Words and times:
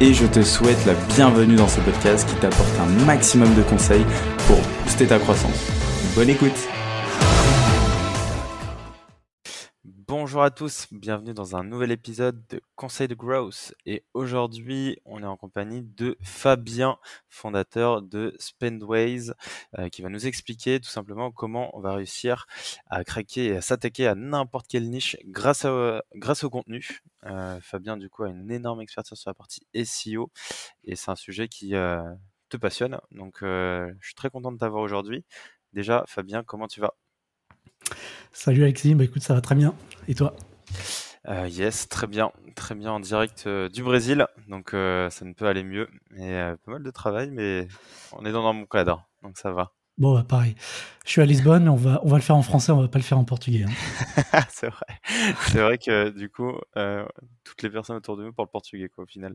et 0.00 0.14
je 0.14 0.26
te 0.26 0.42
souhaite 0.42 0.84
la 0.86 0.94
bienvenue 1.16 1.56
dans 1.56 1.66
ce 1.66 1.80
podcast 1.80 2.28
qui 2.28 2.36
t'apporte 2.36 2.78
un 2.78 2.86
maximum 3.04 3.52
de 3.56 3.62
conseils 3.62 4.04
pour 4.46 4.58
booster 4.84 5.08
ta 5.08 5.18
croissance. 5.18 5.70
Bonne 6.14 6.30
écoute 6.30 6.68
Bonjour 10.06 10.42
à 10.42 10.50
tous, 10.50 10.86
bienvenue 10.92 11.34
dans 11.34 11.56
un 11.56 11.64
nouvel 11.64 11.90
épisode 11.90 12.42
de 12.48 12.60
Conseil 12.76 13.08
de 13.08 13.14
Growth. 13.14 13.74
Et 13.86 14.04
aujourd'hui, 14.14 14.98
on 15.04 15.22
est 15.22 15.26
en 15.26 15.36
compagnie 15.36 15.82
de 15.82 16.16
Fabien, 16.22 16.96
fondateur 17.28 18.00
de 18.00 18.34
Spendways, 18.38 19.32
euh, 19.78 19.88
qui 19.88 20.00
va 20.00 20.08
nous 20.08 20.26
expliquer 20.26 20.80
tout 20.80 20.88
simplement 20.88 21.30
comment 21.30 21.76
on 21.76 21.80
va 21.80 21.94
réussir 21.94 22.46
à 22.88 23.04
craquer 23.04 23.46
et 23.46 23.56
à 23.56 23.60
s'attaquer 23.60 24.06
à 24.06 24.14
n'importe 24.14 24.66
quelle 24.68 24.88
niche 24.88 25.16
grâce, 25.26 25.66
grâce 26.14 26.44
au 26.44 26.50
contenu. 26.50 27.02
Euh, 27.26 27.58
Fabien, 27.60 27.96
du 27.96 28.08
coup, 28.08 28.24
a 28.24 28.28
une 28.28 28.50
énorme 28.50 28.80
expertise 28.80 29.18
sur 29.18 29.30
la 29.30 29.34
partie 29.34 29.66
SEO 29.74 30.30
et 30.84 30.96
c'est 30.96 31.10
un 31.10 31.16
sujet 31.16 31.48
qui 31.48 31.74
euh, 31.74 32.02
te 32.48 32.56
passionne. 32.56 32.98
Donc, 33.10 33.38
je 33.42 33.94
suis 34.02 34.14
très 34.14 34.30
content 34.30 34.52
de 34.52 34.58
t'avoir 34.58 34.82
aujourd'hui. 34.82 35.24
Déjà, 35.72 36.04
Fabien, 36.06 36.42
comment 36.44 36.68
tu 36.68 36.80
vas? 36.80 36.94
Salut 38.32 38.62
Alexis, 38.62 38.94
bah 38.94 39.04
écoute, 39.04 39.22
ça 39.22 39.34
va 39.34 39.40
très 39.40 39.54
bien. 39.54 39.74
Et 40.06 40.14
toi? 40.14 40.34
Euh, 41.28 41.48
Yes, 41.48 41.88
très 41.88 42.06
bien, 42.06 42.32
très 42.54 42.74
bien 42.74 42.92
en 42.92 43.00
direct 43.00 43.44
euh, 43.46 43.68
du 43.68 43.82
Brésil, 43.82 44.26
donc 44.48 44.72
euh, 44.72 45.10
ça 45.10 45.24
ne 45.24 45.34
peut 45.34 45.46
aller 45.46 45.64
mieux. 45.64 45.88
Et 46.16 46.32
pas 46.64 46.72
mal 46.72 46.82
de 46.82 46.90
travail, 46.90 47.30
mais 47.30 47.68
on 48.12 48.24
est 48.24 48.32
dans, 48.32 48.52
mon 48.52 48.66
cadre, 48.66 49.06
donc 49.22 49.36
ça 49.36 49.52
va. 49.52 49.72
Bon, 49.98 50.14
bah, 50.14 50.24
pareil. 50.26 50.54
Je 51.04 51.10
suis 51.10 51.20
à 51.20 51.24
Lisbonne, 51.24 51.68
on 51.68 51.76
va, 51.76 52.00
on 52.04 52.08
va 52.08 52.16
le 52.16 52.22
faire 52.22 52.36
en 52.36 52.42
français, 52.42 52.70
on 52.70 52.80
va 52.80 52.88
pas 52.88 52.98
le 52.98 53.04
faire 53.04 53.18
en 53.18 53.24
portugais. 53.24 53.64
Hein. 53.64 54.42
c'est 54.50 54.68
vrai. 54.68 54.86
C'est 55.48 55.60
vrai 55.60 55.78
que 55.78 56.10
du 56.10 56.30
coup, 56.30 56.52
toutes 57.44 57.62
les 57.62 57.70
personnes 57.70 57.96
autour 57.96 58.16
de 58.16 58.24
nous 58.24 58.32
parlent 58.32 58.48
portugais, 58.48 58.88
quoi, 58.88 59.04
au 59.04 59.06
final. 59.06 59.34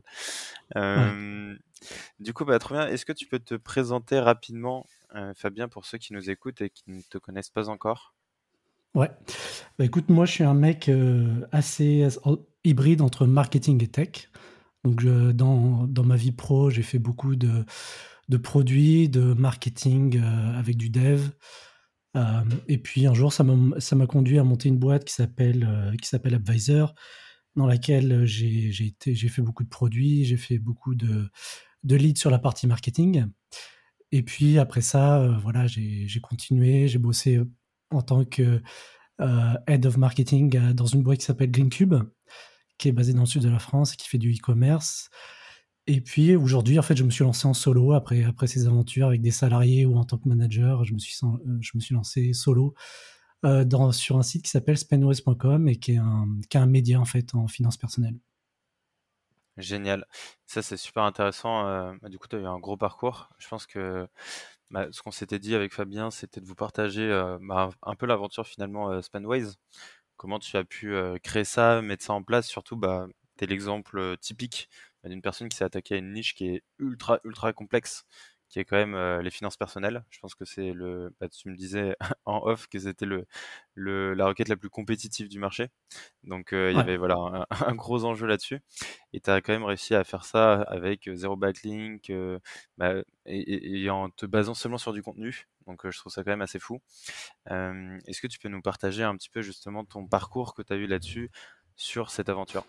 Du 2.18 2.32
coup, 2.32 2.44
bah, 2.44 2.58
trop 2.58 2.74
bien. 2.74 2.86
Est-ce 2.86 3.04
que 3.04 3.12
tu 3.12 3.26
peux 3.26 3.38
te 3.38 3.54
présenter 3.54 4.18
rapidement, 4.18 4.86
Fabien, 5.34 5.68
pour 5.68 5.84
ceux 5.84 5.98
qui 5.98 6.12
nous 6.14 6.30
écoutent 6.30 6.62
et 6.62 6.70
qui 6.70 6.84
ne 6.86 7.02
te 7.02 7.18
connaissent 7.18 7.50
pas 7.50 7.68
encore? 7.68 8.14
Ouais. 8.94 9.10
Bah, 9.78 9.84
écoute, 9.84 10.08
moi, 10.08 10.24
je 10.24 10.32
suis 10.32 10.44
un 10.44 10.54
mec 10.54 10.88
euh, 10.88 11.46
assez 11.52 12.06
hybride 12.62 13.02
entre 13.02 13.26
marketing 13.26 13.82
et 13.82 13.88
tech. 13.88 14.30
Donc, 14.84 15.04
dans, 15.04 15.86
dans 15.86 16.04
ma 16.04 16.16
vie 16.16 16.32
pro, 16.32 16.70
j'ai 16.70 16.82
fait 16.82 16.98
beaucoup 16.98 17.36
de, 17.36 17.64
de 18.28 18.36
produits, 18.36 19.08
de 19.08 19.34
marketing 19.34 20.18
euh, 20.18 20.58
avec 20.58 20.76
du 20.76 20.90
dev. 20.90 21.28
Euh, 22.16 22.44
et 22.68 22.78
puis, 22.78 23.06
un 23.06 23.14
jour, 23.14 23.32
ça 23.32 23.44
m'a 23.44 24.06
conduit 24.06 24.38
à 24.38 24.44
monter 24.44 24.68
une 24.68 24.78
boîte 24.78 25.04
qui 25.04 25.14
s'appelle 25.14 25.94
s'appelle 26.02 26.34
Advisor, 26.34 26.94
dans 27.56 27.66
laquelle 27.66 28.24
j'ai 28.24 29.28
fait 29.28 29.42
beaucoup 29.42 29.64
de 29.64 29.68
produits, 29.68 30.24
j'ai 30.24 30.36
fait 30.36 30.58
beaucoup 30.58 30.94
de, 30.94 31.28
de 31.82 31.96
leads 31.96 32.20
sur 32.20 32.30
la 32.30 32.38
partie 32.38 32.66
marketing. 32.66 33.26
Et 34.12 34.22
puis, 34.22 34.58
après 34.58 34.80
ça, 34.80 35.36
voilà, 35.42 35.66
j'ai 35.66 36.20
continué, 36.22 36.86
j'ai 36.86 36.98
bossé 36.98 37.40
en 37.90 38.02
tant 38.02 38.24
que 38.24 38.60
euh, 39.20 39.54
head 39.68 39.86
of 39.86 39.96
marketing 39.96 40.56
euh, 40.56 40.72
dans 40.72 40.86
une 40.86 41.02
boîte 41.02 41.18
qui 41.18 41.24
s'appelle 41.24 41.50
GreenCube, 41.50 41.94
qui 42.78 42.88
est 42.88 42.92
basée 42.92 43.12
dans 43.12 43.20
le 43.20 43.26
sud 43.26 43.42
de 43.42 43.48
la 43.48 43.60
France 43.60 43.94
et 43.94 43.96
qui 43.96 44.08
fait 44.08 44.18
du 44.18 44.32
e-commerce. 44.32 45.08
Et 45.86 46.00
puis 46.00 46.34
aujourd'hui, 46.34 46.78
en 46.78 46.82
fait, 46.82 46.96
je 46.96 47.04
me 47.04 47.10
suis 47.10 47.24
lancé 47.24 47.46
en 47.46 47.54
solo 47.54 47.92
après, 47.92 48.24
après 48.24 48.46
ces 48.46 48.66
aventures 48.66 49.08
avec 49.08 49.20
des 49.20 49.30
salariés 49.30 49.84
ou 49.84 49.96
en 49.96 50.04
tant 50.04 50.18
que 50.18 50.28
manager. 50.28 50.84
Je 50.84 50.94
me 50.94 50.98
suis, 50.98 51.14
euh, 51.24 51.58
je 51.60 51.72
me 51.74 51.80
suis 51.80 51.94
lancé 51.94 52.32
solo 52.32 52.74
dans, 53.42 53.92
sur 53.92 54.16
un 54.16 54.22
site 54.22 54.42
qui 54.42 54.50
s'appelle 54.50 54.78
spendwest.com 54.78 55.68
et 55.68 55.76
qui 55.76 55.92
est, 55.92 55.98
un, 55.98 56.26
qui 56.48 56.56
est 56.56 56.60
un 56.60 56.66
média 56.66 56.98
en 56.98 57.04
fait 57.04 57.34
en 57.34 57.46
finance 57.46 57.76
personnelle. 57.76 58.18
Génial. 59.58 60.06
Ça, 60.46 60.62
c'est 60.62 60.78
super 60.78 61.02
intéressant. 61.02 61.64
Bah, 62.00 62.08
du 62.08 62.18
coup, 62.18 62.26
tu 62.26 62.36
as 62.36 62.38
eu 62.38 62.46
un 62.46 62.58
gros 62.58 62.78
parcours. 62.78 63.28
Je 63.36 63.46
pense 63.46 63.66
que 63.66 64.08
bah, 64.74 64.88
ce 64.90 65.02
qu'on 65.02 65.12
s'était 65.12 65.38
dit 65.38 65.54
avec 65.54 65.72
Fabien, 65.72 66.10
c'était 66.10 66.40
de 66.40 66.46
vous 66.46 66.56
partager 66.56 67.02
euh, 67.02 67.38
bah, 67.40 67.70
un 67.82 67.94
peu 67.94 68.06
l'aventure 68.06 68.44
finalement 68.46 68.90
euh, 68.90 69.02
Spanways. 69.02 69.52
Comment 70.16 70.40
tu 70.40 70.56
as 70.56 70.64
pu 70.64 70.94
euh, 70.94 71.16
créer 71.22 71.44
ça, 71.44 71.80
mettre 71.80 72.04
ça 72.04 72.12
en 72.12 72.24
place, 72.24 72.48
surtout, 72.48 72.76
bah, 72.76 73.06
tu 73.38 73.44
es 73.44 73.46
l'exemple 73.46 74.16
typique 74.18 74.68
d'une 75.08 75.22
personne 75.22 75.48
qui 75.48 75.56
s'est 75.56 75.64
attaquée 75.64 75.94
à 75.96 75.98
une 75.98 76.12
niche 76.12 76.34
qui 76.34 76.46
est 76.46 76.62
ultra, 76.78 77.20
ultra 77.24 77.52
complexe 77.52 78.04
qui 78.54 78.60
est 78.60 78.64
quand 78.64 78.76
même 78.76 78.94
euh, 78.94 79.20
les 79.20 79.30
finances 79.30 79.56
personnelles. 79.56 80.04
Je 80.10 80.20
pense 80.20 80.36
que 80.36 80.44
c'est 80.44 80.72
le. 80.72 81.12
Bah, 81.18 81.28
tu 81.28 81.48
me 81.48 81.56
disais 81.56 81.96
en 82.24 82.38
off 82.44 82.68
que 82.68 82.78
c'était 82.78 83.04
le, 83.04 83.26
le, 83.74 84.14
la 84.14 84.26
requête 84.26 84.48
la 84.48 84.56
plus 84.56 84.70
compétitive 84.70 85.28
du 85.28 85.40
marché. 85.40 85.70
Donc 86.22 86.52
euh, 86.52 86.70
il 86.70 86.76
y 86.76 86.80
avait 86.80 86.96
voilà 86.96 87.46
un, 87.50 87.74
gros 87.74 88.04
enjeu 88.04 88.28
là-dessus. 88.28 88.60
Et 89.12 89.18
tu 89.18 89.28
as 89.28 89.40
quand 89.40 89.52
même 89.52 89.64
réussi 89.64 89.96
à 89.96 90.04
faire 90.04 90.24
ça 90.24 90.62
avec 90.62 91.08
euh, 91.08 91.16
zéro 91.16 91.34
backlink 91.34 92.12
bah, 92.78 92.94
et, 93.26 93.90
en 93.90 94.10
te 94.10 94.24
basant 94.24 94.54
seulement 94.54 94.78
sur 94.78 94.92
du 94.92 95.02
contenu. 95.02 95.48
Donc 95.66 95.90
je 95.90 95.98
trouve 95.98 96.12
ça 96.12 96.22
quand 96.22 96.30
même 96.30 96.42
assez 96.42 96.60
fou. 96.60 96.80
Est-ce 97.46 98.20
que 98.20 98.28
tu 98.28 98.38
peux 98.38 98.48
nous 98.48 98.62
partager 98.62 99.02
un 99.02 99.16
petit 99.16 99.30
peu 99.30 99.42
justement 99.42 99.84
ton 99.84 100.06
parcours 100.06 100.54
que 100.54 100.62
tu 100.62 100.72
as 100.72 100.76
eu 100.76 100.86
là-dessus 100.86 101.30
sur 101.74 102.10
cette 102.10 102.28
aventure? 102.28 102.64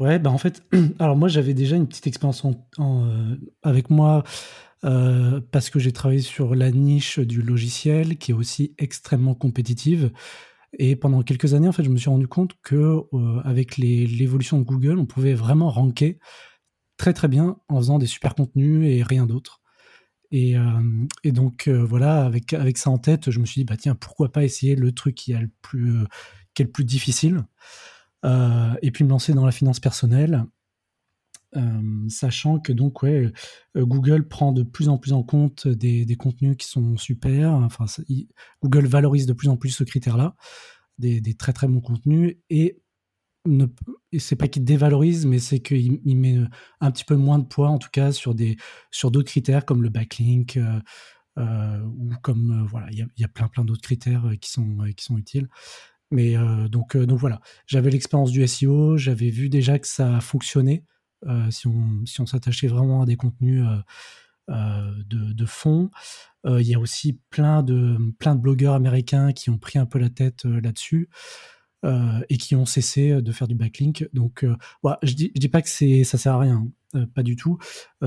Ouais, 0.00 0.18
bah 0.18 0.30
en 0.30 0.38
fait, 0.38 0.62
alors 0.98 1.16
moi 1.16 1.28
j'avais 1.28 1.54
déjà 1.54 1.76
une 1.76 1.86
petite 1.86 2.06
expérience 2.06 2.44
en, 2.44 2.54
euh, 2.80 3.36
avec 3.62 3.90
moi 3.90 4.24
euh, 4.84 5.40
parce 5.52 5.70
que 5.70 5.78
j'ai 5.78 5.92
travaillé 5.92 6.20
sur 6.20 6.54
la 6.54 6.70
niche 6.72 7.20
du 7.20 7.42
logiciel 7.42 8.18
qui 8.18 8.32
est 8.32 8.34
aussi 8.34 8.74
extrêmement 8.78 9.34
compétitive. 9.34 10.10
Et 10.78 10.96
pendant 10.96 11.22
quelques 11.22 11.54
années, 11.54 11.68
en 11.68 11.72
fait, 11.72 11.84
je 11.84 11.90
me 11.90 11.96
suis 11.96 12.10
rendu 12.10 12.26
compte 12.26 12.54
que 12.62 12.74
euh, 13.12 13.40
avec 13.44 13.76
l'évolution 13.78 14.58
de 14.58 14.64
Google, 14.64 14.98
on 14.98 15.06
pouvait 15.06 15.34
vraiment 15.34 15.70
ranker 15.70 16.18
très 16.96 17.12
très 17.12 17.28
bien 17.28 17.58
en 17.68 17.78
faisant 17.78 17.98
des 17.98 18.06
super 18.06 18.34
contenus 18.34 18.88
et 18.88 19.02
rien 19.04 19.26
d'autre. 19.26 19.60
Et, 20.32 20.56
et, 21.22 21.30
donc 21.30 21.68
voilà, 21.68 22.24
avec, 22.24 22.54
avec 22.54 22.76
ça 22.76 22.90
en 22.90 22.98
tête, 22.98 23.30
je 23.30 23.38
me 23.38 23.46
suis 23.46 23.60
dit, 23.60 23.64
bah 23.64 23.76
tiens, 23.76 23.94
pourquoi 23.94 24.32
pas 24.32 24.42
essayer 24.42 24.74
le 24.74 24.90
truc 24.90 25.14
qui, 25.14 25.32
a 25.32 25.40
le 25.40 25.50
plus, 25.62 25.94
qui 26.54 26.62
est 26.62 26.64
le 26.64 26.72
plus 26.72 26.84
difficile 26.84 27.44
et 28.24 28.90
puis 28.90 29.04
me 29.04 29.10
lancer 29.10 29.34
dans 29.34 29.46
la 29.46 29.52
finance 29.52 29.80
personnelle. 29.80 30.44
Euh, 31.56 32.08
sachant 32.08 32.58
que 32.58 32.72
donc 32.72 33.02
ouais, 33.02 33.30
euh, 33.76 33.86
Google 33.86 34.26
prend 34.26 34.50
de 34.52 34.64
plus 34.64 34.88
en 34.88 34.98
plus 34.98 35.12
en 35.12 35.22
compte 35.22 35.68
des, 35.68 36.16
contenus 36.16 36.56
qui 36.56 36.66
sont 36.66 36.96
super. 36.96 37.52
Enfin, 37.52 37.84
Google 38.62 38.86
valorise 38.86 39.26
de 39.26 39.32
plus 39.32 39.48
en 39.48 39.56
plus 39.56 39.70
ce 39.70 39.84
critère-là, 39.84 40.34
des, 40.98 41.22
très 41.34 41.52
très 41.52 41.68
bons 41.68 41.80
contenus 41.80 42.36
et 42.50 42.80
ne, 43.46 43.66
c'est 44.18 44.36
pas 44.36 44.48
qu'il 44.48 44.64
dévalorise, 44.64 45.26
mais 45.26 45.38
c'est 45.38 45.60
qu'il 45.60 46.00
met 46.16 46.38
un 46.80 46.90
petit 46.90 47.04
peu 47.04 47.14
moins 47.14 47.38
de 47.38 47.44
poids, 47.44 47.68
en 47.68 47.78
tout 47.78 47.90
cas, 47.92 48.10
sur 48.10 48.34
des 48.34 48.56
sur 48.90 49.10
d'autres 49.10 49.28
critères 49.28 49.64
comme 49.66 49.82
le 49.82 49.90
backlink 49.90 50.58
ou 51.36 52.10
comme 52.22 52.66
voilà, 52.68 52.88
il 52.90 53.06
y 53.16 53.24
a, 53.24 53.28
plein 53.28 53.48
plein 53.48 53.64
d'autres 53.64 53.82
critères 53.82 54.30
qui 54.40 54.50
sont 54.50 54.78
qui 54.96 55.04
sont 55.04 55.18
utiles. 55.18 55.48
Mais 56.14 56.36
euh, 56.36 56.68
donc, 56.68 56.94
euh, 56.94 57.06
donc 57.06 57.18
voilà, 57.18 57.40
j'avais 57.66 57.90
l'expérience 57.90 58.30
du 58.30 58.46
SEO, 58.46 58.96
j'avais 58.96 59.30
vu 59.30 59.48
déjà 59.48 59.80
que 59.80 59.86
ça 59.88 60.20
fonctionnait 60.20 60.84
euh, 61.26 61.50
si 61.50 61.66
on 61.66 62.26
s'attachait 62.26 62.68
vraiment 62.68 63.02
à 63.02 63.06
des 63.06 63.16
contenus 63.16 63.64
de, 64.48 65.44
fond. 65.44 65.90
Il 66.44 66.62
y 66.62 66.74
a 66.74 66.78
aussi 66.78 67.18
plein 67.30 67.64
de 67.64 67.98
blogueurs 68.34 68.74
américains 68.74 69.32
qui 69.32 69.50
ont 69.50 69.58
pris 69.58 69.80
un 69.80 69.86
peu 69.86 69.98
la 69.98 70.10
tête 70.10 70.44
là-dessus. 70.44 71.08
et 72.28 72.38
qui 72.38 72.54
ont 72.54 72.66
cessé 72.66 73.20
de 73.20 73.32
faire 73.32 73.48
du 73.48 73.56
backlink. 73.56 74.08
Donc, 74.12 74.46
je 75.02 75.14
dis, 75.14 75.32
dis 75.34 75.48
pas 75.48 75.62
que 75.62 75.68
c'est 75.68 76.04
ça 76.04 76.16
sert 76.16 76.34
à 76.34 76.38
rien, 76.38 76.68
pas 77.14 77.24
du 77.24 77.34
tout. 77.34 77.58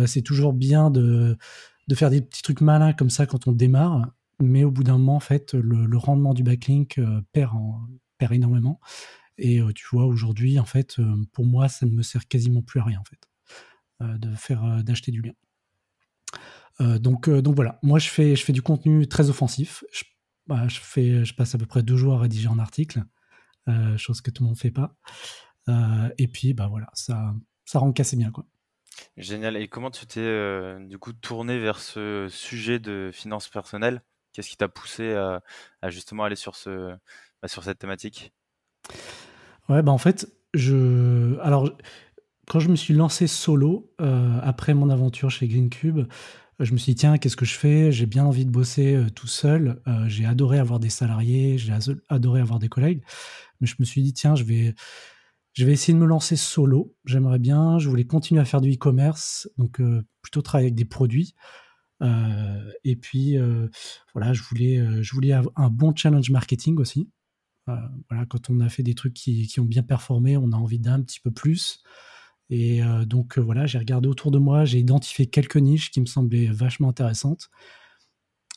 c'est 0.05 0.21
toujours 0.21 0.53
bien 0.53 0.91
de, 0.91 1.37
de 1.87 1.95
faire 1.95 2.09
des 2.09 2.21
petits 2.21 2.43
trucs 2.43 2.61
malins 2.61 2.93
comme 2.93 3.09
ça 3.09 3.25
quand 3.25 3.47
on 3.47 3.51
démarre, 3.51 4.13
mais 4.39 4.63
au 4.63 4.71
bout 4.71 4.83
d'un 4.83 4.97
moment, 4.97 5.15
en 5.15 5.21
fait, 5.21 5.53
le, 5.53 5.97
rendement 5.97 6.33
du 6.33 6.43
backlink 6.43 6.97
euh, 6.99 7.21
perd, 7.31 7.53
perd 8.17 8.33
énormément. 8.33 8.79
Et 9.37 9.61
euh, 9.61 9.71
tu 9.73 9.85
vois, 9.91 10.05
aujourd'hui, 10.05 10.59
en 10.59 10.65
fait, 10.65 10.99
euh, 10.99 11.25
pour 11.33 11.45
moi, 11.45 11.67
ça 11.69 11.85
ne 11.85 11.91
me 11.91 12.01
sert 12.01 12.27
quasiment 12.27 12.61
plus 12.61 12.79
à 12.79 12.83
rien, 12.83 12.99
en 12.99 13.03
fait, 13.03 13.19
de 14.19 14.35
faire 14.35 14.83
d'acheter 14.83 15.11
du 15.11 15.21
lien. 15.21 16.97
donc, 16.99 17.29
donc 17.29 17.55
voilà, 17.55 17.79
moi, 17.81 17.97
je 17.97 18.09
fais, 18.09 18.35
je 18.35 18.43
fais 18.43 18.53
du 18.53 18.61
contenu 18.61 19.07
très 19.07 19.29
offensif. 19.29 19.83
Je, 19.91 20.03
bah, 20.45 20.67
je, 20.67 20.79
fais, 20.79 21.25
je 21.25 21.33
passe 21.33 21.55
à 21.55 21.57
peu 21.57 21.65
près 21.65 21.81
deux 21.81 21.97
jours 21.97 22.13
à 22.13 22.19
rédiger 22.19 22.47
un 22.47 22.59
article, 22.59 23.03
chose 23.97 24.21
que 24.21 24.29
tout 24.29 24.43
le 24.43 24.47
monde 24.47 24.55
ne 24.55 24.59
fait 24.59 24.71
pas. 24.71 24.95
et 26.17 26.27
puis, 26.27 26.53
bah 26.53 26.67
voilà, 26.67 26.87
ça, 26.93 27.33
ça 27.65 27.79
rend 27.79 27.91
cassé 27.91 28.17
bien, 28.17 28.31
quoi. 28.31 28.45
Génial. 29.15 29.57
Et 29.57 29.67
comment 29.67 29.89
tu 29.89 30.05
t'es 30.05 30.77
du 30.81 30.99
coup 30.99 31.13
tourné 31.13 31.59
vers 31.59 31.79
ce 31.79 32.27
sujet 32.29 32.77
de 32.77 33.09
finances 33.11 33.49
personnelles? 33.49 34.03
Qu'est-ce 34.33 34.49
qui 34.49 34.57
t'a 34.57 34.67
poussé 34.67 35.13
à, 35.13 35.41
justement 35.89 36.23
aller 36.23 36.35
sur, 36.35 36.55
ce, 36.55 36.95
bah, 37.41 37.47
sur 37.47 37.63
cette 37.63 37.79
thématique? 37.79 38.33
Ouais, 39.69 39.81
bah 39.81 39.91
en 39.91 39.97
fait, 39.97 40.31
je. 40.53 41.37
Alors, 41.39 41.71
quand 42.47 42.59
je 42.59 42.69
me 42.69 42.75
suis 42.75 42.93
lancé 42.93 43.27
solo, 43.27 43.91
après 43.97 44.73
mon 44.73 44.89
aventure 44.89 45.29
chez 45.29 45.47
GreenCube, 45.47 46.07
je 46.59 46.71
me 46.71 46.77
suis 46.77 46.93
dit, 46.93 46.99
tiens, 46.99 47.17
qu'est-ce 47.17 47.35
que 47.35 47.45
je 47.45 47.55
fais? 47.55 47.91
J'ai 47.91 48.05
bien 48.05 48.25
envie 48.25 48.45
de 48.45 48.49
bosser 48.49 48.97
tout 49.15 49.27
seul. 49.27 49.81
J'ai 50.07 50.25
adoré 50.25 50.57
avoir 50.57 50.79
des 50.79 50.89
salariés, 50.89 51.57
j'ai 51.57 51.73
adoré 52.09 52.41
avoir 52.41 52.59
des 52.59 52.69
collègues. 52.69 53.03
Mais 53.59 53.67
je 53.67 53.75
me 53.79 53.85
suis 53.85 54.01
dit, 54.01 54.13
tiens, 54.13 54.35
je 54.35 54.43
vais, 54.43 54.73
je 55.53 55.65
vais 55.65 55.73
essayer 55.73 55.93
de 55.93 55.99
me 55.99 56.05
lancer 56.05 56.35
solo. 56.35 56.95
J'aimerais 57.05 57.39
bien. 57.39 57.79
Je 57.79 57.89
voulais 57.89 58.05
continuer 58.05 58.41
à 58.41 58.45
faire 58.45 58.61
du 58.61 58.71
e-commerce, 58.71 59.49
donc 59.57 59.81
plutôt 60.21 60.41
travailler 60.41 60.67
avec 60.67 60.75
des 60.75 60.85
produits. 60.85 61.35
Et 62.01 62.95
puis, 62.95 63.37
voilà, 64.13 64.33
je 64.33 64.41
voulais, 64.43 65.03
je 65.03 65.13
voulais 65.13 65.33
un 65.33 65.69
bon 65.69 65.95
challenge 65.95 66.29
marketing 66.29 66.77
aussi. 66.77 67.09
voilà, 67.65 68.25
quand 68.29 68.49
on 68.49 68.59
a 68.59 68.69
fait 68.69 68.83
des 68.83 68.95
trucs 68.95 69.13
qui, 69.13 69.47
qui 69.47 69.59
ont 69.59 69.65
bien 69.65 69.83
performé, 69.83 70.37
on 70.37 70.51
a 70.51 70.55
envie 70.57 70.79
d'un 70.79 71.01
petit 71.01 71.19
peu 71.19 71.31
plus. 71.31 71.81
Et 72.49 72.83
euh, 72.83 73.05
donc 73.05 73.37
euh, 73.37 73.41
voilà, 73.41 73.65
j'ai 73.65 73.77
regardé 73.77 74.07
autour 74.07 74.31
de 74.31 74.37
moi, 74.37 74.65
j'ai 74.65 74.79
identifié 74.79 75.27
quelques 75.27 75.57
niches 75.57 75.91
qui 75.91 75.99
me 75.99 76.05
semblaient 76.05 76.47
vachement 76.47 76.89
intéressantes. 76.89 77.49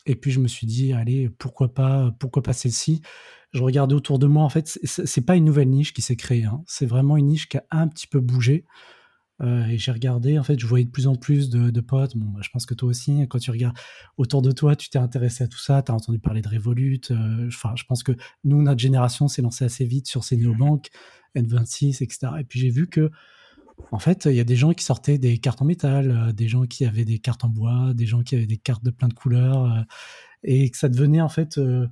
Et 0.05 0.15
puis 0.15 0.31
je 0.31 0.39
me 0.39 0.47
suis 0.47 0.65
dit, 0.65 0.93
allez, 0.93 1.29
pourquoi 1.29 1.73
pas, 1.73 2.11
pourquoi 2.19 2.41
pas 2.41 2.53
celle-ci? 2.53 3.01
Je 3.51 3.61
regardais 3.61 3.93
autour 3.93 4.17
de 4.17 4.27
moi, 4.27 4.43
en 4.43 4.49
fait, 4.49 4.79
c'est 4.83 5.25
pas 5.25 5.35
une 5.35 5.43
nouvelle 5.43 5.69
niche 5.69 5.93
qui 5.93 6.01
s'est 6.01 6.15
créée, 6.15 6.45
hein. 6.45 6.63
c'est 6.67 6.85
vraiment 6.85 7.17
une 7.17 7.27
niche 7.27 7.49
qui 7.49 7.57
a 7.57 7.65
un 7.69 7.87
petit 7.87 8.07
peu 8.07 8.21
bougé. 8.21 8.65
Euh, 9.41 9.65
et 9.65 9.77
j'ai 9.77 9.91
regardé, 9.91 10.37
en 10.37 10.43
fait, 10.43 10.59
je 10.59 10.67
voyais 10.67 10.85
de 10.85 10.91
plus 10.91 11.07
en 11.07 11.15
plus 11.15 11.49
de, 11.49 11.81
potes. 11.81 12.15
Bon, 12.15 12.27
bah, 12.27 12.41
je 12.43 12.49
pense 12.49 12.65
que 12.65 12.73
toi 12.73 12.89
aussi, 12.89 13.25
quand 13.29 13.39
tu 13.39 13.51
regardes 13.51 13.77
autour 14.17 14.41
de 14.41 14.51
toi, 14.51 14.75
tu 14.75 14.89
t'es 14.89 14.99
intéressé 14.99 15.43
à 15.43 15.47
tout 15.47 15.59
ça, 15.59 15.81
tu 15.81 15.91
as 15.91 15.95
entendu 15.95 16.19
parler 16.19 16.41
de 16.41 16.49
Revolut. 16.49 17.01
Enfin, 17.47 17.73
je 17.75 17.83
pense 17.85 18.03
que 18.03 18.11
nous, 18.43 18.61
notre 18.61 18.79
génération 18.79 19.27
s'est 19.27 19.41
lancée 19.41 19.65
assez 19.65 19.85
vite 19.85 20.07
sur 20.07 20.23
ces 20.23 20.37
néobanques, 20.37 20.89
N26, 21.35 22.03
etc. 22.03 22.33
Et 22.39 22.43
puis 22.43 22.59
j'ai 22.59 22.69
vu 22.69 22.87
que 22.87 23.11
en 23.91 23.99
fait, 23.99 24.25
il 24.25 24.35
y 24.35 24.39
a 24.39 24.43
des 24.43 24.55
gens 24.55 24.73
qui 24.73 24.83
sortaient 24.83 25.17
des 25.17 25.37
cartes 25.37 25.61
en 25.61 25.65
métal, 25.65 26.11
euh, 26.11 26.33
des 26.33 26.47
gens 26.47 26.65
qui 26.65 26.85
avaient 26.85 27.05
des 27.05 27.19
cartes 27.19 27.43
en 27.43 27.49
bois, 27.49 27.93
des 27.93 28.05
gens 28.05 28.21
qui 28.21 28.35
avaient 28.35 28.45
des 28.45 28.57
cartes 28.57 28.83
de 28.83 28.91
plein 28.91 29.07
de 29.07 29.13
couleurs, 29.13 29.65
euh, 29.65 29.81
et 30.43 30.69
que 30.69 30.77
ça 30.77 30.89
devenait 30.89 31.21
en 31.21 31.29
fait, 31.29 31.57
euh, 31.57 31.87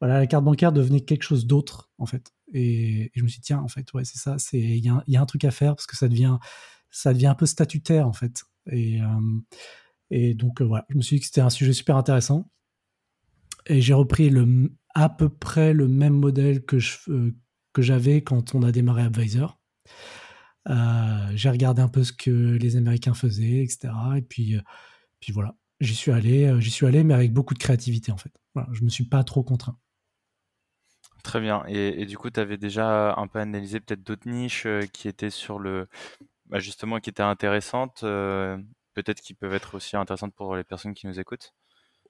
voilà, 0.00 0.18
la 0.18 0.26
carte 0.26 0.44
bancaire 0.44 0.72
devenait 0.72 1.00
quelque 1.00 1.22
chose 1.22 1.46
d'autre 1.46 1.90
en 1.98 2.06
fait. 2.06 2.32
Et, 2.52 3.10
je 3.14 3.22
me 3.22 3.28
suis 3.28 3.40
dit 3.40 3.46
tiens, 3.46 3.60
en 3.60 3.68
fait, 3.68 3.92
ouais, 3.94 4.04
c'est 4.04 4.18
ça, 4.18 4.36
il 4.52 4.78
y, 4.78 5.16
a 5.16 5.20
un 5.20 5.26
truc 5.26 5.44
à 5.44 5.50
faire 5.50 5.74
parce 5.74 5.86
que 5.86 5.96
ça 5.96 6.08
devient, 6.08 6.38
ça 6.90 7.12
devient 7.12 7.28
un 7.28 7.34
peu 7.34 7.46
statutaire 7.46 8.06
en 8.06 8.12
fait. 8.12 8.42
Et, 8.70 9.00
et 10.10 10.34
donc 10.34 10.62
voilà, 10.62 10.86
je 10.90 10.96
me 10.96 11.02
suis 11.02 11.16
dit 11.16 11.20
que 11.20 11.26
c'était 11.26 11.40
un 11.40 11.50
sujet 11.50 11.72
super 11.72 11.96
intéressant. 11.96 12.50
Et 13.66 13.80
j'ai 13.80 13.94
repris 13.94 14.30
le, 14.30 14.72
à 14.94 15.08
peu 15.08 15.28
près 15.28 15.72
le 15.72 15.88
même 15.88 16.14
modèle 16.14 16.64
que 16.64 16.78
je, 16.78 17.32
que 17.72 17.82
j'avais 17.82 18.22
quand 18.22 18.54
on 18.54 18.62
a 18.62 18.72
démarré 18.72 19.02
Advisor. 19.02 19.58
Euh, 20.68 21.32
j'ai 21.34 21.50
regardé 21.50 21.82
un 21.82 21.88
peu 21.88 22.04
ce 22.04 22.12
que 22.12 22.30
les 22.30 22.76
Américains 22.76 23.14
faisaient, 23.14 23.62
etc. 23.62 23.92
Et 24.16 24.22
puis, 24.22 24.56
euh, 24.56 24.60
puis 25.20 25.32
voilà, 25.32 25.56
j'y 25.80 25.94
suis 25.94 26.12
allé, 26.12 26.44
euh, 26.44 26.60
j'y 26.60 26.70
suis 26.70 26.86
allé, 26.86 27.02
mais 27.02 27.14
avec 27.14 27.32
beaucoup 27.32 27.54
de 27.54 27.58
créativité 27.58 28.12
en 28.12 28.16
fait. 28.16 28.32
Voilà, 28.54 28.68
je 28.72 28.84
me 28.84 28.88
suis 28.88 29.04
pas 29.04 29.24
trop 29.24 29.42
contraint. 29.42 29.78
Très 31.22 31.40
bien. 31.40 31.62
Et, 31.68 32.04
du 32.06 32.18
coup, 32.18 32.30
tu 32.30 32.40
avais 32.40 32.56
déjà 32.56 33.14
un 33.16 33.26
peu 33.26 33.38
analysé 33.38 33.80
peut-être 33.80 34.02
d'autres 34.02 34.28
niches 34.28 34.66
qui 34.92 35.08
étaient 35.08 35.30
sur 35.30 35.58
le, 35.58 35.88
bah, 36.46 36.58
justement, 36.58 36.98
qui 36.98 37.10
étaient 37.10 37.22
intéressantes, 37.22 38.00
peut-être 38.00 39.20
qui 39.20 39.34
peuvent 39.34 39.54
être 39.54 39.74
aussi 39.74 39.96
intéressantes 39.96 40.34
pour 40.34 40.56
les 40.56 40.64
personnes 40.64 40.94
qui 40.94 41.06
nous 41.06 41.20
écoutent? 41.20 41.54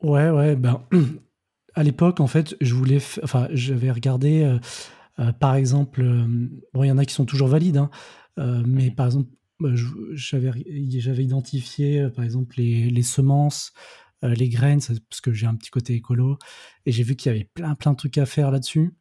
Ouais, 0.01 0.31
ouais. 0.31 0.57
Ben, 0.57 0.87
à 1.75 1.83
l'époque, 1.83 2.21
en 2.21 2.27
fait, 2.27 2.57
je 2.61 2.75
voulais, 2.75 2.99
enfin, 3.23 3.49
j'avais 3.53 3.91
regardé, 3.91 4.59
par 5.39 5.55
exemple, 5.55 6.03
bon, 6.73 6.85
il 6.85 6.89
y 6.89 6.93
en 6.93 6.99
a 6.99 7.05
qui 7.05 7.15
sont 7.15 7.27
toujours 7.27 7.49
valides. 7.49 7.77
Hein, 7.77 7.91
euh, 8.39 8.63
mais 8.67 8.91
par 8.91 9.07
exemple, 9.07 9.31
bah, 9.61 9.71
j'avais 10.15 11.25
identifié, 11.25 12.01
euh, 12.01 12.11
par 12.11 12.25
exemple, 12.25 12.55
les, 12.57 12.91
les 12.91 13.03
semences, 13.03 13.73
euh, 13.75 14.02
les 14.23 14.49
graines, 14.49 14.81
parce 15.09 15.21
que 15.21 15.33
j'ai 15.33 15.47
un 15.47 15.55
petit 15.55 15.71
côté 15.71 15.95
écolo, 15.95 16.39
et 16.87 16.93
j'ai 16.93 17.03
vu 17.03 17.17
qu'il 17.17 17.33
y 17.33 17.35
avait 17.35 17.51
plein, 17.55 17.75
plein 17.75 17.93
de 17.93 17.97
trucs 17.97 18.19
à 18.19 18.27
faire 18.27 18.51
là-dessus. 18.51 18.95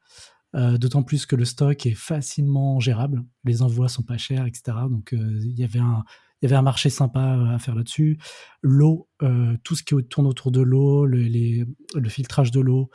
D'autant 0.54 1.04
plus 1.04 1.26
que 1.26 1.38
le 1.38 1.46
stock 1.46 1.86
est 1.86 1.94
facilement 1.94 2.82
gérable, 2.82 3.24
les 3.46 3.62
envois 3.62 3.88
sont 3.88 4.04
pas 4.04 4.18
chers, 4.18 4.46
etc. 4.46 4.78
Donc 4.90 5.14
il 5.14 5.58
y 5.58 5.64
avait 5.64 5.80
un, 5.80 6.04
il 6.42 6.46
y 6.46 6.48
avait 6.48 6.58
un 6.58 6.62
marché 6.62 6.90
sympa 6.90 7.40
à 7.54 7.58
faire 7.58 7.74
là-dessus. 7.74 8.20
L'eau, 8.62 9.08
tout 9.64 9.76
ce 9.76 9.84
qui 9.84 9.96
tourne 10.10 10.28
autour 10.28 10.52
de 10.52 10.60
l'eau, 10.60 11.06
le, 11.06 11.24
le, 11.24 12.10
filtrage 12.10 12.52
de 12.52 12.60
l'eau, 12.60 12.90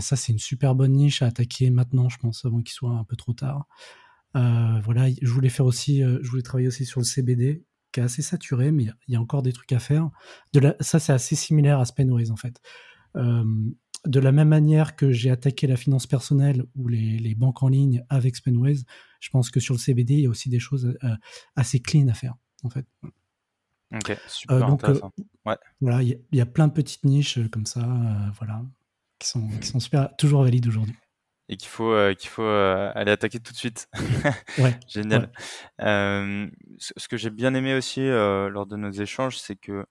ça 0.00 0.16
c'est 0.16 0.32
une 0.32 0.38
super 0.38 0.74
bonne 0.74 0.92
niche 0.92 1.20
à 1.20 1.26
attaquer 1.26 1.68
maintenant, 1.70 2.08
je 2.08 2.16
pense, 2.16 2.46
avant 2.46 2.62
qu'il 2.62 2.72
soit 2.72 2.92
un 2.92 3.04
peu 3.04 3.16
trop 3.16 3.34
tard. 3.34 3.66
Euh, 4.36 4.80
voilà, 4.84 5.08
je 5.10 5.30
voulais 5.30 5.48
faire 5.48 5.66
aussi, 5.66 6.02
euh, 6.02 6.18
je 6.22 6.30
voulais 6.30 6.42
travailler 6.42 6.68
aussi 6.68 6.84
sur 6.84 7.00
le 7.00 7.04
CBD, 7.04 7.64
qui 7.92 8.00
est 8.00 8.02
assez 8.02 8.22
saturé, 8.22 8.70
mais 8.70 8.84
il 9.06 9.14
y, 9.14 9.16
a 9.16 9.20
encore 9.20 9.42
des 9.42 9.52
trucs 9.52 9.72
à 9.72 9.78
faire. 9.78 10.10
De 10.52 10.74
ça, 10.80 10.98
c'est 10.98 11.12
assez 11.12 11.36
similaire 11.36 11.80
à 11.80 11.84
Spenways 11.84 12.30
en 12.30 12.36
fait. 12.36 12.60
Euh, 13.16 13.44
de 14.06 14.20
la 14.20 14.30
même 14.30 14.48
manière 14.48 14.96
que 14.96 15.10
j'ai 15.10 15.30
attaqué 15.30 15.66
la 15.66 15.76
finance 15.76 16.06
personnelle 16.06 16.64
ou 16.76 16.88
les, 16.88 17.34
banques 17.34 17.62
en 17.62 17.68
ligne 17.68 18.04
avec 18.08 18.36
Spenways, 18.36 18.84
je 19.20 19.30
pense 19.30 19.50
que 19.50 19.60
sur 19.60 19.74
le 19.74 19.78
CBD, 19.78 20.14
il 20.14 20.20
y 20.20 20.26
a 20.26 20.30
aussi 20.30 20.48
des 20.48 20.60
choses 20.60 20.96
assez 21.56 21.80
clean 21.80 22.06
à 22.06 22.14
faire, 22.14 22.34
en 22.62 22.70
fait. 22.70 22.86
Ok, 23.92 24.16
super 24.28 24.60
donc, 24.60 24.84
intéressant. 24.84 25.12
Voilà, 25.80 26.02
il 26.02 26.20
y, 26.32 26.40
a 26.40 26.46
plein 26.46 26.68
de 26.68 26.72
petites 26.72 27.04
niches 27.04 27.40
comme 27.50 27.66
ça, 27.66 27.84
voilà, 28.38 28.64
qui 29.18 29.26
sont, 29.26 29.48
qui 29.60 29.66
sont 29.66 29.80
super, 29.80 30.14
toujours 30.16 30.44
valides 30.44 30.68
aujourd'hui 30.68 30.94
et 31.48 31.56
qu'il 31.56 31.68
faut, 31.68 31.92
euh, 31.92 32.14
qu'il 32.14 32.28
faut 32.28 32.42
euh, 32.42 32.92
aller 32.94 33.10
attaquer 33.10 33.40
tout 33.40 33.52
de 33.52 33.56
suite. 33.56 33.88
ouais, 34.58 34.78
Génial. 34.86 35.32
Euh, 35.80 36.48
ce, 36.78 37.08
que 37.08 37.16
j'ai 37.16 37.30
bien 37.30 37.54
aimé 37.54 37.74
aussi 37.74 38.06
lors 38.06 38.66
de 38.66 38.76
nos 38.76 38.90
échanges, 38.90 39.38
c'est 39.38 39.56
que, 39.56 39.86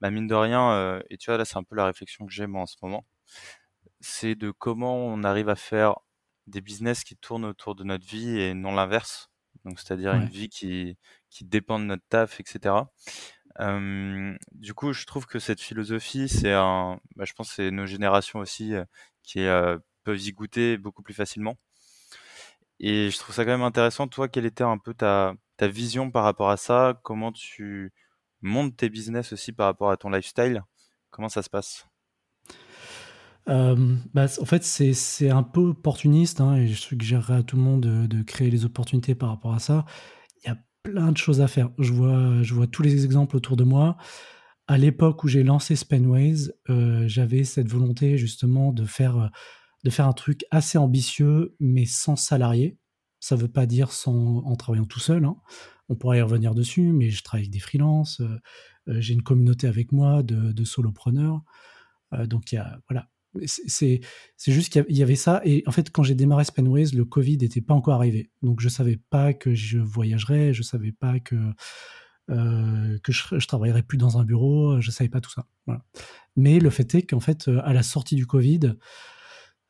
bah, 0.00 0.10
mine 0.10 0.26
de 0.26 0.34
rien, 0.34 1.00
et 1.10 1.18
tu 1.18 1.30
vois, 1.30 1.38
là, 1.38 1.44
c'est 1.44 1.58
un 1.58 1.62
peu 1.62 1.76
la 1.76 1.86
réflexion 1.86 2.26
que 2.26 2.32
j'ai 2.32 2.46
moi 2.46 2.62
en 2.62 2.66
ce 2.66 2.76
moment, 2.82 3.04
c'est 4.00 4.34
de 4.34 4.50
comment 4.50 4.96
on 4.96 5.22
arrive 5.24 5.48
à 5.48 5.56
faire 5.56 5.96
des 6.46 6.60
business 6.60 7.04
qui 7.04 7.16
tournent 7.16 7.44
autour 7.44 7.74
de 7.74 7.84
notre 7.84 8.06
vie 8.06 8.38
et 8.38 8.54
non 8.54 8.72
l'inverse. 8.72 9.30
Donc, 9.64 9.78
c'est-à-dire 9.78 10.12
une 10.12 10.28
vie 10.28 10.48
qui, 10.48 10.98
qui 11.30 11.44
dépend 11.44 11.78
de 11.78 11.84
notre 11.84 12.02
taf, 12.08 12.40
etc. 12.40 12.74
du 13.60 14.74
coup, 14.74 14.92
je 14.92 15.04
trouve 15.04 15.26
que 15.26 15.38
cette 15.38 15.60
philosophie, 15.60 16.28
c'est 16.28 16.52
un, 16.52 16.98
bah, 17.16 17.24
je 17.26 17.34
pense, 17.34 17.52
c'est 17.52 17.70
nos 17.70 17.86
générations 17.86 18.38
aussi 18.38 18.72
qui 19.22 19.40
est 19.40 19.78
peuvent 20.04 20.20
y 20.20 20.32
goûter 20.32 20.76
beaucoup 20.76 21.02
plus 21.02 21.14
facilement. 21.14 21.56
Et 22.80 23.10
je 23.10 23.18
trouve 23.18 23.34
ça 23.34 23.44
quand 23.44 23.50
même 23.50 23.62
intéressant. 23.62 24.08
Toi, 24.08 24.28
quelle 24.28 24.46
était 24.46 24.64
un 24.64 24.78
peu 24.78 24.94
ta, 24.94 25.34
vision 25.60 26.10
par 26.10 26.24
rapport 26.24 26.50
à 26.50 26.56
ça? 26.56 27.00
Comment 27.02 27.32
tu 27.32 27.92
montes 28.42 28.76
tes 28.76 28.88
business 28.88 29.32
aussi 29.32 29.52
par 29.52 29.66
rapport 29.66 29.90
à 29.90 29.96
ton 29.96 30.10
lifestyle? 30.10 30.62
Comment 31.10 31.28
ça 31.28 31.42
se 31.42 31.50
passe? 31.50 31.86
Euh, 33.48 33.96
bah, 34.12 34.26
en 34.40 34.44
fait, 34.44 34.64
c'est 34.64 35.30
un 35.30 35.42
peu 35.42 35.60
opportuniste 35.60 36.40
hein, 36.40 36.56
et 36.56 36.66
je 36.66 36.74
suggérerais 36.74 37.36
à 37.36 37.42
tout 37.42 37.56
le 37.56 37.62
monde 37.62 37.82
de, 37.82 38.22
créer 38.22 38.50
les 38.50 38.64
opportunités 38.64 39.14
par 39.14 39.30
rapport 39.30 39.54
à 39.54 39.58
ça. 39.58 39.84
Il 40.44 40.48
y 40.48 40.50
a 40.50 40.58
plein 40.82 41.12
de 41.12 41.16
choses 41.16 41.40
à 41.40 41.48
faire. 41.48 41.70
Je 41.78 41.92
vois, 41.92 42.42
je 42.42 42.54
vois 42.54 42.66
tous 42.66 42.82
les 42.82 43.04
exemples 43.04 43.36
autour 43.36 43.56
de 43.56 43.64
moi. 43.64 43.96
À 44.66 44.78
l'époque 44.78 45.24
où 45.24 45.28
j'ai 45.28 45.42
lancé 45.42 45.76
Spenways, 45.76 46.50
euh, 46.70 47.04
j'avais 47.06 47.44
cette 47.44 47.68
volonté 47.68 48.16
justement 48.16 48.72
de 48.72 48.84
faire 48.84 49.30
de 49.84 49.90
faire 49.90 50.08
un 50.08 50.12
truc 50.12 50.44
assez 50.50 50.78
ambitieux, 50.78 51.54
mais 51.60 51.84
sans 51.84 52.16
salarié. 52.16 52.78
Ça 53.20 53.36
ne 53.36 53.42
veut 53.42 53.48
pas 53.48 53.66
dire 53.66 53.92
sans, 53.92 54.38
en 54.44 54.56
travaillant 54.56 54.86
tout 54.86 55.00
seul. 55.00 55.24
Hein. 55.24 55.36
On 55.88 55.94
pourrait 55.94 56.18
y 56.18 56.22
revenir 56.22 56.54
dessus, 56.54 56.92
mais 56.92 57.10
je 57.10 57.22
travaille 57.22 57.44
avec 57.44 57.52
des 57.52 57.60
freelances. 57.60 58.20
Euh, 58.20 58.40
euh, 58.88 59.00
j'ai 59.00 59.14
une 59.14 59.22
communauté 59.22 59.66
avec 59.66 59.92
moi 59.92 60.22
de, 60.22 60.64
solopreneurs. 60.64 61.42
Euh, 62.14 62.26
donc, 62.26 62.52
y 62.52 62.56
a, 62.56 62.78
voilà. 62.88 63.08
C'est 63.46 64.00
juste 64.46 64.72
qu'il 64.72 64.96
y 64.96 65.02
avait 65.02 65.16
ça. 65.16 65.40
Et 65.44 65.64
en 65.66 65.72
fait, 65.72 65.90
quand 65.90 66.04
j'ai 66.04 66.14
démarré 66.14 66.44
Spenways, 66.44 66.94
le 66.94 67.04
Covid 67.04 67.38
n'était 67.38 67.60
pas 67.60 67.74
encore 67.74 67.94
arrivé. 67.94 68.30
Donc, 68.42 68.60
je 68.60 68.66
ne 68.66 68.70
savais 68.70 68.96
pas 69.10 69.34
que 69.34 69.54
je 69.54 69.78
voyagerais, 69.78 70.54
je 70.54 70.60
ne 70.60 70.64
savais 70.64 70.92
pas 70.92 71.18
que, 71.18 71.34
que 72.28 73.12
je, 73.12 73.46
travaillerais 73.46 73.82
plus 73.82 73.98
dans 73.98 74.18
un 74.18 74.24
bureau, 74.24 74.80
je 74.80 74.88
ne 74.88 74.92
savais 74.92 75.10
pas 75.10 75.20
tout 75.20 75.32
ça. 75.32 75.48
Mais 76.36 76.60
le 76.60 76.70
fait 76.70 76.94
est 76.94 77.02
qu'en 77.02 77.18
fait, 77.18 77.50
à 77.64 77.72
la 77.72 77.82
sortie 77.82 78.14
du 78.14 78.24
Covid, 78.24 78.76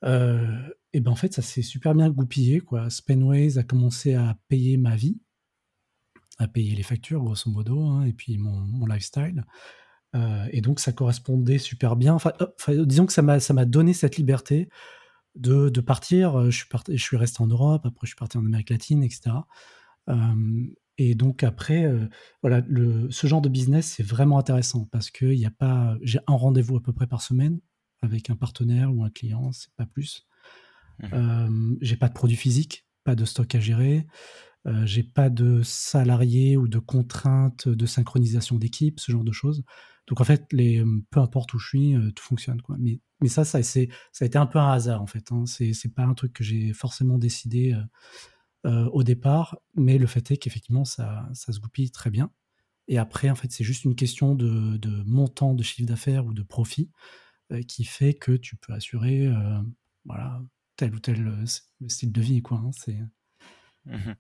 et 0.05 1.01
ben 1.01 1.11
en 1.11 1.17
fait, 1.17 1.33
ça 1.35 1.43
s'est 1.43 1.63
super 1.63 1.95
bien 1.95 2.09
goupillé. 2.09 2.61
Quoi. 2.61 2.89
Spenways 2.89 3.59
a 3.59 3.65
commencé 3.65 4.15
à 4.15 4.39
payer 4.49 4.77
ma 4.77 4.95
vie, 4.95 5.21
à 6.39 6.47
payer 6.47 6.75
les 6.77 6.85
factures, 6.85 7.23
grosso 7.23 7.51
modo, 7.51 7.85
hein, 7.85 8.05
et 8.05 8.13
puis 8.13 8.39
mon, 8.39 8.87
lifestyle. 8.87 9.45
Euh, 10.15 10.47
et 10.53 10.61
donc, 10.61 10.79
ça 10.79 10.93
correspondait 10.93 11.59
super 11.59 11.97
bien. 11.97 12.15
Enfin, 12.15 12.33
disons 12.69 13.07
que 13.07 13.13
ça 13.13 13.23
m'a, 13.23 13.65
donné 13.65 13.93
cette 13.93 14.17
liberté 14.17 14.69
de, 15.35 15.69
de 15.69 15.81
partir. 15.81 16.49
Je 16.49 16.57
suis, 16.57 16.69
parti, 16.69 16.97
je 16.97 17.03
suis 17.03 17.17
resté 17.17 17.43
en 17.43 17.49
Europe, 17.49 17.85
après, 17.85 18.07
je 18.07 18.11
suis 18.11 18.17
parti 18.17 18.39
en 18.39 18.47
Amérique 18.47 18.71
latine, 18.71 19.03
etc. 19.03 19.37
et 20.97 21.17
donc 21.17 21.43
après, 21.43 21.91
voilà, 22.43 22.63
ce 23.11 23.27
genre 23.27 23.41
de 23.41 23.49
business, 23.49 23.95
c'est 23.97 24.07
vraiment 24.07 24.39
intéressant 24.39 24.87
parce 24.93 25.11
qu'il 25.11 25.35
y 25.35 25.47
a 25.47 25.51
pas 25.51 25.97
j'ai 26.03 26.21
un 26.29 26.35
rendez-vous 26.35 26.77
à 26.77 26.83
peu 26.83 26.93
près 26.93 27.09
par 27.09 27.21
semaine 27.21 27.59
avec 28.05 28.31
un 28.31 28.37
partenaire 28.37 28.95
ou 28.95 29.05
un 29.05 29.11
client, 29.11 29.53
c'est 29.53 29.73
pas 29.77 29.87
plus. 29.87 30.27
Mmh 31.03 31.77
j'ai 31.81 31.97
pas 31.97 32.09
de 32.09 32.15
produits 32.15 32.37
physiques, 32.37 32.87
pas 33.03 33.17
de 33.17 33.25
stock 33.25 33.53
à 33.55 33.61
gérer, 33.61 34.07
j'ai 34.85 35.03
pas 35.03 35.29
de 35.29 35.63
salariés 35.63 36.57
ou 36.57 36.69
de 36.69 36.79
contraintes 36.79 37.69
de 37.69 37.87
synchronisation 37.87 38.57
d'équipe, 38.59 39.01
ce 39.01 39.11
genre 39.11 39.25
de 39.25 39.33
choses. 39.33 39.65
Donc 40.07 40.21
en 40.21 40.25
fait, 40.25 40.47
les, 40.53 40.85
peu 41.11 41.21
importe 41.21 41.53
où 41.55 41.59
je 41.59 41.67
suis, 41.67 41.97
tout 42.15 42.23
fonctionne. 42.23 42.63
Quoi. 42.63 42.77
Mais, 42.79 43.01
mais 43.21 43.29
ça, 43.29 43.45
ça, 43.45 43.63
ça 43.63 43.81
a 44.21 44.25
été 44.25 44.39
un 44.39 44.47
peu 44.47 44.59
un 44.61 44.71
hasard 44.71 45.03
en 45.03 45.07
fait. 45.07 45.33
Hein. 45.33 45.47
C'est, 45.47 45.73
c'est 45.73 45.93
pas 45.93 46.05
un 46.05 46.15
truc 46.15 46.33
que 46.33 46.45
j'ai 46.45 46.73
forcément 46.73 47.19
décidé 47.19 47.77
au 48.65 49.03
départ, 49.03 49.59
mais 49.75 49.99
le 49.99 50.07
fait 50.07 50.31
est 50.31 50.37
qu'effectivement, 50.37 50.85
ça, 50.85 51.29
ça 51.35 51.53
se 51.53 51.61
goupille 51.61 51.91
très 51.91 52.11
bien. 52.11 52.31
Et 52.89 52.99
après, 52.99 53.31
en 53.31 53.35
fait, 53.35 53.51
c'est 53.51 53.65
juste 53.65 53.85
une 53.85 53.95
question 53.95 54.35
de, 54.35 54.77
de 54.77 55.03
montant 55.05 55.55
de 55.55 55.63
chiffre 55.63 55.89
d'affaires 55.89 56.27
ou 56.27 56.35
de 56.35 56.43
profit 56.43 56.91
qui 57.69 57.85
fait 57.85 58.15
que 58.15 58.33
tu 58.33 58.57
peux 58.57 58.73
assurer 58.73 59.29
voilà, 60.05 60.43
tel 60.77 60.95
ou 60.95 60.99
tel 60.99 61.45
style 61.89 62.13
de 62.13 62.21
vie. 62.21 62.43
Quoi, 62.43 62.59
hein. 62.59 62.71
C'est... 62.73 62.99
Mmh 63.87 64.15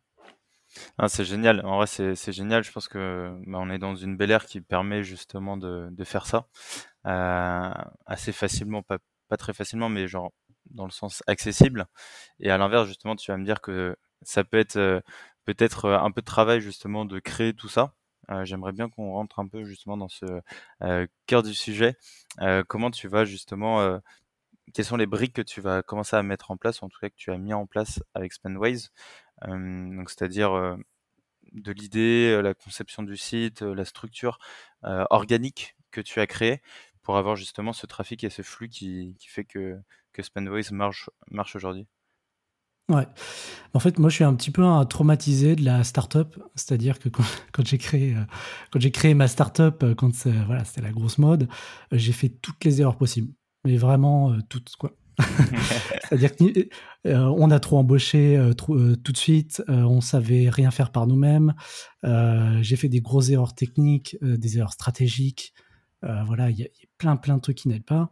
ah, 0.98 1.08
c'est 1.08 1.24
génial. 1.24 1.64
En 1.64 1.76
vrai, 1.76 1.86
c'est 1.86 2.32
génial. 2.32 2.64
Je 2.64 2.72
pense 2.72 2.88
que 2.88 3.32
bah, 3.46 3.58
on 3.60 3.70
est 3.70 3.78
dans 3.78 3.94
une 3.94 4.16
belle 4.16 4.30
ère 4.30 4.46
qui 4.46 4.60
permet 4.60 5.02
justement 5.04 5.56
de, 5.56 6.04
faire 6.04 6.26
ça 6.26 6.48
euh, 7.06 7.72
assez 8.06 8.32
facilement, 8.32 8.82
pas, 8.82 8.98
très 9.38 9.52
facilement, 9.52 9.88
mais 9.88 10.08
genre 10.08 10.32
dans 10.70 10.84
le 10.84 10.90
sens 10.90 11.22
accessible. 11.26 11.86
Et 12.40 12.50
à 12.50 12.58
l'inverse, 12.58 12.88
justement, 12.88 13.16
tu 13.16 13.30
vas 13.30 13.36
me 13.36 13.44
dire 13.44 13.60
que 13.60 13.96
ça 14.22 14.44
peut 14.44 14.58
être 14.58 14.76
euh, 14.76 15.00
peut-être 15.44 15.86
euh, 15.86 15.98
un 15.98 16.10
peu 16.10 16.20
de 16.22 16.26
travail 16.26 16.60
justement 16.60 17.04
de 17.04 17.18
créer 17.18 17.54
tout 17.54 17.68
ça. 17.68 17.94
J'aimerais 18.44 18.72
bien 18.72 18.88
qu'on 18.88 19.12
rentre 19.12 19.38
un 19.40 19.48
peu 19.48 19.64
justement 19.64 19.96
dans 19.96 20.08
ce 20.08 20.24
cœur 21.26 21.42
du 21.42 21.54
sujet. 21.54 21.96
comment 22.68 22.90
tu 22.90 23.08
vas 23.08 23.24
justement 23.24 24.00
quelles 24.74 24.84
sont 24.84 24.96
les 24.96 25.06
briques 25.06 25.34
que 25.34 25.42
tu 25.42 25.60
vas 25.60 25.82
commencer 25.82 26.16
à 26.16 26.22
mettre 26.22 26.50
en 26.50 26.56
place, 26.56 26.82
en 26.82 26.88
tout 26.88 26.98
cas 27.00 27.08
que 27.10 27.14
tu 27.16 27.30
as 27.32 27.38
mis 27.38 27.54
en 27.54 27.66
place 27.66 28.02
avec 28.14 28.32
Spendways 28.32 28.88
donc 29.46 30.10
c'est-à-dire 30.10 30.76
de 31.52 31.72
l'idée, 31.72 32.40
la 32.42 32.54
conception 32.54 33.02
du 33.02 33.16
site, 33.16 33.62
la 33.62 33.84
structure 33.84 34.38
organique 35.10 35.76
que 35.90 36.00
tu 36.00 36.20
as 36.20 36.26
créée 36.26 36.62
pour 37.02 37.16
avoir 37.16 37.36
justement 37.36 37.72
ce 37.72 37.86
trafic 37.86 38.24
et 38.24 38.30
ce 38.30 38.42
flux 38.42 38.68
qui, 38.68 39.16
qui 39.18 39.28
fait 39.28 39.44
que, 39.44 39.78
que 40.12 40.22
Spendways 40.22 40.72
marche, 40.72 41.10
marche 41.30 41.56
aujourd'hui? 41.56 41.86
Ouais. 42.90 43.06
En 43.72 43.78
fait, 43.78 43.98
moi, 43.98 44.10
je 44.10 44.16
suis 44.16 44.24
un 44.24 44.34
petit 44.34 44.50
peu 44.50 44.62
un 44.62 44.84
traumatisé 44.84 45.56
de 45.56 45.64
la 45.64 45.84
startup. 45.84 46.38
C'est-à-dire 46.54 46.98
que 46.98 47.08
quand, 47.08 47.24
quand 47.52 47.66
j'ai 47.66 47.78
créé, 47.78 48.14
quand 48.70 48.80
j'ai 48.80 48.90
créé 48.90 49.14
ma 49.14 49.28
startup, 49.28 49.84
quand 49.96 50.12
voilà, 50.46 50.64
c'était 50.64 50.82
la 50.82 50.92
grosse 50.92 51.18
mode, 51.18 51.48
j'ai 51.92 52.12
fait 52.12 52.28
toutes 52.28 52.64
les 52.64 52.80
erreurs 52.80 52.96
possibles. 52.96 53.32
Mais 53.64 53.76
vraiment 53.76 54.36
toutes, 54.48 54.76
quoi. 54.76 54.92
C'est-à-dire 56.08 56.34
qu'on 56.36 56.46
euh, 57.06 57.50
a 57.50 57.60
trop 57.60 57.78
embauché 57.78 58.36
euh, 58.36 58.52
euh, 58.70 58.96
tout 58.96 59.12
de 59.12 59.16
suite, 59.16 59.62
on 59.68 60.00
savait 60.00 60.48
rien 60.48 60.70
faire 60.70 60.90
par 60.90 61.06
nous-mêmes. 61.06 61.54
J'ai 62.02 62.76
fait 62.76 62.88
des 62.88 63.00
grosses 63.00 63.30
erreurs 63.30 63.54
techniques, 63.54 64.16
des 64.22 64.58
erreurs 64.58 64.72
stratégiques. 64.72 65.54
voilà, 66.02 66.50
il 66.50 66.58
y, 66.58 66.64
a 66.64 66.68
plein 66.98 67.16
plein 67.16 67.36
de 67.36 67.40
trucs 67.40 67.58
qui 67.58 67.68
n'aident 67.68 67.84
pas. 67.84 68.10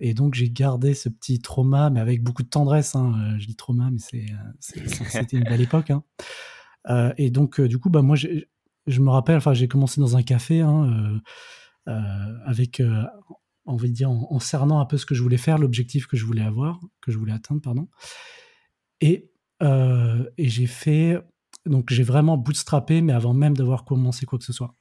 Et 0.00 0.14
donc 0.14 0.34
j'ai 0.34 0.50
gardé 0.50 0.94
ce 0.94 1.08
petit 1.08 1.40
trauma, 1.40 1.90
mais 1.90 2.00
avec 2.00 2.22
beaucoup 2.22 2.42
de 2.42 2.48
tendresse. 2.48 2.94
Hein. 2.94 3.36
Je 3.38 3.46
dis 3.46 3.56
trauma, 3.56 3.90
mais 3.90 3.98
c'était 4.60 5.36
une 5.36 5.44
belle 5.44 5.60
époque. 5.62 5.90
Hein. 5.90 7.12
et 7.16 7.30
donc 7.30 7.60
du 7.60 7.78
coup, 7.78 7.90
bah 7.90 8.02
moi, 8.02 8.16
je 8.16 9.00
me 9.00 9.10
rappelle, 9.10 9.36
enfin 9.36 9.54
j'ai 9.54 9.68
commencé 9.68 10.00
dans 10.00 10.16
un 10.16 10.22
café 10.22 10.60
hein, 10.60 11.20
avec 11.86 12.80
on 13.66 13.76
va 13.76 13.88
dire, 13.88 14.10
en, 14.10 14.38
cernant 14.40 14.80
un 14.80 14.86
peu 14.86 14.96
ce 14.96 15.06
que 15.06 15.14
je 15.14 15.22
voulais 15.22 15.38
faire, 15.38 15.58
l'objectif 15.58 16.06
que 16.06 16.16
je 16.16 16.24
voulais 16.24 16.42
avoir, 16.42 16.80
que 17.00 17.10
je 17.10 17.18
voulais 17.18 17.32
atteindre, 17.32 17.62
pardon. 17.62 17.88
Et, 19.00 19.30
euh, 19.62 20.28
et 20.36 20.48
j'ai 20.48 20.66
fait, 20.66 21.18
donc 21.66 21.90
j'ai 21.90 22.02
vraiment 22.02 22.36
bootstrappé, 22.36 23.00
mais 23.00 23.12
avant 23.12 23.34
même 23.34 23.56
d'avoir 23.56 23.84
commencé 23.84 24.26
quoi 24.26 24.38
que 24.38 24.44
ce 24.44 24.52
soit. 24.52 24.74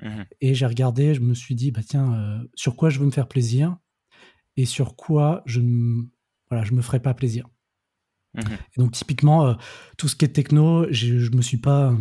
Mmh 0.00 0.22
et 0.40 0.54
j'ai 0.54 0.66
regardé, 0.66 1.14
je 1.14 1.20
me 1.20 1.34
suis 1.34 1.54
dit, 1.54 1.70
bah 1.70 1.82
tiens, 1.86 2.14
euh, 2.14 2.38
sur 2.54 2.76
quoi 2.76 2.90
je 2.90 2.98
veux 2.98 3.06
me 3.06 3.10
faire 3.10 3.28
plaisir? 3.28 3.76
Et 4.56 4.66
sur 4.66 4.96
quoi 4.96 5.42
je 5.46 5.60
ne 5.60 6.02
voilà, 6.50 6.64
je 6.64 6.72
me 6.72 6.82
ferai 6.82 7.00
pas 7.00 7.14
plaisir. 7.14 7.48
Mmh 8.34 8.42
donc 8.78 8.92
typiquement, 8.92 9.46
euh, 9.46 9.54
tout 9.98 10.08
ce 10.08 10.16
qui 10.16 10.24
est 10.24 10.28
techno, 10.28 10.86
je 10.90 11.30
me 11.36 11.42
suis 11.42 11.58
pas 11.58 11.94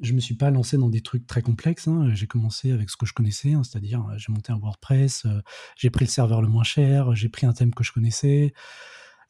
je 0.00 0.12
me 0.12 0.20
suis 0.20 0.34
pas 0.34 0.50
lancé 0.50 0.76
dans 0.76 0.88
des 0.88 1.00
trucs 1.00 1.26
très 1.26 1.42
complexes. 1.42 1.88
Hein. 1.88 2.14
J'ai 2.14 2.26
commencé 2.26 2.70
avec 2.70 2.90
ce 2.90 2.96
que 2.96 3.06
je 3.06 3.12
connaissais, 3.12 3.52
hein, 3.52 3.62
c'est-à-dire 3.64 4.06
euh, 4.06 4.16
j'ai 4.16 4.32
monté 4.32 4.52
un 4.52 4.58
WordPress, 4.58 5.24
euh, 5.26 5.40
j'ai 5.76 5.90
pris 5.90 6.04
le 6.04 6.10
serveur 6.10 6.42
le 6.42 6.48
moins 6.48 6.64
cher, 6.64 7.14
j'ai 7.14 7.28
pris 7.28 7.46
un 7.46 7.52
thème 7.52 7.74
que 7.74 7.84
je 7.84 7.92
connaissais, 7.92 8.52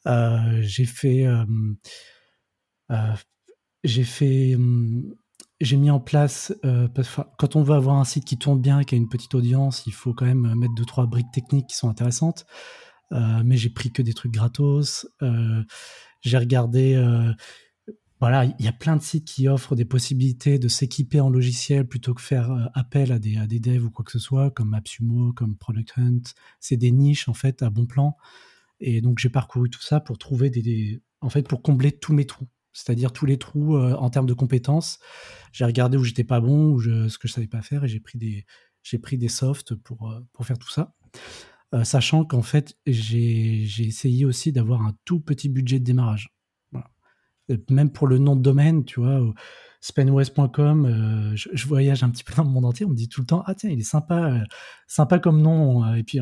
euh, 0.07 0.59
j'ai 0.61 0.85
fait, 0.85 1.25
j'ai 3.83 4.03
fait, 4.03 4.55
j'ai 5.59 5.77
mis 5.77 5.89
en 5.89 5.99
place. 5.99 6.53
quand 7.37 7.55
on 7.55 7.63
veut 7.63 7.75
avoir 7.75 7.97
un 7.97 8.05
site 8.05 8.25
qui 8.25 8.37
tourne 8.37 8.61
bien, 8.61 8.83
qui 8.83 8.95
a 8.95 8.97
une 8.97 9.09
petite 9.09 9.35
audience, 9.35 9.83
il 9.85 9.93
faut 9.93 10.13
quand 10.13 10.25
même 10.25 10.55
mettre 10.55 10.73
deux 10.75 10.85
trois 10.85 11.05
briques 11.05 11.31
techniques 11.31 11.67
qui 11.67 11.75
sont 11.75 11.89
intéressantes. 11.89 12.45
mais 13.11 13.57
j'ai 13.57 13.69
pris 13.69 13.91
que 13.91 14.01
des 14.01 14.13
trucs 14.13 14.31
gratos. 14.31 15.07
j'ai 16.21 16.37
regardé 16.37 16.95
voilà, 18.19 18.43
il 18.59 18.65
y 18.65 18.67
a 18.67 18.73
plein 18.73 18.97
de 18.97 19.01
sites 19.01 19.25
qui 19.25 19.47
offrent 19.47 19.75
des 19.75 19.85
possibilités 19.85 20.59
de 20.59 20.67
s'équiper 20.67 21.21
en 21.21 21.29
logiciel 21.29 21.87
plutôt 21.87 22.13
que 22.13 22.21
faire 22.21 22.51
euh, 22.51 22.65
appel 22.73 23.13
à 23.13 23.19
des, 23.19 23.37
à 23.37 23.47
des 23.47 23.59
devs 23.61 23.85
ou 23.85 23.91
quoi 23.91 24.03
que 24.03 24.11
ce 24.11 24.19
soit, 24.19 24.51
comme 24.51 24.73
AppSumo, 24.73 25.31
comme 25.31 25.55
Product 25.55 25.93
Hunt. 25.97 26.21
C'est 26.59 26.75
des 26.75 26.91
niches, 26.91 27.29
en 27.29 27.33
fait, 27.33 27.63
à 27.63 27.69
bon 27.69 27.85
plan. 27.85 28.17
Et 28.81 28.99
donc, 28.99 29.19
j'ai 29.19 29.29
parcouru 29.29 29.69
tout 29.69 29.81
ça 29.81 30.01
pour 30.01 30.17
trouver 30.17 30.49
des, 30.49 31.01
en 31.21 31.29
fait, 31.29 31.47
pour 31.47 31.61
combler 31.61 31.93
tous 31.93 32.13
mes 32.13 32.25
trous. 32.25 32.47
C'est-à-dire 32.73 33.11
tous 33.11 33.25
les 33.25 33.37
trous 33.37 33.75
euh, 33.75 33.95
en 33.95 34.09
termes 34.09 34.25
de 34.25 34.33
compétences. 34.33 34.99
J'ai 35.51 35.65
regardé 35.65 35.97
où 35.97 36.03
j'étais 36.03 36.23
pas 36.23 36.39
bon, 36.39 36.71
ou 36.71 36.81
ce 36.81 37.17
que 37.17 37.27
je 37.27 37.33
savais 37.33 37.47
pas 37.47 37.61
faire, 37.61 37.83
et 37.83 37.87
j'ai 37.87 37.99
pris 37.99 38.17
des, 38.17 38.45
j'ai 38.83 38.99
pris 38.99 39.17
des 39.17 39.29
softs 39.29 39.75
pour, 39.75 40.11
euh, 40.11 40.19
pour 40.33 40.45
faire 40.45 40.57
tout 40.59 40.69
ça. 40.69 40.93
sachant 41.83 42.25
qu'en 42.25 42.41
fait, 42.41 42.77
j'ai 42.85 43.63
essayé 43.79 44.25
aussi 44.25 44.51
d'avoir 44.51 44.81
un 44.81 44.95
tout 45.05 45.19
petit 45.19 45.49
budget 45.49 45.79
de 45.79 45.85
démarrage 45.85 46.33
même 47.69 47.91
pour 47.91 48.07
le 48.07 48.17
nom 48.17 48.35
de 48.35 48.41
domaine, 48.41 48.85
tu 48.85 48.99
vois, 48.99 49.21
spenwest.com, 49.81 50.85
euh, 50.85 51.35
je, 51.35 51.67
voyage 51.67 52.03
un 52.03 52.09
petit 52.09 52.23
peu 52.23 52.33
dans 52.35 52.43
le 52.43 52.49
monde 52.49 52.65
entier, 52.65 52.85
on 52.85 52.89
me 52.89 52.95
dit 52.95 53.09
tout 53.09 53.21
le 53.21 53.27
temps, 53.27 53.43
ah 53.45 53.55
tiens, 53.55 53.69
il 53.69 53.79
est 53.79 53.83
sympa, 53.83 54.31
euh, 54.31 54.43
sympa 54.87 55.19
comme 55.19 55.41
nom, 55.41 55.85
euh, 55.85 55.95
et 55.95 56.03
puis 56.03 56.19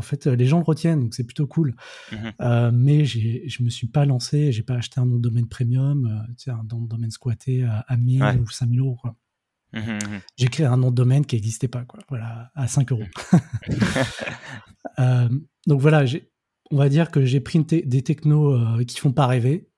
fait, 0.00 0.26
les 0.26 0.46
gens 0.46 0.58
le 0.58 0.64
retiennent, 0.64 1.00
donc 1.00 1.14
c'est 1.14 1.24
plutôt 1.24 1.46
cool. 1.46 1.74
Mmh 2.12 2.70
mais 2.72 3.04
je 3.04 3.62
me 3.62 3.70
suis 3.70 3.88
pas 3.88 4.04
lancé, 4.04 4.52
j'ai 4.52 4.62
pas 4.62 4.74
acheté 4.74 5.00
un 5.00 5.06
nom 5.06 5.16
de 5.16 5.22
domaine 5.22 5.48
premium, 5.48 6.26
tu 6.36 6.44
sais, 6.44 6.50
un 6.50 6.64
nom 6.70 6.82
de 6.82 6.88
domaine 6.88 7.10
squatté 7.10 7.64
à, 7.64 7.96
1000 7.96 8.22
ou 8.40 8.48
5000 8.48 8.80
euros, 8.80 8.96
quoi. 8.96 9.16
Mmh 9.72 9.78
mmh 9.78 10.20
j'ai 10.36 10.48
créé 10.48 10.66
un 10.66 10.76
nom 10.76 10.90
de 10.90 10.96
domaine 10.96 11.24
qui 11.24 11.36
n'existait 11.36 11.68
pas, 11.68 11.84
quoi. 11.84 12.00
Voilà, 12.08 12.50
à 12.54 12.68
5 12.68 12.92
euros. 12.92 13.04
donc 15.66 15.80
voilà, 15.80 16.04
on 16.70 16.76
va 16.76 16.88
dire 16.88 17.10
que 17.10 17.24
j'ai 17.24 17.40
pris 17.40 17.64
des 17.64 18.02
technos 18.02 18.84
qui 18.84 18.98
font 18.98 19.12
pas 19.12 19.26
rêver, 19.26 19.69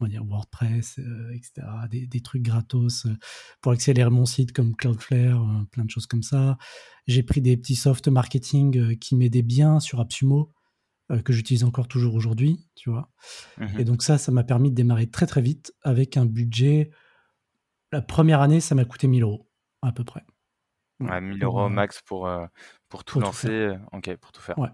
on 0.00 0.04
va 0.04 0.08
dire 0.08 0.24
WordPress, 0.24 0.98
euh, 0.98 1.32
etc., 1.32 1.66
des, 1.90 2.20
trucs 2.20 2.42
gratos 2.42 3.06
euh, 3.06 3.16
pour 3.60 3.72
accélérer 3.72 4.10
mon 4.10 4.26
site 4.26 4.52
comme 4.52 4.76
Cloudflare, 4.76 5.42
euh, 5.42 5.64
plein 5.70 5.84
de 5.84 5.90
choses 5.90 6.06
comme 6.06 6.22
ça. 6.22 6.56
J'ai 7.06 7.22
pris 7.22 7.40
des 7.40 7.56
petits 7.56 7.76
soft 7.76 8.08
marketing 8.08 8.96
qui 8.98 9.16
m'aidaient 9.16 9.42
bien 9.42 9.80
sur 9.80 10.00
AppSumo, 10.00 10.52
que 11.24 11.32
j'utilise 11.32 11.64
encore 11.64 11.88
toujours 11.88 12.14
aujourd'hui, 12.14 12.68
tu 12.74 12.90
vois. 12.90 13.10
Mmh 13.56 13.78
Et 13.78 13.84
donc 13.84 14.02
ça, 14.02 14.18
ça 14.18 14.30
m'a 14.30 14.44
permis 14.44 14.70
de 14.70 14.74
démarrer 14.74 15.08
très 15.08 15.26
très 15.26 15.40
vite 15.40 15.72
avec 15.82 16.18
un 16.18 16.26
budget. 16.26 16.90
La 17.92 18.02
première 18.02 18.42
année, 18.42 18.60
ça 18.60 18.74
m'a 18.74 18.84
coûté 18.84 19.06
1000 19.06 19.22
euros 19.22 19.50
à 19.80 19.90
peu 19.90 20.04
près. 20.04 20.22
Ouais, 21.00 21.18
1000 21.18 21.42
euros 21.42 21.70
max 21.70 22.02
pour, 22.02 22.28
pour 22.90 23.04
tout 23.04 23.20
lancer, 23.20 23.74
ok, 23.92 24.16
pour 24.16 24.32
tout 24.32 24.42
faire. 24.42 24.58
Ouais. 24.58 24.68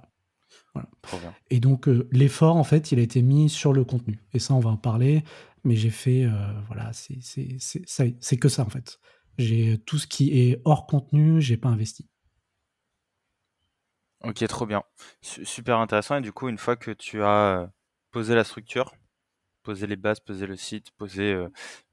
Et 1.50 1.61
donc, 1.61 1.88
euh, 1.88 2.09
l'effort, 2.11 2.57
en 2.57 2.64
fait, 2.64 2.93
il 2.93 2.99
a 2.99 3.02
été 3.02 3.23
mis 3.23 3.49
sur 3.49 3.73
le 3.73 3.85
contenu. 3.85 4.19
Et 4.33 4.38
ça, 4.38 4.54
on 4.54 4.61
va 4.61 4.71
en 4.71 4.76
parler. 4.76 5.23
Mais 5.64 5.76
j'ai 5.76 5.90
fait, 5.90 6.25
euh, 6.25 6.31
voilà, 6.66 6.93
c'est 6.93 8.37
que 8.38 8.49
ça, 8.49 8.62
en 8.62 8.69
fait. 8.69 8.99
J'ai 9.38 9.78
tout 9.78 9.99
ce 9.99 10.07
qui 10.07 10.38
est 10.38 10.61
hors 10.64 10.87
contenu, 10.87 11.40
j'ai 11.40 11.57
pas 11.57 11.69
investi. 11.69 12.09
Ok, 14.23 14.47
trop 14.47 14.66
bien. 14.66 14.83
super 15.23 15.78
intéressant. 15.78 16.16
Et 16.16 16.21
du 16.21 16.33
coup, 16.33 16.49
une 16.49 16.59
fois 16.59 16.76
que 16.76 16.90
tu 16.90 17.23
as 17.23 17.61
euh, 17.62 17.66
posé 18.11 18.35
la 18.35 18.45
structure, 18.45 18.93
posé 19.62 19.87
les 19.87 19.97
bases, 19.97 20.21
posé 20.21 20.47
le 20.47 20.57
site, 20.57 20.90
posé. 20.93 21.47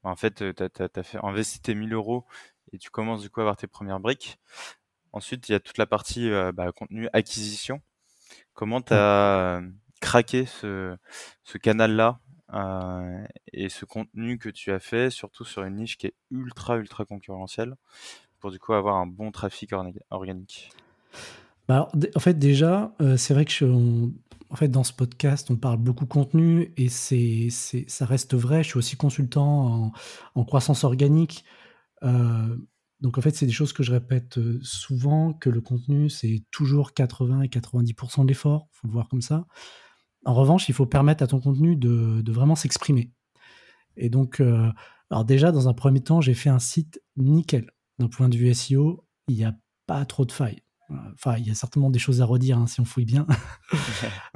en 0.03 0.15
fait, 0.15 0.53
tu 0.53 0.63
as, 0.63 1.03
fait 1.03 1.19
investi 1.23 1.61
tes 1.61 1.73
1000 1.73 1.93
euros 1.93 2.25
et 2.73 2.77
tu 2.77 2.89
commences 2.89 3.21
du 3.21 3.29
coup 3.29 3.39
à 3.39 3.43
avoir 3.43 3.57
tes 3.57 3.67
premières 3.67 3.99
briques. 3.99 4.37
Ensuite, 5.13 5.47
il 5.49 5.53
y 5.53 5.55
a 5.55 5.59
toute 5.59 5.77
la 5.77 5.85
partie 5.85 6.29
bah, 6.53 6.71
contenu 6.73 7.07
acquisition. 7.13 7.81
Comment 8.53 8.81
tu 8.81 8.93
as 8.93 9.61
craqué 10.01 10.45
ce, 10.45 10.97
canal-là 11.61 12.19
et 13.53 13.69
ce 13.69 13.85
contenu 13.85 14.37
que 14.37 14.49
tu 14.49 14.71
as 14.71 14.79
fait, 14.79 15.09
surtout 15.09 15.45
sur 15.45 15.63
une 15.63 15.75
niche 15.75 15.97
qui 15.97 16.07
est 16.07 16.15
ultra, 16.31 16.77
ultra 16.77 17.05
concurrentielle, 17.05 17.75
pour 18.39 18.51
du 18.51 18.59
coup 18.59 18.73
avoir 18.73 18.95
un 18.95 19.07
bon 19.07 19.31
trafic 19.31 19.71
organique? 20.09 20.69
Bah, 21.67 21.89
en 22.15 22.19
fait, 22.19 22.37
déjà, 22.37 22.93
c'est 23.17 23.33
vrai 23.33 23.45
que 23.45 23.53
fait, 24.55 24.67
dans 24.67 24.83
ce 24.83 24.93
podcast, 24.93 25.49
on 25.49 25.55
parle 25.55 25.77
beaucoup 25.77 26.05
contenu 26.05 26.73
et 26.77 26.89
ça 26.89 28.05
reste 28.05 28.33
vrai. 28.33 28.63
Je 28.63 28.69
suis 28.69 28.77
aussi 28.77 28.97
consultant 28.97 29.93
en, 30.35 30.43
croissance 30.43 30.83
organique. 30.83 31.45
Euh, 32.03 32.57
donc, 33.01 33.17
en 33.17 33.21
fait, 33.21 33.35
c'est 33.35 33.47
des 33.47 33.51
choses 33.51 33.73
que 33.73 33.83
je 33.83 33.91
répète 33.91 34.37
euh, 34.37 34.59
souvent, 34.61 35.33
que 35.33 35.49
le 35.49 35.59
contenu, 35.59 36.09
c'est 36.09 36.43
toujours 36.51 36.93
80 36.93 37.41
et 37.41 37.47
90% 37.47 38.23
de 38.23 38.27
l'effort. 38.27 38.67
Il 38.71 38.77
faut 38.77 38.87
le 38.87 38.93
voir 38.93 39.09
comme 39.09 39.21
ça. 39.21 39.47
En 40.23 40.35
revanche, 40.35 40.69
il 40.69 40.75
faut 40.75 40.85
permettre 40.85 41.23
à 41.23 41.27
ton 41.27 41.39
contenu 41.39 41.75
de, 41.75 42.21
de 42.21 42.31
vraiment 42.31 42.55
s'exprimer. 42.55 43.11
Et 43.97 44.09
donc, 44.09 44.39
euh, 44.39 44.71
alors 45.09 45.25
déjà, 45.25 45.51
dans 45.51 45.67
un 45.67 45.73
premier 45.73 46.01
temps, 46.01 46.21
j'ai 46.21 46.35
fait 46.35 46.49
un 46.49 46.59
site 46.59 47.01
nickel. 47.17 47.71
D'un 47.97 48.07
point 48.07 48.29
de 48.29 48.37
vue 48.37 48.53
SEO, 48.53 49.05
il 49.27 49.35
n'y 49.35 49.45
a 49.45 49.55
pas 49.87 50.05
trop 50.05 50.25
de 50.25 50.31
failles. 50.31 50.61
Enfin, 51.13 51.37
il 51.37 51.47
y 51.47 51.51
a 51.51 51.55
certainement 51.55 51.89
des 51.89 51.99
choses 51.99 52.21
à 52.21 52.25
redire 52.25 52.57
hein, 52.57 52.67
si 52.67 52.81
on 52.81 52.85
fouille 52.85 53.05
bien. 53.05 53.25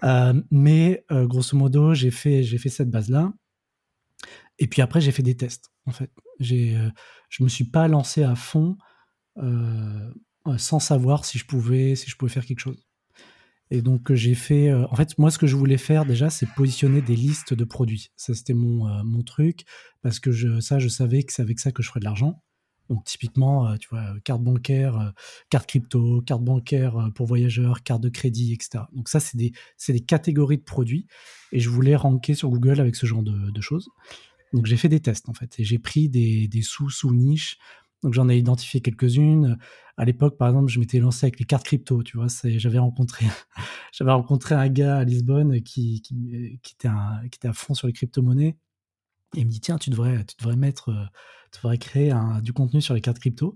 Euh, 0.03 0.39
mais 0.51 1.03
euh, 1.11 1.25
grosso 1.25 1.57
modo, 1.57 1.95
j'ai 1.95 2.11
fait, 2.11 2.43
j'ai 2.43 2.59
fait 2.59 2.69
cette 2.69 2.91
base-là. 2.91 3.33
Et 4.59 4.67
puis 4.67 4.81
après, 4.81 5.01
j'ai 5.01 5.11
fait 5.11 5.23
des 5.23 5.35
tests. 5.35 5.71
En 5.85 5.91
fait, 5.91 6.11
j'ai, 6.39 6.75
euh, 6.75 6.89
me 7.39 7.49
suis 7.49 7.65
pas 7.65 7.87
lancé 7.87 8.23
à 8.23 8.35
fond 8.35 8.77
sans 10.57 10.79
savoir 10.79 11.25
si 11.25 11.37
je 11.37 11.45
pouvais, 11.45 11.95
si 11.95 12.09
je 12.09 12.15
pouvais 12.15 12.31
faire 12.31 12.45
quelque 12.45 12.59
chose. 12.59 12.85
Et 13.71 13.81
donc 13.81 14.13
j'ai 14.13 14.35
fait, 14.35 14.71
en 14.71 14.95
fait, 14.95 15.17
moi 15.17 15.31
ce 15.31 15.37
que 15.37 15.47
je 15.47 15.55
voulais 15.55 15.77
faire 15.77 16.05
déjà, 16.05 16.29
c'est 16.29 16.47
positionner 16.53 17.01
des 17.01 17.15
listes 17.15 17.53
de 17.53 17.63
produits. 17.65 18.11
Ça 18.15 18.33
c'était 18.33 18.53
mon, 18.53 19.03
mon 19.03 19.23
truc 19.23 19.65
parce 20.01 20.19
que 20.19 20.31
je, 20.31 20.59
ça, 20.61 20.79
je 20.79 20.87
savais 20.87 21.23
que 21.23 21.33
c'est 21.33 21.41
avec 21.41 21.59
ça 21.59 21.71
que 21.71 21.81
je 21.83 21.89
ferais 21.89 21.99
de 21.99 22.05
l'argent. 22.05 22.43
Donc 22.89 23.03
typiquement, 23.03 23.67
euh, 23.67 23.77
tu 23.77 23.89
vois, 23.89 24.03
carte 24.23 24.41
bancaire, 24.41 24.97
euh, 24.97 25.09
carte 25.49 25.67
crypto, 25.67 26.21
carte 26.21 26.43
bancaire 26.43 26.97
euh, 26.97 27.09
pour 27.09 27.25
voyageurs, 27.25 27.83
carte 27.83 28.01
de 28.01 28.09
crédit, 28.09 28.53
etc. 28.53 28.83
Donc 28.93 29.09
ça, 29.09 29.19
c'est 29.19 29.37
des, 29.37 29.53
des, 29.87 29.99
catégories 29.99 30.57
de 30.57 30.63
produits. 30.63 31.07
Et 31.51 31.59
je 31.59 31.69
voulais 31.69 31.95
ranker 31.95 32.35
sur 32.35 32.49
Google 32.49 32.79
avec 32.79 32.95
ce 32.95 33.05
genre 33.05 33.23
de, 33.23 33.61
choses. 33.61 33.89
Donc 34.53 34.67
j'ai 34.67 34.77
fait 34.77 34.89
des 34.89 34.99
tests 34.99 35.29
en 35.29 35.33
fait. 35.33 35.59
Et 35.59 35.63
j'ai 35.63 35.79
pris 35.79 36.09
des, 36.09 36.47
des 36.47 36.61
sous-sous-niches. 36.61 37.57
Donc 38.03 38.13
j'en 38.13 38.29
ai 38.29 38.37
identifié 38.37 38.81
quelques-unes. 38.81 39.57
À 39.97 40.05
l'époque, 40.05 40.37
par 40.37 40.49
exemple, 40.49 40.69
je 40.69 40.79
m'étais 40.79 40.99
lancé 40.99 41.25
avec 41.25 41.39
les 41.39 41.45
cartes 41.45 41.65
crypto. 41.65 42.03
Tu 42.03 42.17
vois, 42.17 42.27
j'avais 42.43 42.77
rencontré, 42.77 43.25
rencontré 44.01 44.53
un 44.53 44.69
gars 44.69 44.97
à 44.97 45.03
Lisbonne 45.03 45.61
qui, 45.61 46.01
qui, 46.01 46.59
qui, 46.61 46.73
était 46.73 46.89
un, 46.89 47.21
qui 47.31 47.37
était 47.37 47.47
à 47.47 47.53
fond 47.53 47.73
sur 47.73 47.87
les 47.87 47.93
crypto-monnaies. 47.93 48.57
Et 49.35 49.41
il 49.41 49.45
me 49.45 49.51
dit, 49.51 49.59
tiens, 49.59 49.77
tu 49.77 49.89
devrais, 49.89 50.25
tu 50.25 50.35
devrais 50.39 50.55
mettre 50.55 50.91
faudrait 51.57 51.77
créer 51.77 52.13
du 52.41 52.53
contenu 52.53 52.81
sur 52.81 52.93
les 52.93 53.01
cartes 53.01 53.19
crypto. 53.19 53.55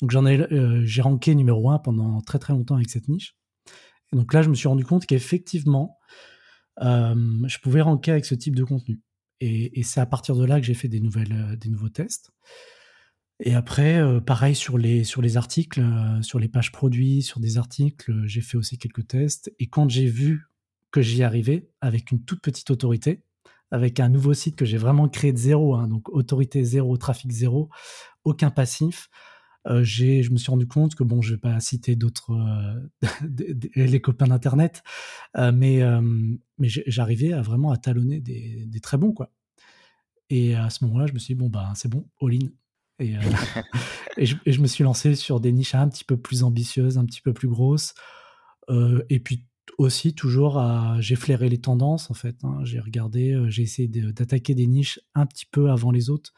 Donc 0.00 0.10
j'en 0.10 0.26
ai, 0.26 0.40
euh, 0.40 0.82
j'ai 0.84 1.02
ranké 1.02 1.34
numéro 1.34 1.70
un 1.70 1.78
pendant 1.78 2.20
très 2.20 2.38
très 2.38 2.52
longtemps 2.52 2.74
avec 2.74 2.90
cette 2.90 3.08
niche. 3.08 3.36
Donc 4.12 4.32
là, 4.32 4.42
je 4.42 4.48
me 4.48 4.54
suis 4.54 4.68
rendu 4.68 4.84
compte 4.84 5.06
qu'effectivement, 5.06 5.98
euh, 6.82 7.14
je 7.46 7.58
pouvais 7.58 7.80
ranker 7.80 8.12
avec 8.12 8.24
ce 8.24 8.34
type 8.34 8.54
de 8.54 8.64
contenu. 8.64 9.00
Et, 9.40 9.82
c'est 9.82 10.00
à 10.00 10.06
partir 10.06 10.36
de 10.36 10.44
là 10.44 10.58
que 10.58 10.66
j'ai 10.66 10.74
fait 10.74 10.88
des, 10.88 11.00
nouvelles, 11.00 11.32
euh, 11.32 11.56
des 11.56 11.68
nouveaux 11.68 11.88
tests. 11.88 12.30
Et 13.40 13.54
après, 13.54 14.00
pareil 14.24 14.54
sur 14.54 14.78
les, 14.78 15.02
sur 15.02 15.20
les 15.20 15.36
articles, 15.36 15.84
sur 16.22 16.38
les 16.38 16.46
pages 16.46 16.70
produits, 16.70 17.20
sur 17.20 17.40
des 17.40 17.58
articles, 17.58 18.12
j'ai 18.26 18.40
fait 18.40 18.56
aussi 18.56 18.78
quelques 18.78 19.08
tests. 19.08 19.52
Et 19.58 19.66
quand 19.66 19.90
j'ai 19.90 20.06
vu 20.06 20.48
que 20.92 21.02
j'y 21.02 21.24
arrivais 21.24 21.68
avec 21.80 22.12
une 22.12 22.24
toute 22.24 22.40
petite 22.40 22.70
autorité, 22.70 23.24
avec 23.70 24.00
un 24.00 24.08
nouveau 24.08 24.34
site 24.34 24.56
que 24.56 24.64
j'ai 24.64 24.78
vraiment 24.78 25.08
créé 25.08 25.32
de 25.32 25.38
zéro, 25.38 25.74
hein, 25.74 25.88
donc 25.88 26.08
autorité 26.10 26.64
zéro, 26.64 26.96
trafic 26.96 27.30
zéro, 27.30 27.68
aucun 28.24 28.50
passif. 28.50 29.08
Euh, 29.66 29.82
je 29.82 30.30
me 30.30 30.36
suis 30.36 30.50
rendu 30.50 30.66
compte 30.66 30.94
que 30.94 31.04
bon, 31.04 31.22
je 31.22 31.34
vais 31.34 31.40
pas 31.40 31.58
citer 31.60 31.96
d'autres 31.96 32.32
euh, 32.32 33.08
les 33.74 34.00
copains 34.00 34.26
d'internet, 34.26 34.82
euh, 35.36 35.52
mais 35.52 35.80
mais 36.58 36.68
j'arrivais 36.68 37.32
à 37.32 37.40
vraiment 37.42 37.70
à 37.70 37.76
talonner 37.76 38.20
des, 38.20 38.80
très 38.82 38.98
bons 38.98 39.12
quoi. 39.12 39.32
Et 40.30 40.54
à 40.54 40.70
ce 40.70 40.84
moment-là, 40.84 41.06
je 41.06 41.12
me 41.12 41.18
suis 41.18 41.34
dit 41.34 41.40
bon 41.40 41.48
bah 41.48 41.72
c'est 41.74 41.88
bon, 41.88 42.06
all 42.20 42.34
in. 42.34 42.48
Et, 43.00 43.14
et, 44.18 44.26
je, 44.26 44.36
et, 44.46 44.52
je, 44.52 44.60
me 44.60 44.66
suis 44.66 44.84
lancé 44.84 45.16
sur 45.16 45.40
des 45.40 45.50
niches 45.50 45.74
un 45.74 45.88
petit 45.88 46.04
peu 46.04 46.16
plus 46.16 46.44
ambitieuses, 46.44 46.98
un 46.98 47.06
petit 47.06 47.22
peu 47.22 47.32
plus 47.32 47.48
grosses. 47.48 47.94
et 49.08 49.20
puis 49.20 49.46
aussi 49.78 50.14
toujours 50.14 50.60
j'ai 51.00 51.16
flairé 51.16 51.48
les 51.48 51.60
tendances 51.60 52.10
en 52.10 52.14
fait. 52.14 52.36
Hein. 52.44 52.60
J'ai 52.64 52.80
regardé, 52.80 53.32
euh, 53.32 53.48
j'ai 53.48 53.62
essayé 53.62 53.88
d'attaquer 53.88 54.54
des 54.54 54.66
niches 54.66 55.00
un 55.14 55.26
petit 55.26 55.46
peu 55.46 55.70
avant 55.70 55.90
les 55.90 56.10
autres, 56.10 56.32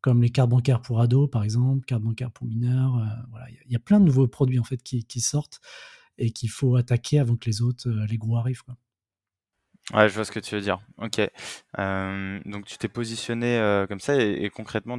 comme 0.00 0.22
les 0.22 0.30
cartes 0.30 0.50
bancaires 0.50 0.80
pour 0.80 1.00
ados 1.00 1.30
par 1.30 1.44
exemple, 1.44 1.84
cartes 1.84 2.02
bancaires 2.02 2.30
pour 2.30 2.46
mineurs. 2.46 2.96
Euh, 2.98 3.22
voilà, 3.30 3.46
il 3.50 3.72
y, 3.72 3.76
a 3.76 3.80
plein 3.80 4.00
de 4.00 4.04
nouveaux 4.04 4.28
produits 4.28 4.58
en 4.58 4.64
fait 4.64 4.82
qui, 4.82 5.20
sortent 5.20 5.60
et 6.18 6.30
qu'il 6.30 6.50
faut 6.50 6.76
attaquer 6.76 7.18
avant 7.18 7.36
que 7.36 7.46
les 7.46 7.62
autres, 7.62 7.88
euh, 7.88 8.06
les 8.06 8.18
gros 8.18 8.36
arrivent. 8.36 8.62
Ouais, 9.92 10.08
je 10.08 10.14
vois 10.14 10.24
ce 10.24 10.32
que 10.32 10.40
tu 10.40 10.54
veux 10.54 10.60
dire. 10.62 10.78
Ok. 10.98 11.20
Euh, 11.78 12.40
donc 12.46 12.64
tu 12.64 12.78
t'es 12.78 12.88
positionné 12.88 13.58
euh, 13.58 13.86
comme 13.86 14.00
ça 14.00 14.16
et, 14.16 14.48
concrètement 14.48 14.98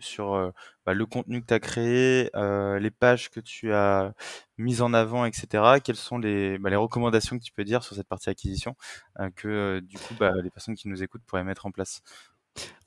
sur 0.00 0.34
euh, 0.34 0.50
bah, 0.84 0.92
le 0.92 1.06
contenu 1.06 1.40
que 1.40 1.46
tu 1.46 1.54
as 1.54 1.60
créé, 1.60 2.30
les 2.34 2.90
pages 2.90 3.30
que 3.30 3.40
tu 3.40 3.72
as 3.72 4.12
mises 4.58 4.82
en 4.82 4.92
avant, 4.92 5.24
etc. 5.24 5.80
Quelles 5.82 5.96
sont 5.96 6.18
les, 6.18 6.58
bah, 6.58 6.68
les 6.68 6.76
recommandations 6.76 7.38
que 7.38 7.44
tu 7.44 7.52
peux 7.52 7.64
dire 7.64 7.82
sur 7.82 7.96
cette 7.96 8.08
partie 8.08 8.28
acquisition 8.28 8.76
que 9.36 9.80
du 9.80 9.98
coup 9.98 10.14
bah, 10.20 10.32
les 10.42 10.50
personnes 10.50 10.74
qui 10.74 10.88
nous 10.88 11.02
écoutent 11.02 11.24
pourraient 11.26 11.44
mettre 11.44 11.66
en 11.66 11.70
place? 11.70 12.02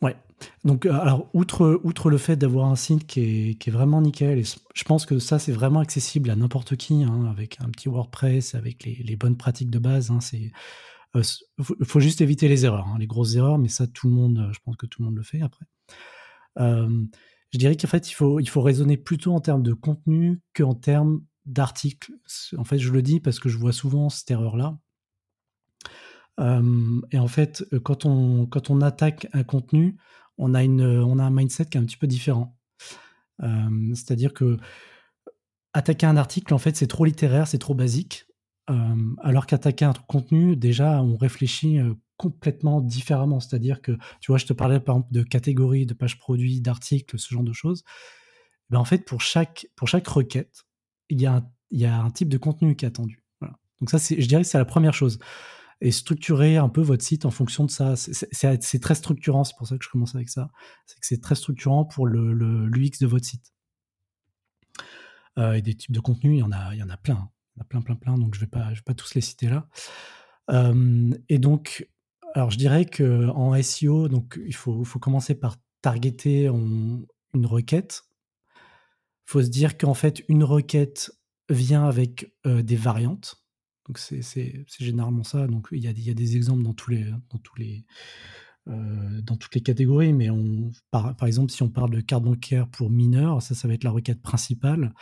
Ouais. 0.01 0.15
Donc, 0.63 0.85
alors, 0.85 1.29
outre, 1.33 1.81
outre 1.83 2.09
le 2.09 2.17
fait 2.17 2.37
d'avoir 2.37 2.67
un 2.67 2.77
site 2.77 3.05
qui 3.05 3.19
est, 3.19 3.53
qui 3.55 3.69
est, 3.69 3.73
vraiment 3.73 3.99
nickel, 3.99 4.39
et 4.39 4.43
je 4.43 4.83
pense 4.85 5.05
que 5.05 5.19
ça, 5.19 5.39
c'est 5.39 5.51
vraiment 5.51 5.81
accessible 5.81 6.29
à 6.29 6.37
n'importe 6.37 6.77
qui, 6.77 7.03
hein, 7.03 7.25
avec 7.29 7.57
un 7.59 7.69
petit 7.69 7.89
WordPress, 7.89 8.55
avec 8.55 8.85
les, 8.85 8.95
les 8.95 9.15
bonnes 9.17 9.35
pratiques 9.35 9.69
de 9.69 9.79
base. 9.79 10.09
Hein, 10.09 10.21
c'est 10.21 10.51
il 11.21 11.63
euh, 11.63 11.85
faut, 11.85 11.99
juste 11.99 12.21
éviter 12.21 12.47
les 12.47 12.65
erreurs, 12.65 12.87
hein, 12.87 12.97
les 12.99 13.07
grosses 13.07 13.35
erreurs, 13.35 13.57
mais 13.57 13.69
ça, 13.69 13.87
tout 13.87 14.07
le 14.07 14.13
monde, 14.13 14.39
euh, 14.39 14.53
je 14.53 14.59
pense 14.63 14.75
que 14.75 14.85
tout 14.85 15.01
le 15.01 15.07
monde 15.07 15.15
le 15.15 15.23
fait 15.23 15.41
après. 15.41 15.65
Euh, 16.59 17.05
je 17.53 17.57
dirais 17.57 17.75
qu'en 17.75 17.87
fait, 17.87 18.09
il 18.09 18.13
faut, 18.13 18.39
il 18.39 18.49
faut 18.49 18.61
raisonner 18.61 18.97
plutôt 18.97 19.33
en 19.33 19.39
termes 19.39 19.63
de 19.63 19.73
contenu 19.73 20.41
qu'en 20.55 20.73
termes 20.73 21.21
d'articles. 21.45 22.11
En 22.57 22.63
fait, 22.63 22.77
je 22.77 22.91
le 22.91 23.01
dis 23.01 23.19
parce 23.19 23.39
que 23.39 23.49
je 23.49 23.57
vois 23.57 23.71
souvent 23.71 24.09
cette 24.09 24.29
erreur-là. 24.31 24.77
et 26.39 27.19
en 27.19 27.27
fait, 27.27 27.65
quand 27.83 28.05
on, 28.05 28.45
quand 28.45 28.69
on 28.69 28.81
attaque 28.81 29.27
un 29.33 29.43
contenu, 29.43 29.97
on 30.37 30.53
a, 30.53 30.63
une, 30.63 30.81
on 30.81 31.19
a 31.19 31.23
un 31.23 31.31
mindset 31.31 31.65
qui 31.65 31.77
est 31.77 31.81
un 31.81 31.85
petit 31.85 31.97
peu 31.97 32.07
différent. 32.07 32.57
C'est-à-dire 33.39 34.33
que 34.33 34.57
attaquer 35.73 36.05
un 36.05 36.17
article, 36.17 36.53
en 36.53 36.57
fait, 36.57 36.75
c'est 36.75 36.87
trop 36.87 37.05
littéraire, 37.05 37.47
c'est 37.47 37.59
trop 37.59 37.75
basique. 37.75 38.26
Alors 38.67 39.45
qu'attaquer 39.45 39.85
un 39.85 39.93
contenu, 39.93 40.55
déjà, 40.55 41.01
on 41.01 41.15
réfléchit 41.15 41.79
complètement 42.17 42.81
différemment. 42.81 43.39
C'est-à-dire 43.39 43.81
que, 43.81 43.93
tu 44.19 44.31
vois, 44.31 44.37
je 44.37 44.45
te 44.45 44.53
parlais 44.53 44.79
par 44.79 44.97
exemple 44.97 45.13
de 45.13 45.23
catégories, 45.23 45.85
de 45.85 45.93
pages 45.93 46.17
produits, 46.17 46.59
d'articles, 46.61 47.17
ce 47.17 47.33
genre 47.33 47.43
de 47.43 47.53
choses. 47.53 47.83
Ben, 48.69 48.79
en 48.79 48.85
fait, 48.85 49.05
pour 49.05 49.21
chaque, 49.21 49.67
pour 49.75 49.87
chaque 49.87 50.07
requête, 50.07 50.65
il 51.09 51.21
y, 51.21 51.25
a 51.25 51.35
un, 51.35 51.49
il 51.71 51.79
y 51.79 51.85
a 51.85 51.97
un 51.97 52.09
type 52.09 52.27
de 52.29 52.37
contenu 52.37 52.75
qui 52.75 52.85
est 52.85 52.89
attendu. 52.89 53.23
Donc 53.79 53.91
ça, 53.91 53.97
je 53.97 54.25
dirais 54.25 54.41
que 54.41 54.47
c'est 54.47 54.57
la 54.57 54.65
première 54.65 54.93
chose. 54.93 55.19
Et 55.79 55.91
structurer 55.91 56.57
un 56.57 56.69
peu 56.69 56.81
votre 56.81 57.03
site 57.03 57.25
en 57.25 57.31
fonction 57.31 57.63
de 57.63 57.69
ça. 57.69 57.95
C'est 57.95 58.81
très 58.81 58.95
structurant, 58.95 59.43
c'est 59.43 59.55
pour 59.55 59.67
ça 59.67 59.77
que 59.77 59.85
je 59.85 59.89
commence 59.89 60.15
avec 60.15 60.29
ça. 60.29 60.49
C'est 60.87 60.99
que 60.99 61.05
c'est 61.05 61.21
très 61.21 61.35
structurant 61.35 61.85
pour 61.85 62.07
le, 62.07 62.33
l'UX 62.33 62.99
de 62.99 63.05
votre 63.05 63.25
site. 63.25 63.53
Et 65.37 65.61
des 65.61 65.75
types 65.75 65.91
de 65.91 65.99
contenus, 65.99 66.37
il 66.37 66.39
y 66.39 66.43
en 66.43 66.51
a, 66.51 66.73
il 66.73 66.79
y 66.79 66.83
en 66.83 66.89
a 66.89 66.97
plein. 66.97 67.29
Hein 67.57 67.61
a 67.61 67.63
plein, 67.63 67.81
plein, 67.81 67.95
plein, 67.95 68.17
donc 68.17 68.35
je 68.35 68.39
ne 68.39 68.45
vais, 68.45 68.81
pas, 68.85 68.93
tous 68.93 69.15
les 69.15 69.21
citer 69.21 69.49
là. 69.49 69.67
et 71.29 71.39
donc, 71.39 71.89
alors 72.33 72.51
je 72.51 72.57
dirais 72.57 72.85
qu'en 72.85 73.61
SEO, 73.61 74.07
donc, 74.07 74.39
il 74.45 74.55
faut, 74.55 74.83
commencer 74.99 75.35
par 75.35 75.57
targeter 75.81 76.45
une 76.47 77.45
requête. 77.45 78.03
Il 78.55 79.31
faut 79.31 79.41
se 79.41 79.49
dire 79.49 79.77
qu'en 79.77 79.93
fait, 79.93 80.23
une 80.29 80.43
requête 80.43 81.11
vient 81.49 81.85
avec 81.85 82.33
des 82.45 82.75
variantes. 82.75 83.43
Donc 83.87 83.99
c'est 83.99 84.65
généralement 84.79 85.23
ça. 85.23 85.47
Donc 85.47 85.69
il 85.71 85.83
y 85.83 85.87
a, 85.87 85.91
y 85.91 86.13
des 86.13 86.35
exemples 86.35 86.63
dans 86.63 86.73
toutes 86.73 86.89
les 89.55 89.61
catégories, 89.61 90.13
mais 90.13 90.29
par, 90.91 91.15
par, 91.15 91.27
exemple, 91.27 91.51
si 91.51 91.63
on 91.63 91.69
parle 91.69 91.91
de 91.91 92.01
carte 92.01 92.23
bancaire 92.23 92.67
pour 92.67 92.89
mineurs, 92.89 93.41
ça, 93.41 93.55
ça 93.55 93.67
va 93.67 93.73
être 93.73 93.83
la 93.83 93.91
requête 93.91 94.21
principale. 94.21 94.93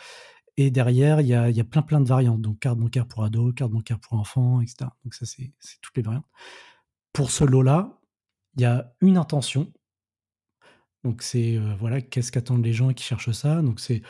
Et 0.56 0.70
derrière, 0.70 1.20
il 1.20 1.26
y 1.26 1.34
a, 1.34 1.64
plein 1.64 1.82
plein 1.82 2.00
de 2.00 2.08
variantes. 2.08 2.40
Donc 2.40 2.60
carte 2.60 2.78
bancaire 2.78 3.06
pour 3.06 3.24
ados, 3.24 3.54
carte 3.54 3.72
bancaire 3.72 3.98
pour 4.00 4.14
enfants, 4.14 4.60
etc. 4.60 4.90
Donc 5.04 5.14
ça, 5.14 5.26
c'est 5.26 5.52
toutes 5.82 5.96
les 5.96 6.02
variantes. 6.02 6.26
Pour 7.12 7.30
ce 7.30 7.44
lot-là, 7.44 8.00
il 8.56 8.62
y 8.62 8.64
a 8.64 8.94
une 9.00 9.18
intention. 9.18 9.72
Donc 11.04 11.22
c'est, 11.22 11.56
euh, 11.56 11.74
voilà, 11.78 12.00
qu'est-ce 12.00 12.32
qu'attendent 12.32 12.64
les 12.64 12.72
gens 12.72 12.92
qui 12.92 13.04
cherchent 13.04 13.32
ça? 13.32 13.60
Donc 13.62 13.80
c'est 13.80 14.02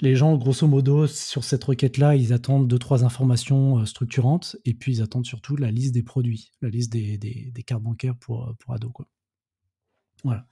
les 0.00 0.16
gens, 0.16 0.36
grosso 0.36 0.66
modo, 0.66 1.06
sur 1.06 1.44
cette 1.44 1.64
requête-là, 1.64 2.16
ils 2.16 2.32
attendent 2.32 2.68
deux, 2.68 2.78
trois 2.78 3.04
informations 3.04 3.84
structurantes 3.84 4.56
et 4.64 4.72
puis 4.72 4.94
ils 4.96 5.02
attendent 5.02 5.26
surtout 5.26 5.56
la 5.56 5.70
liste 5.70 5.92
des 5.92 6.02
produits, 6.02 6.52
la 6.62 6.70
liste 6.70 6.90
des, 6.90 7.52
cartes 7.66 7.82
bancaires 7.82 8.16
pour, 8.16 8.54
pour 8.58 8.72
ados. 8.72 8.92
Quoi. 8.94 9.06
Voilà. 10.24 10.46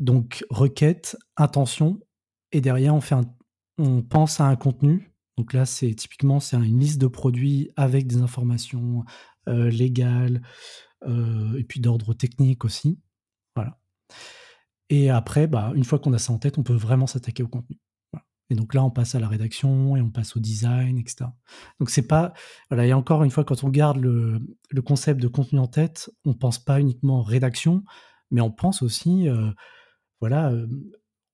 donc, 0.00 0.44
requête, 0.50 1.16
intention, 1.36 2.00
et 2.54 2.60
derrière, 2.60 2.94
on, 2.94 3.00
fait 3.00 3.16
on 3.78 4.02
pense 4.02 4.40
à 4.40 4.46
un 4.46 4.56
contenu. 4.56 5.12
Donc 5.36 5.52
là, 5.52 5.66
c'est 5.66 5.92
typiquement 5.94 6.40
c'est 6.40 6.56
une 6.56 6.78
liste 6.78 7.00
de 7.00 7.06
produits 7.06 7.70
avec 7.76 8.06
des 8.06 8.18
informations 8.18 9.04
légales 9.46 10.42
et 11.06 11.64
puis 11.64 11.80
d'ordre 11.80 12.14
technique 12.14 12.64
aussi. 12.64 13.00
Voilà. 13.56 13.78
Et 14.90 15.10
après, 15.10 15.46
bah, 15.46 15.72
une 15.74 15.84
fois 15.84 15.98
qu'on 15.98 16.12
a 16.12 16.18
ça 16.18 16.32
en 16.32 16.38
tête, 16.38 16.56
on 16.58 16.62
peut 16.62 16.74
vraiment 16.74 17.06
s'attaquer 17.06 17.42
au 17.42 17.48
contenu. 17.48 17.78
Et 18.50 18.54
donc 18.54 18.74
là, 18.74 18.84
on 18.84 18.90
passe 18.90 19.14
à 19.14 19.20
la 19.20 19.28
rédaction 19.28 19.96
et 19.96 20.00
on 20.02 20.10
passe 20.10 20.36
au 20.36 20.40
design, 20.40 20.98
etc. 20.98 21.30
Donc 21.80 21.90
c'est 21.90 22.06
pas, 22.06 22.34
voilà, 22.68 22.86
et 22.86 22.92
encore 22.92 23.24
une 23.24 23.30
fois, 23.30 23.44
quand 23.44 23.64
on 23.64 23.70
garde 23.70 23.98
le, 23.98 24.40
concept 24.84 25.20
de 25.20 25.28
contenu 25.28 25.58
en 25.58 25.66
tête, 25.66 26.10
on 26.24 26.34
pense 26.34 26.58
pas 26.58 26.80
uniquement 26.80 27.22
rédaction, 27.22 27.84
mais 28.30 28.42
on 28.42 28.50
pense 28.50 28.82
aussi, 28.82 29.28
euh, 29.28 29.50
voilà, 30.20 30.50
euh, 30.52 30.66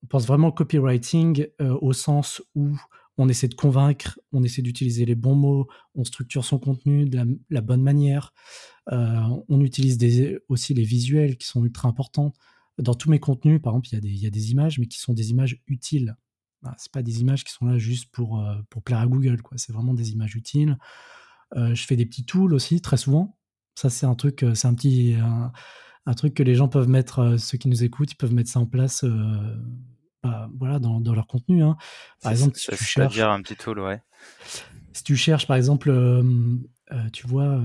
on 0.03 0.07
pense 0.07 0.27
vraiment 0.27 0.51
copywriting 0.51 1.47
euh, 1.61 1.77
au 1.81 1.93
sens 1.93 2.43
où 2.55 2.77
on 3.19 3.29
essaie 3.29 3.49
de 3.49 3.55
convaincre, 3.55 4.19
on 4.33 4.43
essaie 4.43 4.63
d'utiliser 4.63 5.05
les 5.05 5.15
bons 5.15 5.35
mots, 5.35 5.69
on 5.95 6.05
structure 6.05 6.45
son 6.45 6.59
contenu 6.59 7.05
de 7.05 7.39
la, 7.51 7.61
bonne 7.61 7.83
manière, 7.83 8.33
on 8.91 9.61
utilise 9.61 9.99
aussi 10.49 10.73
les 10.73 10.85
visuels 10.85 11.37
qui 11.37 11.47
sont 11.47 11.63
ultra 11.63 11.87
importants. 11.87 12.33
Dans 12.79 12.95
tous 12.95 13.11
mes 13.11 13.19
contenus, 13.19 13.61
par 13.61 13.75
exemple, 13.75 13.89
il 13.93 14.17
y, 14.17 14.27
a 14.27 14.31
des, 14.31 14.51
images, 14.53 14.79
mais 14.79 14.87
qui 14.87 14.99
sont 14.99 15.13
des 15.13 15.31
images 15.31 15.61
utiles. 15.67 16.17
Bah, 16.63 16.75
c'est 16.79 16.93
pas 16.93 17.03
des 17.03 17.21
images 17.21 17.45
qui 17.45 17.53
sont 17.53 17.67
là 17.67 17.77
juste 17.77 18.11
pour, 18.11 18.43
pour 18.71 18.83
plaire 18.83 19.01
à 19.01 19.07
Google. 19.07 19.37
C'est 19.57 19.73
vraiment 19.73 19.93
des 19.93 20.13
images 20.13 20.35
utiles. 20.35 20.79
je 21.55 21.85
fais 21.87 21.97
des 21.97 22.07
petits 22.07 22.25
tools 22.25 22.55
aussi, 22.55 22.81
très 22.81 22.97
souvent. 22.97 23.37
Ça, 23.75 23.91
c'est 23.91 24.07
un 24.07 24.15
truc, 24.15 24.47
c'est 24.55 24.67
un 24.67 24.75
petit, 24.75 25.15
truc 26.15 26.35
que 26.35 26.43
les 26.43 26.55
gens 26.55 26.69
peuvent 26.69 26.89
mettre, 26.89 27.21
euh, 27.21 27.39
ceux 27.39 27.59
qui 27.59 27.69
nous 27.69 27.85
écoutent, 27.85 28.13
ils 28.13 28.17
peuvent 28.17 28.35
mettre 28.35 28.51
ça 28.51 28.61
en 28.61 28.67
place 28.67 29.05
euh, 29.05 29.57
bah, 30.23 30.51
voilà, 30.59 30.79
dans, 30.79 31.01
dans, 31.01 31.15
leur 31.15 31.27
contenu. 31.27 31.63
Hein. 31.63 31.77
Par 32.23 32.33
exemple, 32.33 32.57
si 32.57 32.71
tu 32.71 32.85
cherches. 32.85 33.15
Dire 33.15 33.31
un 33.31 33.43
petit 33.43 33.57
tool, 33.57 33.81
ouais. 33.81 34.03
Si 34.93 35.05
tu 35.05 35.17
cherches, 35.17 35.47
par 35.47 35.57
exemple, 35.57 35.91
euh, 35.91 36.57
tu 37.13 37.27
vois, 37.27 37.63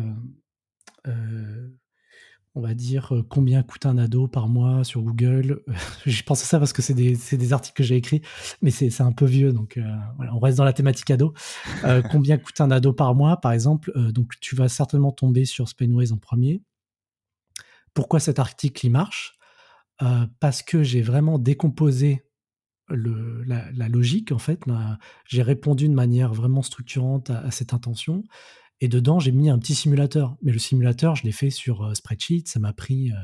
on 2.58 2.62
va 2.62 2.74
dire 2.74 3.12
combien 3.30 3.64
coûte 3.64 3.86
un 3.86 3.98
ado 3.98 4.28
par 4.28 4.48
mois 4.48 4.84
sur 4.84 5.02
Google. 5.02 5.64
je 6.06 6.24
pense 6.24 6.42
à 6.44 6.46
ça 6.46 6.60
parce 6.60 6.72
que 6.72 6.82
c'est 6.82 6.94
des, 6.94 7.18
des, 7.32 7.54
articles 7.54 7.76
que 7.76 7.84
j'ai 7.84 7.96
écrits, 7.96 8.22
mais 8.62 8.72
c'est 8.72 9.02
un 9.02 9.12
peu 9.12 9.26
vieux, 9.26 9.52
donc 9.52 9.80
voilà, 10.16 10.34
on 10.34 10.40
reste 10.40 10.58
dans 10.58 10.64
la 10.64 10.74
thématique 10.74 11.10
ado. 11.12 11.34
combien 12.12 12.38
coûte 12.38 12.62
un 12.62 12.72
ado 12.72 12.94
par 12.94 13.16
mois, 13.16 13.38
par 13.38 13.52
exemple 13.52 13.92
Donc 14.12 14.34
tu 14.40 14.56
vas 14.56 14.70
certainement 14.70 15.12
tomber 15.12 15.46
sur 15.46 15.68
Spainways 15.68 16.12
en 16.12 16.18
premier. 16.18 16.62
Pourquoi 17.96 18.20
cet 18.20 18.38
article 18.38 18.86
il 18.86 18.92
marche 18.92 19.34
euh, 20.04 20.28
Parce 20.40 20.62
que 20.62 20.84
j'ai 20.84 21.02
vraiment 21.02 21.40
décomposé 21.40 22.24
la, 22.90 23.90
logique, 23.90 24.32
en 24.32 24.38
fait. 24.38 24.62
J'ai 25.26 25.42
répondu 25.42 25.88
de 25.88 25.94
manière 25.94 26.34
vraiment 26.34 26.62
structurante 26.62 27.32
à, 27.32 27.50
cette 27.50 27.74
intention. 27.74 28.24
Et 28.82 28.88
dedans, 28.88 29.20
j'ai 29.20 29.32
mis 29.32 29.50
un 29.50 29.58
petit 29.58 29.74
simulateur. 29.74 30.36
Mais 30.44 30.52
le 30.52 30.60
simulateur, 30.60 31.16
je 31.16 31.24
l'ai 31.24 31.32
fait 31.32 31.50
sur 31.50 31.84
euh, 31.84 31.94
spreadsheet. 31.96 32.44
Ça 32.46 32.60
m'a 32.60 32.74
pris, 32.74 33.12
euh, 33.12 33.16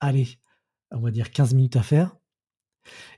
allez, 0.00 0.40
on 0.90 1.00
va 1.00 1.12
dire 1.12 1.30
15 1.30 1.54
minutes 1.54 1.76
à 1.76 1.82
faire. 1.82 2.16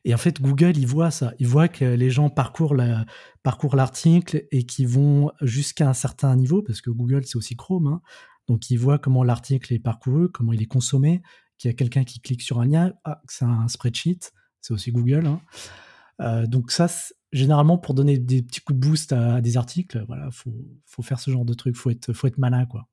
Et 0.04 0.14
en 0.14 0.18
fait, 0.18 0.42
Google, 0.42 0.76
il 0.76 0.86
voit 0.86 1.10
ça. 1.10 1.32
Il 1.38 1.46
voit 1.46 1.68
que 1.68 1.84
les 1.84 2.10
gens 2.10 2.30
parcourent, 2.30 2.74
l'article 2.74 4.46
et 4.50 4.64
qui 4.64 4.84
vont 4.84 5.30
jusqu'à 5.42 5.88
un 5.88 5.94
certain 5.94 6.34
niveau, 6.36 6.62
parce 6.62 6.80
que 6.80 6.90
Google, 6.90 7.24
c'est 7.24 7.36
aussi 7.36 7.54
Chrome. 7.54 7.86
Hein. 7.86 8.02
Donc, 8.48 8.70
il 8.70 8.76
voit 8.76 8.98
comment 8.98 9.22
l'article 9.22 9.72
est 9.74 9.78
parcouru, 9.78 10.30
comment 10.30 10.52
il 10.52 10.62
est 10.62 10.66
consommé, 10.66 11.22
qu'il 11.58 11.70
y 11.70 11.72
a 11.72 11.74
quelqu'un 11.74 12.04
qui 12.04 12.20
clique 12.20 12.42
sur 12.42 12.60
un 12.60 12.66
lien, 12.66 12.92
ah, 13.04 13.20
c'est 13.28 13.44
un 13.44 13.68
spreadsheet, 13.68 14.32
c'est 14.60 14.72
aussi 14.72 14.92
Google. 14.92 15.26
Hein. 15.26 15.40
Euh, 16.20 16.46
donc 16.46 16.70
ça, 16.70 16.88
généralement, 17.32 17.78
pour 17.78 17.94
donner 17.94 18.18
des 18.18 18.42
petits 18.42 18.60
coups 18.60 18.78
de 18.78 18.86
boost 18.86 19.12
à, 19.12 19.40
des 19.40 19.56
articles, 19.56 20.04
voilà, 20.06 20.30
faut, 20.30 20.54
faut 20.86 21.02
faire 21.02 21.20
ce 21.20 21.30
genre 21.30 21.44
de 21.44 21.54
truc, 21.54 21.76
faut 21.76 21.90
être, 21.90 22.12
faut 22.12 22.26
être 22.26 22.38
malin, 22.38 22.66
quoi. 22.66 22.88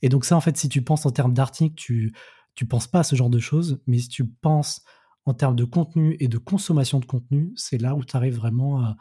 Et 0.00 0.08
donc 0.08 0.24
ça, 0.24 0.36
en 0.36 0.40
fait, 0.40 0.56
si 0.56 0.68
tu 0.68 0.82
penses 0.82 1.06
en 1.06 1.10
termes 1.10 1.34
d'articles, 1.34 1.74
tu, 1.74 2.14
tu 2.54 2.66
penses 2.66 2.86
pas 2.86 3.00
à 3.00 3.04
ce 3.04 3.16
genre 3.16 3.30
de 3.30 3.38
choses, 3.38 3.80
mais 3.86 3.98
si 3.98 4.08
tu 4.08 4.26
penses 4.26 4.82
en 5.24 5.34
termes 5.34 5.56
de 5.56 5.64
contenu 5.64 6.16
et 6.20 6.28
de 6.28 6.38
consommation 6.38 6.98
de 6.98 7.04
contenu, 7.04 7.52
c'est 7.56 7.78
là 7.78 7.94
où 7.94 8.04
tu 8.04 8.16
arrives 8.16 8.36
vraiment 8.36 8.80
à, 8.80 8.96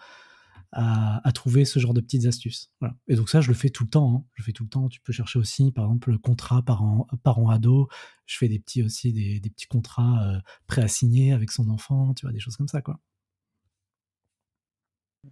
à, 0.71 1.31
trouver 1.33 1.65
ce 1.65 1.79
genre 1.79 1.93
de 1.93 2.01
petites 2.01 2.25
astuces. 2.25 2.71
Et 3.07 3.15
donc 3.15 3.29
ça, 3.29 3.41
je 3.41 3.49
le 3.49 3.53
fais 3.53 3.69
tout 3.69 3.83
le 3.83 3.89
temps. 3.89 4.15
Hein. 4.15 4.25
Je 4.35 4.43
fais 4.43 4.53
tout 4.53 4.63
le 4.63 4.69
temps. 4.69 4.87
Tu 4.89 5.01
peux 5.01 5.13
chercher 5.13 5.39
aussi, 5.39 5.71
par 5.71 5.85
exemple, 5.85 6.11
le 6.11 6.17
contrat 6.17 6.61
par 6.61 6.83
an, 6.83 7.07
par 7.23 7.39
an 7.39 7.49
ado. 7.49 7.89
Je 8.25 8.37
fais 8.37 8.47
des 8.47 8.59
petits 8.59 8.83
aussi 8.83 9.11
des, 9.13 9.49
petits 9.49 9.67
contrats 9.67 10.23
euh, 10.25 10.39
pré-assignés 10.67 11.33
avec 11.33 11.51
son 11.51 11.69
enfant. 11.69 12.13
Tu 12.13 12.25
vois, 12.25 12.33
des 12.33 12.39
choses 12.39 12.55
comme 12.55 12.67
ça, 12.67 12.81
quoi. 12.81 12.99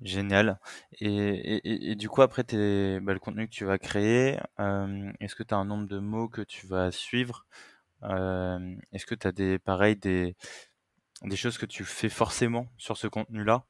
Génial. 0.02 0.60
Et, 1.00 1.96
du 1.96 2.10
coup, 2.10 2.22
après 2.22 2.44
bah, 2.44 3.14
le 3.14 3.20
contenu 3.20 3.48
que 3.48 3.54
tu 3.54 3.66
vas 3.66 3.80
créer, 3.80 4.38
euh, 4.60 5.12
est-ce 5.20 5.36
que 5.36 5.44
tu 5.44 5.54
as 5.54 5.58
un 5.58 5.66
nombre 5.66 5.88
de 5.88 6.00
mots 6.00 6.28
que 6.30 6.42
tu 6.42 6.68
vas 6.68 6.92
suivre? 6.92 7.46
Euh, 8.04 8.76
Est-ce 8.94 9.06
que 9.06 9.16
tu 9.16 9.28
as 9.28 9.32
des, 9.32 9.58
pareil, 9.60 9.96
des, 9.96 10.36
des 11.24 11.36
choses 11.36 11.58
que 11.58 11.66
tu 11.66 11.84
fais 11.86 12.10
forcément 12.10 12.68
sur 12.78 12.98
ce 12.98 13.08
contenu-là? 13.08 13.66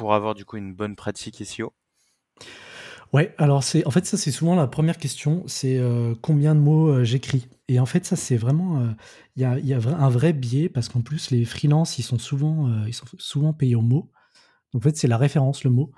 Pour 0.00 0.14
avoir 0.14 0.34
du 0.34 0.46
coup 0.46 0.56
une 0.56 0.72
bonne 0.72 0.96
pratique 0.96 1.42
SEO 1.42 1.74
Ouais, 3.12 3.34
alors 3.36 3.62
c'est 3.62 3.86
en 3.86 3.90
fait 3.90 4.06
ça 4.06 4.16
c'est 4.16 4.30
souvent 4.30 4.54
la 4.54 4.66
première 4.66 4.96
question, 4.96 5.44
c'est 5.46 5.76
euh, 5.76 6.14
combien 6.22 6.54
de 6.54 6.60
mots 6.60 6.88
euh, 6.88 7.04
j'écris? 7.04 7.48
Et 7.68 7.78
en 7.78 7.84
fait 7.84 8.06
ça 8.06 8.16
c'est 8.16 8.38
vraiment 8.38 8.80
euh, 8.80 8.92
il 9.36 9.42
y, 9.42 9.44
a, 9.44 9.58
y, 9.58 9.74
a, 9.74 9.76
un 9.76 10.08
vrai 10.08 10.32
biais 10.32 10.70
parce 10.70 10.88
qu'en 10.88 11.02
plus 11.02 11.30
les 11.30 11.44
freelances 11.44 11.98
ils 11.98 12.02
sont 12.02 12.16
souvent 12.16 12.82
ils 12.86 12.94
sont 12.94 13.04
souvent 13.18 13.52
payés 13.52 13.76
au 13.76 13.82
mot. 13.82 14.10
Donc 14.72 14.80
en 14.80 14.88
fait 14.88 14.96
c'est 14.96 15.06
la 15.06 15.18
référence 15.18 15.64
le 15.64 15.70
mot. 15.70 15.92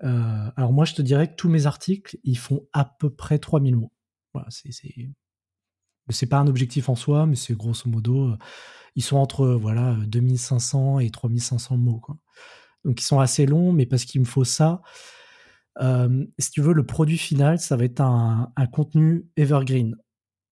alors 0.00 0.74
moi 0.74 0.84
je 0.84 0.92
te 0.92 1.00
dirais 1.00 1.30
que 1.30 1.36
tous 1.36 1.48
mes 1.48 1.64
articles 1.64 2.18
ils 2.24 2.36
font 2.36 2.66
à 2.74 2.84
peu 2.84 3.08
près 3.08 3.38
3000 3.38 3.76
mots. 3.76 3.92
Voilà, 4.34 4.48
c'est 4.50 4.72
c'est 6.10 6.26
pas 6.26 6.38
un 6.38 6.48
objectif 6.48 6.90
en 6.90 6.96
soi, 6.96 7.24
mais 7.24 7.36
c'est 7.36 7.56
grosso 7.56 7.88
modo 7.88 8.36
ils 8.94 9.02
sont 9.02 9.16
entre 9.16 9.46
voilà 9.46 9.96
2500 10.06 10.98
et 10.98 11.08
3500 11.08 11.78
mots 11.78 12.00
quoi 12.00 12.18
ils 12.96 13.04
sont 13.04 13.20
assez 13.20 13.46
longs, 13.46 13.72
mais 13.72 13.86
parce 13.86 14.04
qu'il 14.04 14.20
me 14.20 14.26
faut 14.26 14.44
ça. 14.44 14.82
Euh, 15.80 16.24
si 16.38 16.50
tu 16.50 16.60
veux, 16.60 16.72
le 16.72 16.84
produit 16.84 17.18
final, 17.18 17.58
ça 17.58 17.76
va 17.76 17.84
être 17.84 18.00
un, 18.00 18.52
contenu 18.72 19.26
evergreen. 19.36 19.96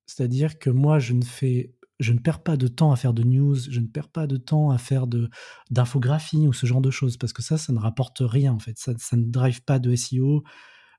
C'est-à-dire 0.06 0.58
que 0.58 0.70
moi, 0.70 0.98
je 0.98 1.14
ne 1.14 2.18
perds 2.18 2.42
pas 2.42 2.56
de 2.56 2.68
temps 2.68 2.92
à 2.92 2.96
faire 2.96 3.12
de 3.12 3.24
news, 3.24 3.56
je 3.56 3.80
ne 3.80 3.86
perds 3.86 4.08
pas 4.08 4.26
de 4.26 4.36
temps 4.36 4.70
à 4.70 4.78
faire 4.78 5.06
de 5.06 5.28
d'infographie 5.70 6.46
ou 6.46 6.52
ce 6.52 6.66
genre 6.66 6.80
de 6.80 6.90
choses, 6.90 7.16
parce 7.16 7.32
que 7.32 7.42
ça, 7.42 7.58
ça 7.58 7.72
ne 7.72 7.78
rapporte 7.78 8.18
rien 8.20 8.52
en 8.52 8.58
fait. 8.58 8.78
Ça, 8.78 8.92
ne 9.16 9.24
drive 9.24 9.62
pas 9.64 9.78
de 9.78 9.94
SEO. 9.96 10.44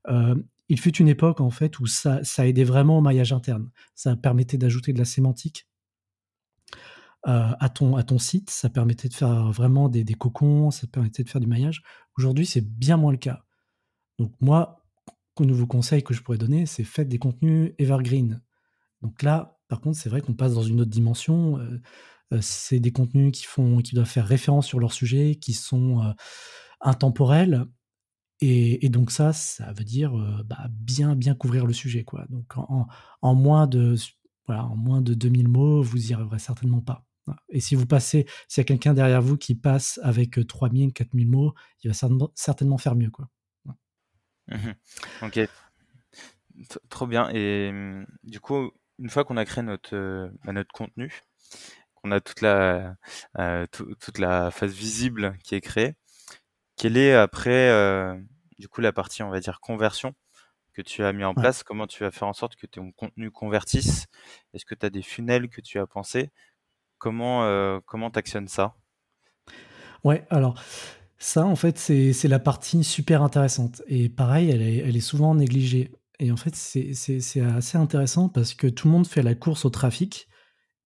Euh, 0.10 0.36
il 0.70 0.80
fut 0.80 0.98
une 0.98 1.08
époque 1.08 1.40
en 1.40 1.50
fait 1.50 1.80
où 1.80 1.86
ça, 1.86 2.22
aidait 2.40 2.64
vraiment 2.66 2.98
au 2.98 3.02
maillage 3.02 3.32
interne. 3.32 3.70
Ça 3.96 4.16
permettait 4.16 4.58
d'ajouter 4.58 4.94
de 4.94 5.00
la 5.00 5.06
sémantique 5.06 5.67
à, 7.24 7.70
ton, 7.70 7.98
à 7.98 8.04
ton 8.04 8.20
site. 8.20 8.50
Ça 8.50 8.70
permettait 8.70 9.10
de 9.10 9.14
faire 9.14 9.52
vraiment 9.52 9.90
des, 9.90 10.04
des 10.04 10.14
cocons, 10.14 10.72
ça 10.72 10.88
permettait 10.88 11.24
de 11.24 11.30
faire 11.30 11.42
du 11.42 11.48
maillage. 11.48 11.84
Aujourd'hui, 12.18 12.46
c'est 12.46 12.62
bien 12.62 12.98
moins 12.98 13.12
le 13.12 13.18
cas. 13.18 13.44
Donc 14.18 14.34
moi, 14.40 14.86
un 15.40 15.46
nouveau 15.46 15.68
conseil 15.68 16.04
que 16.04 16.14
je 16.14 16.22
pourrais 16.22 16.38
donner, 16.38 16.66
c'est 16.66 16.84
faites 16.84 17.10
des 17.10 17.20
contenus 17.20 17.74
evergreen. 17.78 18.42
Donc 19.02 19.22
là, 19.24 19.60
par 19.68 19.82
contre, 19.82 19.98
c'est 19.98 20.10
vrai 20.10 20.22
qu'on 20.22 20.34
passe 20.34 20.54
dans 20.54 20.64
une 20.64 20.82
autre 20.82 20.90
dimension. 20.90 21.60
Euh, 21.60 21.82
euh, 22.34 22.40
c'est 22.42 22.80
des 22.80 22.92
contenus 22.92 23.32
qui, 23.32 23.44
font, 23.44 23.80
qui 23.80 23.96
doivent 23.96 24.08
faire 24.08 24.26
référence 24.26 24.68
sur 24.68 24.80
leur 24.80 24.94
sujet, 24.94 25.36
qui 25.36 25.54
sont 25.54 26.14
intemporels. 26.82 27.66
Et, 28.42 28.90
donc 28.90 29.12
ça, 29.12 29.34
ça 29.34 29.74
veut 29.74 29.84
dire 29.84 30.14
bah, 30.46 30.68
bien, 30.70 31.16
bien 31.16 31.36
couvrir 31.36 31.66
le 31.66 31.74
sujet. 31.74 32.04
Quoi. 32.04 32.26
Donc 32.30 32.58
en, 32.58 32.88
en 33.22 33.36
moins 33.36 33.66
de, 33.68 33.96
voilà, 34.46 34.66
en 34.66 34.76
moins 34.76 35.02
de 35.02 35.14
2000 35.14 35.48
mots, 35.48 35.82
vous 35.82 36.12
y 36.12 36.14
arriverez 36.14 36.40
certainement 36.40 36.82
pas. 36.82 37.07
Et 37.50 37.60
si 37.60 37.76
vous 37.76 37.86
passez, 37.86 38.26
s'il 38.48 38.62
y 38.62 38.66
a 38.66 38.66
quelqu'un 38.66 38.94
derrière 38.94 39.22
vous 39.22 39.38
qui 39.38 39.56
passe 39.56 40.00
avec 40.04 40.40
3000, 40.48 40.94
4000 40.94 41.28
mots, 41.30 41.54
il 41.84 41.92
va 41.92 42.08
certainement 42.36 42.78
faire 42.78 42.96
mieux. 42.96 43.10
Quoi. 43.12 43.30
Mmh 44.48 44.72
ok. 45.22 45.40
Trop 46.90 47.08
bien. 47.08 47.30
Et 47.30 47.72
mmh, 47.72 48.06
du 48.24 48.40
coup, 48.40 48.72
une 49.00 49.10
fois 49.10 49.24
qu'on 49.26 49.38
a 49.38 49.46
créé 49.46 49.64
notre, 49.64 50.32
bah, 50.44 50.54
notre 50.54 50.72
contenu, 50.72 51.22
qu'on 51.96 52.12
a 52.12 52.20
toute 52.22 52.42
la, 52.42 52.96
toute 53.72 54.18
la 54.18 54.52
phase 54.52 54.74
visible 54.74 55.38
qui 55.44 55.56
est 55.56 55.62
créée, 55.62 55.96
quelle 56.78 56.98
est 56.98 57.14
après, 57.14 58.16
du 58.60 58.68
coup, 58.68 58.82
la 58.82 58.94
partie, 58.94 59.24
on 59.24 59.30
va 59.30 59.40
dire, 59.40 59.60
conversion 59.60 60.14
que 60.74 60.82
tu 60.82 61.04
as 61.04 61.12
mis 61.12 61.24
en 61.24 61.34
place? 61.34 61.64
Comment 61.64 61.88
tu 61.88 62.04
vas 62.04 62.12
faire 62.12 62.28
en 62.28 62.34
sorte 62.34 62.56
que 62.56 62.68
ton 62.68 62.92
contenu 62.92 63.32
convertisse? 63.32 64.06
Est-ce 64.54 64.66
que 64.66 64.76
tu 64.76 64.86
as 64.86 64.90
des 64.90 65.02
funnels 65.02 65.50
que 65.50 65.62
tu 65.62 65.80
as 65.80 65.88
pensé 65.88 66.32
Comment 66.98 67.44
euh, 67.46 67.80
comment 67.86 68.10
t'actionnes 68.10 68.48
ça? 68.48 68.76
Ouais, 70.04 70.26
alors 70.30 70.62
Ça, 71.20 71.46
en 71.46 71.56
fait, 71.56 71.78
c'est 71.80 72.28
la 72.28 72.40
partie 72.40 72.84
super 72.84 73.24
intéressante. 73.24 73.84
Et 73.88 74.10
pareil, 74.10 74.52
elle 74.52 74.62
est 74.64 74.78
elle 74.78 74.98
est 74.98 75.02
souvent 75.02 75.36
négligée. 75.36 75.92
Et 76.20 76.32
en 76.32 76.38
fait, 76.38 76.56
c'est 76.56 77.42
assez 77.42 77.78
intéressant 77.78 78.30
parce 78.30 78.54
que 78.56 78.68
tout 78.68 78.88
le 78.88 78.94
monde 78.94 79.08
fait 79.08 79.24
la 79.24 79.36
course 79.36 79.66
au 79.66 79.72
trafic. 79.72 80.30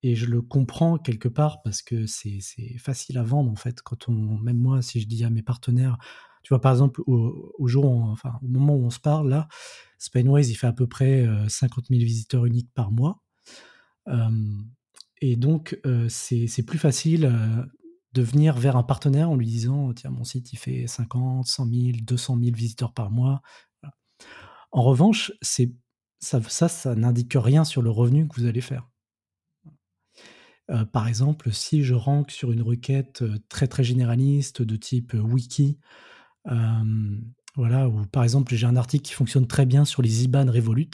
Et 0.03 0.15
je 0.15 0.25
le 0.27 0.41
comprends 0.41 0.97
quelque 0.97 1.29
part 1.29 1.61
parce 1.63 1.81
que 1.83 2.07
c'est 2.07 2.41
facile 2.79 3.17
à 3.19 3.23
vendre, 3.23 3.51
en 3.51 3.55
fait, 3.55 3.81
quand 3.83 4.09
on 4.09 4.37
même 4.39 4.57
moi, 4.57 4.81
si 4.81 5.01
je 5.01 5.07
dis 5.07 5.23
à 5.25 5.29
mes 5.29 5.43
partenaires 5.43 5.97
tu 6.43 6.49
vois, 6.49 6.61
par 6.61 6.71
exemple, 6.71 7.01
au 7.07 7.67
jour 7.67 7.85
enfin, 8.11 8.33
au 8.43 8.47
moment 8.47 8.75
où 8.75 8.85
on 8.85 8.89
se 8.89 8.99
parle 8.99 9.29
là, 9.29 9.47
Spainways, 9.99 10.49
il 10.49 10.55
fait 10.55 10.67
à 10.67 10.73
peu 10.73 10.87
près, 10.87 11.27
50 11.47 11.87
000 11.89 12.01
visiteurs 12.01 12.45
uniques 12.45 12.71
par 12.73 12.91
mois. 12.91 13.21
Et 15.21 15.35
donc, 15.35 15.79
c'est 16.09 16.63
plus 16.65 16.79
facile, 16.79 17.31
de 18.13 18.21
venir 18.21 18.57
vers 18.57 18.75
un 18.75 18.83
partenaire 18.83 19.29
en 19.29 19.35
lui 19.35 19.47
disant: 19.47 19.93
«Tiens, 19.93 20.09
mon 20.11 20.23
site, 20.25 20.53
il 20.53 20.57
fait 20.57 20.87
50 20.87 21.45
100 21.47 21.65
000, 21.67 21.97
200 22.03 22.37
000 22.39 22.55
visiteurs 22.55 22.93
par 22.93 23.11
mois». 23.11 23.41
En 24.71 24.81
revanche, 24.83 25.31
ça 25.41 25.63
ça 26.19 26.67
ça 26.67 26.93
n'indique 26.95 27.33
rien 27.35 27.63
sur 27.63 27.81
le 27.81 27.89
revenu 27.89 28.27
que 28.27 28.35
vous 28.35 28.45
allez 28.47 28.61
faire. 28.61 28.89
par 30.93 31.07
exemple, 31.07 31.51
si 31.51 31.83
je 31.83 31.93
rank 31.93 32.31
sur 32.31 32.51
une 32.51 32.61
requête, 32.61 33.23
très, 33.49 33.67
très 33.67 33.83
généraliste 33.83 34.61
de 34.61 34.75
type, 34.75 35.13
wiki, 35.13 35.77
voilà, 37.55 37.89
ou 37.89 38.05
par 38.07 38.23
exemple, 38.23 38.55
j'ai 38.55 38.67
un 38.67 38.75
article 38.77 39.03
qui 39.03 39.13
fonctionne 39.13 39.47
très 39.47 39.65
bien 39.65 39.85
sur 39.85 40.01
les 40.01 40.23
IBAN 40.23 40.51
Revolut, 40.51 40.89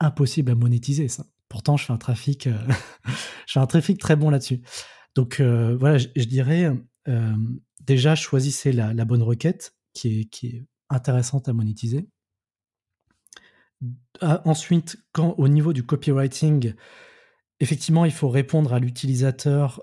impossible 0.00 0.50
à 0.50 0.54
monétiser 0.56 1.06
ça. 1.08 1.24
Pourtant, 1.48 1.76
je 1.76 1.84
fais 1.84 1.92
un 1.92 1.98
trafic, 1.98 2.48
je 3.46 3.52
fais 3.52 3.60
un 3.60 3.66
trafic 3.66 3.98
très 3.98 4.16
bon 4.16 4.30
là-dessus. 4.30 4.62
Donc 5.14 5.40
voilà, 5.40 5.98
je, 5.98 6.24
dirais 6.24 6.70
déjà 7.80 8.14
choisissez 8.14 8.72
la, 8.72 9.04
bonne 9.04 9.22
requête 9.22 9.74
qui 9.92 10.28
est, 10.42 10.66
intéressante 10.90 11.48
à 11.48 11.52
monétiser. 11.52 12.08
Ah, 14.20 14.42
ensuite, 14.46 14.96
au 15.16 15.48
niveau 15.48 15.72
du 15.72 15.84
copywriting, 15.84 16.74
effectivement, 17.60 18.04
il 18.04 18.12
faut 18.12 18.28
répondre 18.28 18.72
à 18.72 18.78
l'utilisateur, 18.78 19.82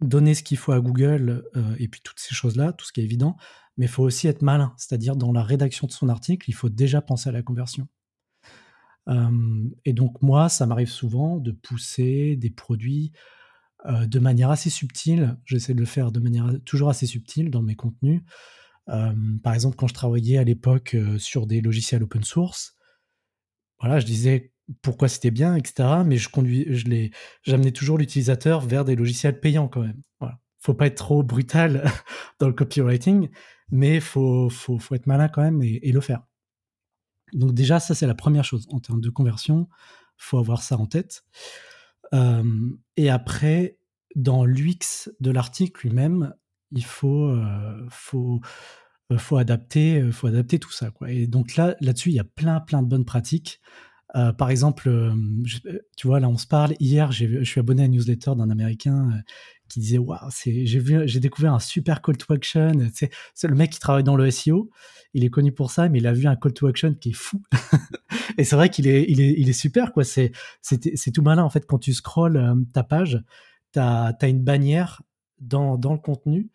donner 0.00 0.34
ce 0.34 0.42
qu'il 0.42 0.58
faut 0.58 0.72
à 0.72 0.80
Google 0.80 1.44
et 1.78 1.88
puis 1.88 2.00
toutes 2.02 2.20
ces 2.20 2.34
choses-là, 2.34 2.72
tout 2.72 2.84
ce 2.86 2.92
qui 2.92 3.00
est 3.00 3.04
évident. 3.04 3.36
Mais 3.78 3.86
il 3.86 3.88
faut 3.88 4.02
aussi 4.02 4.26
être 4.26 4.42
malin, 4.42 4.74
c'est-à-dire 4.76 5.16
dans 5.16 5.32
la 5.32 5.42
rédaction 5.42 5.86
de 5.86 5.92
son 5.92 6.08
article, 6.08 6.50
il 6.50 6.52
faut 6.52 6.68
déjà 6.68 7.00
penser 7.00 7.28
à 7.28 7.32
la 7.32 7.42
conversion. 7.42 7.86
Et 9.84 9.92
donc 9.92 10.20
moi, 10.22 10.48
ça 10.48 10.66
m'arrive 10.66 10.90
souvent 10.90 11.38
de 11.38 11.52
pousser 11.52 12.36
des 12.36 12.50
produits 12.50 13.12
de 13.88 14.18
manière 14.18 14.50
assez 14.50 14.70
subtile. 14.70 15.38
J'essaie 15.44 15.74
de 15.74 15.80
le 15.80 15.86
faire 15.86 16.12
de 16.12 16.20
manière 16.20 16.50
toujours 16.64 16.90
assez 16.90 17.06
subtile 17.06 17.50
dans 17.50 17.62
mes 17.62 17.74
contenus. 17.74 18.22
Par 18.86 19.54
exemple, 19.54 19.76
quand 19.76 19.86
je 19.86 19.94
travaillais 19.94 20.38
à 20.38 20.44
l'époque 20.44 20.96
sur 21.18 21.46
des 21.46 21.60
logiciels 21.60 22.02
open 22.02 22.22
source, 22.22 22.76
voilà, 23.80 24.00
je 24.00 24.06
disais 24.06 24.52
pourquoi 24.82 25.08
c'était 25.08 25.30
bien, 25.30 25.56
etc. 25.56 25.88
Mais 26.04 26.16
je 26.16 26.28
conduis, 26.28 26.66
je 26.68 27.08
j'amenais 27.42 27.72
toujours 27.72 27.98
l'utilisateur 27.98 28.60
vers 28.60 28.84
des 28.84 28.96
logiciels 28.96 29.40
payants 29.40 29.68
quand 29.68 29.82
même. 29.82 30.02
Voilà. 30.20 30.38
Faut 30.60 30.74
pas 30.74 30.86
être 30.86 30.96
trop 30.96 31.22
brutal 31.22 31.84
dans 32.40 32.48
le 32.48 32.52
copywriting, 32.52 33.28
mais 33.70 34.00
faut, 34.00 34.50
faut, 34.50 34.78
faut 34.78 34.94
être 34.94 35.06
malin 35.06 35.28
quand 35.28 35.42
même 35.42 35.62
et 35.62 35.92
le 35.92 36.00
faire. 36.00 36.27
Donc 37.32 37.52
déjà, 37.54 37.80
ça 37.80 37.94
c'est 37.94 38.06
la 38.06 38.14
première 38.14 38.44
chose 38.44 38.66
en 38.70 38.80
termes 38.80 39.00
de 39.00 39.10
conversion. 39.10 39.68
Faut 40.16 40.38
avoir 40.38 40.62
ça 40.62 40.76
en 40.76 40.86
tête 40.86 41.24
et 42.96 43.10
après, 43.10 43.78
dans 44.14 44.44
l'UX 44.44 45.10
de 45.20 45.30
l'article 45.30 45.86
lui-même, 45.86 46.34
il 46.70 46.84
faut, 46.84 47.36
faut, 47.90 48.40
faut, 49.16 49.36
adapter, 49.36 50.10
faut 50.10 50.26
adapter 50.26 50.58
tout 50.58 50.72
ça. 50.72 50.90
Quoi. 50.90 51.10
Et 51.10 51.26
donc 51.26 51.56
là, 51.56 51.76
là-dessus, 51.80 52.10
il 52.10 52.14
y 52.14 52.20
a 52.20 52.24
plein, 52.24 52.60
plein 52.60 52.82
de 52.82 52.88
bonnes 52.88 53.04
pratiques. 53.04 53.60
Par 54.12 54.50
exemple, 54.50 54.90
tu 55.96 56.06
vois, 56.06 56.20
là, 56.20 56.28
on 56.28 56.38
se 56.38 56.46
parle. 56.46 56.74
Hier, 56.80 57.12
je 57.12 57.44
suis 57.44 57.60
abonné 57.60 57.82
à 57.82 57.86
une 57.86 57.92
newsletter 57.92 58.32
d'un 58.36 58.50
Américain 58.50 59.22
qui 59.68 59.80
disait 59.80 59.98
Waouh, 59.98 60.30
j'ai 60.44 61.20
découvert 61.20 61.54
un 61.54 61.58
super 61.58 62.02
call 62.02 62.16
to 62.16 62.32
action. 62.32 62.72
C'est 63.34 63.48
le 63.48 63.54
mec 63.54 63.70
qui 63.70 63.78
travaille 63.78 64.04
dans 64.04 64.16
le 64.16 64.30
SEO. 64.30 64.70
Il 65.14 65.24
est 65.24 65.30
connu 65.30 65.52
pour 65.52 65.70
ça, 65.70 65.88
mais 65.88 65.98
il 65.98 66.06
a 66.06 66.12
vu 66.12 66.26
un 66.26 66.36
call 66.36 66.52
to 66.52 66.66
action 66.66 66.94
qui 66.94 67.10
est 67.10 67.14
fou. 67.16 67.42
et 68.38 68.44
c'est 68.44 68.56
vrai 68.56 68.68
qu'il 68.68 68.86
est, 68.86 69.06
il 69.08 69.20
est, 69.20 69.34
il 69.38 69.48
est 69.48 69.54
super, 69.54 69.92
quoi. 69.92 70.04
C'est, 70.04 70.32
tout 71.14 71.22
malin, 71.22 71.44
en 71.44 71.50
fait, 71.50 71.66
quand 71.66 71.78
tu 71.78 71.92
scrolls 71.92 72.36
euh, 72.36 72.54
ta 72.72 72.82
page, 72.82 73.22
tu 73.72 73.78
as, 73.78 74.16
une 74.22 74.42
bannière 74.42 75.02
dans, 75.40 75.76
dans 75.78 75.92
le 75.92 75.98
contenu. 75.98 76.50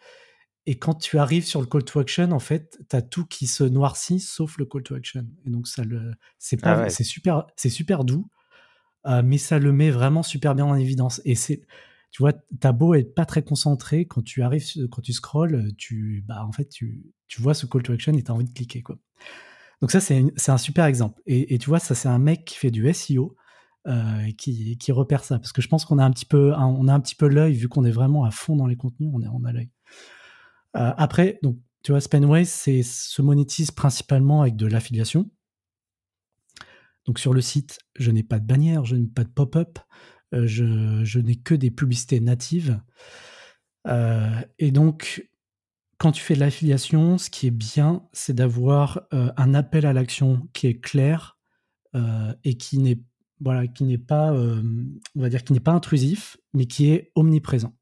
Et 0.66 0.78
quand 0.78 0.94
tu 0.94 1.18
arrives 1.18 1.46
sur 1.46 1.60
le 1.60 1.68
call 1.68 1.84
to 1.84 2.00
action, 2.00 2.32
en 2.32 2.40
fait, 2.40 2.80
tu 2.90 2.96
as 2.96 3.02
tout 3.02 3.26
qui 3.26 3.48
se 3.48 3.64
noircit 3.64 4.20
sauf 4.20 4.58
le 4.58 4.66
call 4.66 4.84
to 4.84 4.96
action. 4.96 5.28
Et 5.46 5.50
donc, 5.50 5.68
ça 5.68 5.84
le, 5.84 6.14
c'est, 6.40 6.58
pas, 6.58 6.84
ah 6.84 6.90
c'est, 6.90 7.04
super, 7.04 7.48
c'est 7.58 7.70
super 7.70 8.06
doux, 8.06 8.30
euh, 9.06 9.22
mais 9.26 9.38
ça 9.38 9.60
le 9.60 9.74
met 9.74 9.92
vraiment 9.92 10.24
super 10.24 10.56
bien 10.56 10.66
en 10.66 10.76
évidence. 10.76 11.22
Et 11.26 11.36
c'est, 11.36 11.66
tu 12.12 12.22
vois, 12.22 12.32
t'as 12.60 12.72
beau 12.72 12.94
être 12.94 13.14
pas 13.14 13.26
très 13.26 13.44
concentré, 13.44 14.06
quand 14.06 14.24
tu 14.24 14.42
arrives, 14.42 14.66
quand 14.90 15.02
tu 15.02 15.12
scrolls, 15.12 15.74
tu, 15.78 16.24
bah, 16.28 16.46
en 16.46 16.52
fait, 16.54 16.70
tu, 16.70 17.04
tu 17.28 17.42
vois 17.42 17.54
ce 17.54 17.66
call 17.66 17.84
to 17.84 17.92
action 17.92 18.14
et 18.14 18.24
t'as 18.24 18.34
envie 18.34 18.46
de 18.46 18.54
cliquer, 18.54 18.82
quoi. 18.82 18.98
Donc 19.82 19.92
ça, 19.92 20.00
c'est 20.00 20.32
un 20.48 20.58
super 20.58 20.86
exemple. 20.86 21.22
Et, 21.26 21.58
tu 21.58 21.68
vois, 21.68 21.80
ça, 21.80 21.94
c'est 21.94 22.08
un 22.08 22.20
mec 22.20 22.46
qui 22.46 22.56
fait 22.56 22.72
du 22.72 22.92
SEO, 22.94 23.36
euh, 23.86 24.32
qui, 24.38 24.78
qui, 24.78 24.92
repère 24.94 25.26
ça. 25.26 25.40
Parce 25.40 25.52
que 25.52 25.62
je 25.62 25.68
pense 25.68 25.84
qu'on 25.84 25.98
a 25.98 26.06
un 26.06 26.12
petit 26.12 26.24
peu, 26.26 26.54
on 26.54 26.88
a 26.88 26.94
un 26.94 27.02
petit 27.02 27.16
peu 27.16 27.28
l'œil, 27.28 27.54
vu 27.54 27.68
qu'on 27.68 27.84
est 27.84 27.92
vraiment 27.92 28.24
à 28.24 28.32
fond 28.32 28.56
dans 28.56 28.66
les 28.66 28.78
contenus, 28.78 29.10
on, 29.14 29.22
est, 29.22 29.28
on 29.28 29.44
a 29.44 29.52
l'œil. 29.52 29.73
Euh, 30.76 30.92
après, 30.98 31.40
donc, 31.44 31.58
tu 31.84 31.92
vois, 31.92 32.02
Spenway, 32.02 32.46
se 32.46 33.22
monétise 33.22 33.72
principalement 33.72 34.42
avec 34.42 34.56
de 34.56 34.68
l'affiliation. 34.68 35.30
Donc 37.06 37.20
sur 37.20 37.34
le 37.34 37.42
site, 37.42 37.80
je 37.96 38.12
n'ai 38.12 38.24
pas 38.24 38.40
de 38.40 38.46
bannière, 38.46 38.86
je 38.86 38.96
n'ai 38.96 39.08
pas 39.08 39.26
de 39.26 39.30
pop-up, 39.30 39.78
euh, 40.34 40.48
je, 40.48 41.20
n'ai 41.20 41.36
que 41.36 41.54
des 41.54 41.70
publicités 41.70 42.22
natives. 42.22 42.80
Euh, 43.88 44.40
et 44.60 44.72
donc, 44.72 45.30
quand 45.98 46.14
tu 46.14 46.22
fais 46.22 46.36
de 46.36 46.40
l'affiliation, 46.40 47.18
ce 47.18 47.30
qui 47.30 47.48
est 47.48 47.52
bien, 47.52 48.08
c'est 48.14 48.34
d'avoir 48.34 49.02
un 49.12 49.54
appel 49.54 49.86
à 49.86 49.94
l'action 49.94 50.48
qui 50.54 50.68
est 50.68 50.80
clair 50.80 51.38
et 52.44 52.58
qui 52.58 52.80
n'est 52.80 53.00
voilà, 53.40 53.68
qui 53.68 53.84
n'est 53.86 53.98
pas, 53.98 54.34
on 54.34 55.22
va 55.22 55.30
dire, 55.30 55.46
qui 55.46 55.54
n'est 55.54 55.62
pas 55.62 55.72
intrusif, 55.72 56.38
mais 56.54 56.66
qui 56.66 56.90
est 56.90 57.12
omniprésent. 57.16 57.74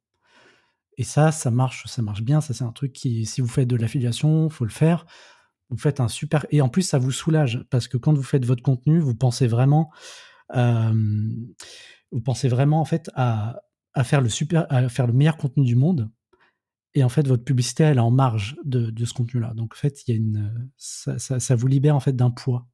Et 0.97 1.04
ça, 1.04 1.32
ça 1.32 1.51
marche, 1.51 1.86
ça 1.88 2.01
marche 2.01 2.21
bien. 2.21 2.41
Ça, 2.41 2.54
c'est 2.54 2.63
un 2.63 2.71
truc 2.71 2.93
qui, 2.93 3.25
si 3.25 3.41
vous 3.41 3.47
faites 3.47 3.67
de 3.67 3.75
l'affiliation, 3.75 4.49
faut 4.49 4.65
le 4.65 4.71
faire. 4.71 5.06
Vous 5.69 5.77
faites 5.77 6.01
un 6.01 6.10
super, 6.10 6.45
et 6.51 6.62
en 6.62 6.67
plus, 6.67 6.82
ça 6.82 6.99
vous 6.99 7.12
soulage 7.12 7.65
parce 7.69 7.88
que 7.88 7.95
quand 7.95 8.13
vous 8.13 8.23
faites 8.23 8.45
votre 8.45 8.62
contenu, 8.62 8.99
vous 8.99 9.15
pensez 9.15 9.47
vraiment, 9.47 9.89
vous 10.54 12.21
pensez 12.21 12.49
vraiment 12.49 12.82
en 12.82 12.86
fait 12.86 13.10
à, 13.15 13.62
faire 14.04 14.19
le 14.19 14.27
super, 14.27 14.65
à 14.69 14.89
faire 14.89 15.08
le 15.08 15.13
meilleur 15.13 15.38
contenu 15.38 15.63
du 15.63 15.75
monde. 15.75 16.12
Et 16.93 17.06
en 17.06 17.10
fait, 17.10 17.25
votre 17.25 17.45
publicité, 17.45 17.84
elle 17.84 17.97
est 17.97 18.01
en 18.01 18.12
marge 18.12 18.58
de, 18.65 18.93
ce 19.06 19.13
contenu-là. 19.13 19.54
Donc, 19.54 19.73
en 19.73 19.77
fait, 19.77 20.06
il 20.06 20.12
y 20.12 20.13
a 20.13 20.17
une, 20.17 20.69
ça, 20.75 21.56
vous 21.56 21.67
libère 21.67 21.95
en 21.95 22.01
fait 22.01 22.13
d'un 22.13 22.32
poids. 22.32 22.67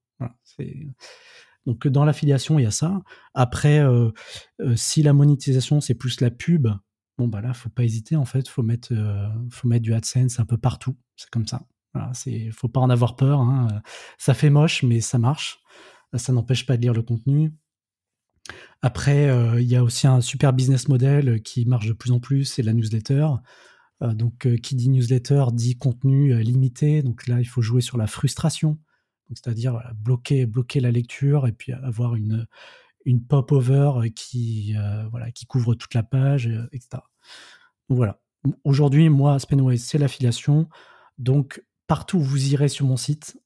donc, 1.68 1.88
dans 1.88 2.04
l'affiliation, 2.04 2.58
il 2.58 2.64
y 2.64 2.66
a 2.66 2.72
ça. 2.72 3.00
Après, 3.36 3.78
euh, 3.78 4.10
euh, 4.60 4.76
si 4.76 5.04
la 5.04 5.14
monétisation, 5.14 5.82
c'est 5.82 5.94
plus 5.94 6.20
la 6.20 6.32
pub, 6.32 6.68
bon, 7.18 7.28
bah 7.28 7.42
là, 7.42 7.54
faut 7.54 7.70
pas 7.70 7.84
hésiter. 7.84 8.16
En 8.16 8.26
fait, 8.26 8.48
faut 8.48 8.64
mettre, 8.64 8.94
euh, 8.94 9.28
faut 9.50 9.68
mettre 9.68 9.84
du 9.84 9.94
AdSense 9.94 10.40
un 10.40 10.46
peu 10.46 10.58
partout. 10.58 10.96
C'est 11.16 11.30
comme 11.30 11.48
ça. 11.48 11.62
Voilà, 11.94 12.14
c'est, 12.14 12.52
faut 12.52 12.68
pas 12.68 12.80
en 12.80 12.90
avoir 12.90 13.16
peur. 13.16 13.40
Hein. 13.40 13.82
Ça 14.18 14.34
fait 14.34 14.50
moche, 14.50 14.84
mais 14.84 15.02
ça 15.02 15.18
marche. 15.18 15.60
Ça 16.16 16.32
n'empêche 16.32 16.66
pas 16.66 16.78
de 16.78 16.82
lire 16.84 16.94
le 16.94 17.02
contenu. 17.02 17.54
Après, 18.82 19.30
euh, 19.30 19.60
il 19.60 19.68
y 19.68 19.76
a 19.76 19.84
aussi 19.84 20.08
un 20.08 20.22
super 20.22 20.54
business 20.54 20.88
model 20.88 21.42
qui 21.42 21.66
marche 21.66 21.88
de 21.88 21.94
plus 21.94 22.12
en 22.12 22.20
plus, 22.20 22.46
c'est 22.46 22.64
la 22.64 22.74
newsletter. 22.74 23.28
Euh, 24.04 24.14
donc, 24.14 24.48
qui 24.62 24.76
dit 24.76 24.90
newsletter 24.90 25.46
dit 25.54 25.78
contenu 25.78 26.42
limité. 26.42 27.02
Donc 27.02 27.28
là, 27.28 27.40
il 27.40 27.46
faut 27.46 27.62
jouer 27.62 27.82
sur 27.82 27.98
la 27.98 28.08
frustration, 28.08 28.78
c'est-à-dire 29.30 29.82
bloquer, 29.96 30.46
bloquer 30.46 30.80
la 30.80 30.92
lecture 30.92 31.48
et 31.48 31.52
puis 31.52 31.74
avoir 31.74 32.16
une, 32.16 32.48
une 33.08 33.26
pop-over 33.26 34.12
qui, 34.16 34.76
voilà, 35.10 35.32
qui 35.32 35.48
couvre 35.48 35.74
toute 35.74 35.96
la 35.96 36.04
page, 36.04 36.48
etc. 36.72 37.02
Donc 37.90 37.98
voilà. 37.98 38.20
Aujourd'hui, 38.64 39.10
moi, 39.10 39.40
Spenway, 39.40 39.78
c'est 39.78 39.98
l'affiliation. 39.98 40.70
Donc, 41.18 41.64
partout 41.88 42.18
où 42.18 42.22
vous 42.22 42.54
irez 42.54 42.68
sur 42.68 42.86
mon 42.86 42.98
site, 42.98 43.42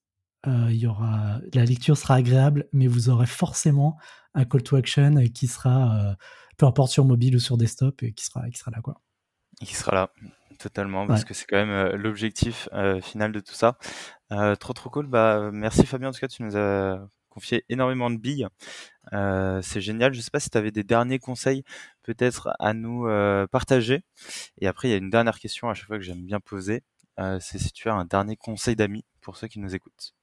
il 0.46 0.76
y 0.76 0.88
aura, 0.88 1.40
la 1.54 1.64
lecture 1.64 1.96
sera 1.96 2.16
agréable, 2.16 2.68
mais 2.74 2.88
vous 2.88 3.10
aurez 3.10 3.28
forcément 3.28 3.98
un 4.34 4.46
call 4.46 4.64
to 4.64 4.76
action 4.76 5.16
qui 5.34 5.48
sera, 5.48 5.96
euh, 5.96 6.16
peu 6.58 6.66
importe 6.66 6.92
sur 6.92 7.06
mobile 7.06 7.36
ou 7.36 7.40
sur 7.40 7.58
desktop, 7.58 8.04
et 8.04 8.14
qui 8.14 8.26
sera, 8.26 8.50
qui 8.50 8.58
sera 8.58 8.72
là. 8.72 8.82
Quoi. 8.82 9.02
Qui 9.60 9.76
sera 9.76 9.94
là, 9.94 10.10
totalement, 10.60 11.06
parce 11.08 11.26
que 11.26 11.34
c'est 11.34 11.46
quand 11.46 11.58
même 11.58 11.70
euh, 11.70 11.98
l'objectif 11.98 12.70
euh, 12.74 13.02
final 13.02 13.32
de 13.32 13.40
tout 13.40 13.54
ça. 13.54 13.78
trop 14.60 14.74
trop 14.74 14.90
cool. 14.90 15.08
Bah, 15.08 15.50
merci 15.52 15.86
Fabien, 15.86 16.10
en 16.10 16.12
tout 16.12 16.20
cas, 16.20 16.28
tu 16.28 16.44
nous 16.44 16.56
as 16.56 17.08
confié 17.32 17.66
énormément 17.70 18.12
de 18.12 18.18
billes. 18.18 18.48
c'est 19.12 19.82
génial. 19.82 20.14
Je 20.14 20.22
sais 20.22 20.32
pas 20.32 20.40
si 20.40 20.50
tu 20.50 20.58
avais 20.58 20.72
des 20.72 20.84
derniers 20.84 21.20
conseils 21.20 21.64
peut-être 22.04 22.52
à 22.60 22.74
nous 22.74 23.08
partager. 23.52 24.04
Et 24.60 24.68
après, 24.68 24.90
il 24.90 24.92
y 24.92 24.94
a 24.94 24.98
une 24.98 25.10
dernière 25.10 25.40
question 25.40 25.70
à 25.70 25.74
chaque 25.74 25.88
fois 25.88 25.98
que 25.98 26.04
j'aime 26.04 26.26
bien 26.26 26.40
poser. 26.40 26.84
c'est 27.40 27.58
si 27.60 27.72
tu 27.72 27.90
as 27.90 27.94
un 27.94 28.06
dernier 28.06 28.36
conseil 28.36 28.76
d'amis 28.76 29.06
pour 29.22 29.38
ceux 29.38 29.48
qui 29.48 29.60
nous 29.60 29.74
écoutent. 29.76 30.14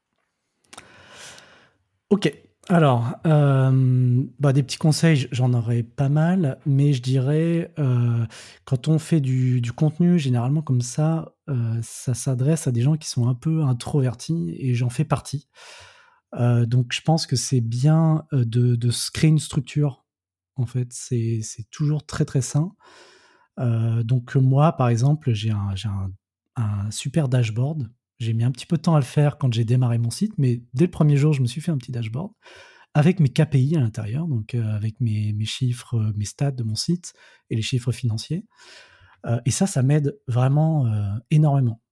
Ok, 2.11 2.33
alors, 2.71 3.14
euh, 3.27 4.23
bah, 4.38 4.53
des 4.53 4.62
petits 4.62 4.77
conseils, 4.77 5.27
j'en 5.33 5.55
aurais 5.55 5.83
pas 5.83 6.11
mal, 6.11 6.59
mais 6.66 6.92
je 6.92 7.01
dirais, 7.01 7.73
euh, 7.79 8.27
quand 8.66 8.88
on 8.88 8.99
fait 8.99 9.21
du, 9.21 9.62
contenu, 9.75 10.18
généralement 10.18 10.61
comme 10.61 10.83
ça, 10.83 11.33
euh, 11.49 11.79
ça 11.83 12.12
s'adresse 12.12 12.66
à 12.66 12.73
des 12.73 12.83
gens 12.83 12.97
qui 12.97 13.09
sont 13.09 13.27
un 13.27 13.35
peu 13.35 13.62
introvertis, 13.62 14.55
et 14.59 14.75
j'en 14.75 14.90
fais 14.90 15.05
partie. 15.05 15.49
Donc 16.32 16.92
je 16.92 17.00
pense 17.00 17.26
que 17.26 17.36
c'est 17.36 17.60
bien 17.60 18.24
de, 18.32 18.90
créer 19.12 19.30
une 19.30 19.38
structure, 19.38 20.04
en 20.56 20.66
fait, 20.66 20.88
c'est 20.92 21.42
toujours 21.70 22.04
très 22.04 22.24
très 22.24 22.42
sain. 22.42 22.72
donc 23.58 24.36
moi, 24.36 24.72
par 24.72 24.88
exemple, 24.88 25.32
j'ai 25.32 25.50
un, 25.50 26.90
super 26.90 27.28
dashboard 27.28 27.88
j'ai 28.18 28.32
mis 28.32 28.42
un 28.42 28.50
petit 28.50 28.66
peu 28.66 28.76
de 28.76 28.82
temps 28.82 28.96
à 28.96 28.98
le 28.98 29.04
faire 29.04 29.38
quand 29.38 29.52
j'ai 29.52 29.64
démarré 29.64 29.96
mon 29.96 30.10
site, 30.10 30.32
mais 30.38 30.64
dès 30.74 30.86
le 30.86 30.90
premier 30.90 31.16
jour, 31.16 31.32
je 31.32 31.40
me 31.40 31.46
suis 31.46 31.60
fait 31.60 31.70
un 31.70 31.78
petit 31.78 31.92
dashboard 31.92 32.32
avec 32.92 33.20
mes 33.20 33.28
KPI 33.28 33.76
à 33.76 33.80
l'intérieur, 33.80 34.26
donc 34.26 34.56
avec 34.56 35.00
mes, 35.00 35.32
chiffres, 35.44 35.94
euh, 35.94 36.12
mes 36.16 36.24
stats 36.24 36.50
de 36.50 36.64
mon 36.64 36.74
site 36.74 37.12
et 37.48 37.54
les 37.54 37.62
chiffres 37.62 37.92
financiers. 37.92 38.44
Et 39.44 39.50
ça, 39.50 39.66
ça 39.66 39.82
m'aide 39.82 40.18
vraiment 40.26 40.86
énormément. 41.30 41.82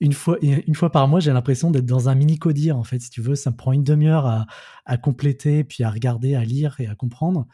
Une, 0.00 0.12
fois, 0.12 0.38
une 0.42 0.74
fois 0.74 0.90
par 0.90 1.08
mois, 1.08 1.20
j'ai 1.20 1.32
l'impression 1.32 1.70
d'être 1.70 1.86
dans 1.86 2.08
un 2.08 2.14
mini 2.14 2.38
codir, 2.38 2.76
en 2.76 2.84
fait, 2.84 3.00
si 3.00 3.10
tu 3.10 3.20
veux. 3.20 3.34
Ça 3.34 3.50
me 3.50 3.56
prend 3.56 3.72
une 3.72 3.84
demi-heure 3.84 4.26
à, 4.26 4.46
à, 4.84 4.96
compléter, 4.96 5.64
puis 5.64 5.84
à 5.84 5.90
regarder, 5.90 6.34
à 6.34 6.44
lire 6.44 6.76
et 6.78 6.86
à 6.86 6.94
comprendre. 6.94 7.46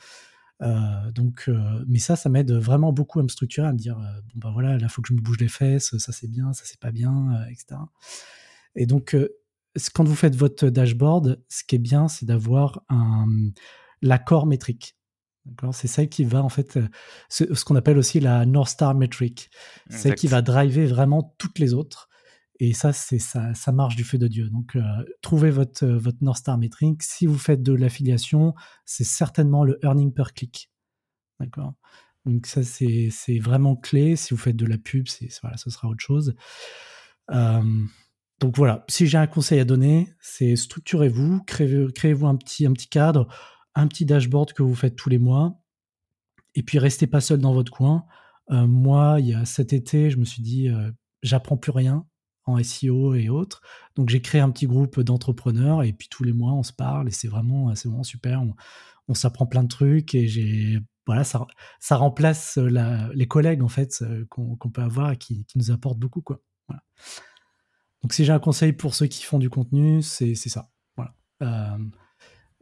Euh, 0.62 1.11
donc, 1.12 1.44
euh, 1.49 1.85
mais 1.88 1.99
ça, 1.99 2.16
ça 2.16 2.29
m'aide 2.29 2.53
vraiment 2.53 2.92
beaucoup 2.92 3.18
à 3.20 3.23
me 3.23 3.29
structurer, 3.29 3.66
à 3.66 3.73
me 3.73 3.79
dire 3.79 3.99
euh, 3.99 4.20
bon 4.35 4.40
bah 4.40 4.51
voilà, 4.53 4.77
là 4.77 4.88
faut 4.88 5.01
que 5.01 5.09
je 5.09 5.14
me 5.14 5.20
bouge 5.20 5.38
les 5.38 5.49
fesses, 5.49 5.96
ça 5.96 6.12
c'est 6.12 6.29
bien, 6.29 6.53
ça 6.53 6.64
c'est 6.66 6.79
pas 6.79 6.90
bien, 6.90 7.44
etc. 7.51 7.81
Et 8.77 8.87
donc, 8.87 9.16
quand 9.94 10.05
vous 10.05 10.14
faites 10.14 10.37
votre 10.37 10.68
dashboard, 10.68 11.42
ce 11.49 11.64
qui 11.64 11.77
est 11.77 11.81
bien, 11.81 12.09
c'est 12.09 12.27
d'avoir 12.27 12.83
un 12.88 13.27
l'accord 14.03 14.46
métrique. 14.46 14.96
C'est 15.72 15.88
ça 15.88 16.07
qui 16.07 16.24
va 16.24 16.42
en 16.42 16.48
fait, 16.48 16.79
ce, 17.29 17.64
qu'on 17.64 17.76
appelle 17.76 17.98
aussi 17.98 18.20
la 18.20 18.44
North 18.46 18.70
Star 18.70 18.94
Metric. 18.94 19.50
C'est 19.88 20.14
qui 20.14 20.26
va 20.26 20.42
driver 20.42 20.87
vraiment 20.87 21.35
toutes 21.38 21.59
les 21.59 21.74
autres. 21.74 22.09
Et 22.62 22.74
ça, 22.74 22.92
c'est 22.92 23.18
ça, 23.18 23.55
ça 23.55 23.72
marche 23.72 23.96
du 23.96 24.05
feu 24.05 24.18
de 24.18 24.29
Dieu. 24.29 24.50
Donc, 24.50 24.76
euh, 24.76 24.83
trouvez 25.22 25.50
votre, 25.50 25.83
euh, 25.83 25.96
votre 25.98 26.18
North 26.20 26.40
Star 26.40 26.59
Metric. 26.59 27.03
Si 27.03 27.24
vous 27.24 27.38
faites 27.38 27.62
de 27.62 27.72
l'affiliation, 27.72 28.55
c'est 28.85 29.05
certainement 29.05 29.64
le 29.64 29.83
earning 29.83 30.12
per 30.12 30.24
click. 30.35 30.70
D'accord 31.40 31.72
Donc, 32.26 32.44
ça, 32.44 32.62
c'est 32.62 33.38
vraiment 33.38 33.76
clé. 33.76 34.14
Si 34.14 34.35
vous 34.35 34.40
faites 34.40 34.57
de 34.57 34.66
la 34.66 34.76
pub, 34.76 35.07
voilà, 35.40 35.57
ce 35.57 35.70
sera 35.70 35.88
autre 35.88 36.05
chose. 36.05 36.35
Euh, 37.31 37.62
donc 38.40 38.57
voilà, 38.57 38.85
si 38.88 39.07
j'ai 39.07 39.18
un 39.18 39.26
conseil 39.26 39.61
à 39.61 39.64
donner, 39.64 40.09
c'est 40.20 40.57
structurez-vous, 40.57 41.42
créez-vous 41.44 42.26
un 42.26 42.37
petit, 42.37 42.66
un 42.66 42.72
petit 42.72 42.88
cadre, 42.88 43.29
un 43.74 43.87
petit 43.87 44.04
dashboard 44.04 44.52
que 44.52 44.62
vous 44.62 44.74
faites 44.74 44.96
tous 44.96 45.09
les 45.09 45.18
mois, 45.18 45.61
et 46.54 46.62
puis 46.62 46.78
restez 46.78 47.06
pas 47.06 47.20
seul 47.20 47.38
dans 47.38 47.52
votre 47.52 47.72
coin. 47.72 48.04
moi, 48.48 49.18
il 49.20 49.28
y 49.28 49.35
a 49.35 49.44
cet 49.44 49.72
été, 49.72 50.11
je 50.11 50.18
me 50.18 50.24
suis 50.24 50.42
dit, 50.42 50.68
j'apprends 51.22 51.56
plus 51.56 51.70
rien, 51.70 52.06
en 52.46 52.62
SEO 52.62 53.14
et 53.14 53.28
autres. 53.28 53.62
Donc 53.96 54.09
j'ai 54.09 54.20
créé 54.20 54.40
un 54.40 54.50
petit 54.50 54.66
groupe 54.66 55.00
d'entrepreneurs 55.00 55.83
et 55.83 55.92
puis 55.92 56.09
tous 56.09 56.24
les 56.24 56.33
mois 56.33 56.52
on 56.52 56.62
se 56.62 56.72
parle 56.72 57.09
et 57.09 57.12
c'est 57.12 57.28
vraiment, 57.28 57.74
c'est 57.74 57.88
vraiment 57.88 58.02
super. 58.02 58.42
On, 58.42 58.54
s'apprend 59.14 59.44
plein 59.44 59.64
de 59.64 59.68
trucs 59.68 60.14
et 60.14 60.28
j'ai 60.28 60.78
voilà 61.04 61.24
ça, 61.24 61.44
ça 61.80 61.96
remplace 61.96 62.59
les 62.59 63.26
collègues 63.26 63.61
en 63.61 63.68
fait 63.68 64.04
qu'on 64.28 64.70
peut 64.72 64.83
avoir 64.83 65.11
et 65.11 65.16
qui, 65.16 65.44
nous 65.56 65.72
apportent 65.72 65.98
beaucoup 65.98 66.22
quoi. 66.22 66.40
Donc 68.02 68.12
si 68.12 68.24
j'ai 68.24 68.33
un 68.33 68.38
conseil 68.38 68.72
pour 68.72 68.94
ceux 68.94 69.06
qui 69.06 69.24
font 69.24 69.40
du 69.40 69.50
contenu, 69.50 70.00
c'est 70.00 70.35
ça. 70.37 70.70
Voilà. 70.96 71.14
Euh, 71.42 71.78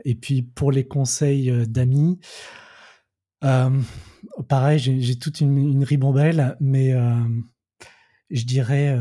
et 0.04 0.14
puis 0.14 0.42
pour 0.42 0.72
les 0.72 0.86
conseils 0.86 1.50
d'amis, 1.66 2.18
euh, 3.44 3.80
pareil, 4.48 4.78
j'ai 4.78 5.18
toute 5.18 5.40
une, 5.40 5.84
ribambelle, 5.84 6.56
mais 6.60 6.92
euh, 6.92 7.14
je 8.30 8.44
dirais 8.44 8.98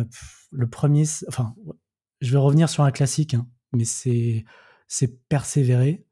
le 0.52 0.70
premier, 0.70 1.04
enfin, 1.28 1.56
je 2.22 2.32
vais 2.32 2.38
revenir 2.38 2.70
sur 2.70 2.84
un 2.84 2.92
classique, 2.92 3.34
hein, 3.34 3.48
mais 3.74 3.86
c'est 3.86 4.46
persévérer. 5.30 6.06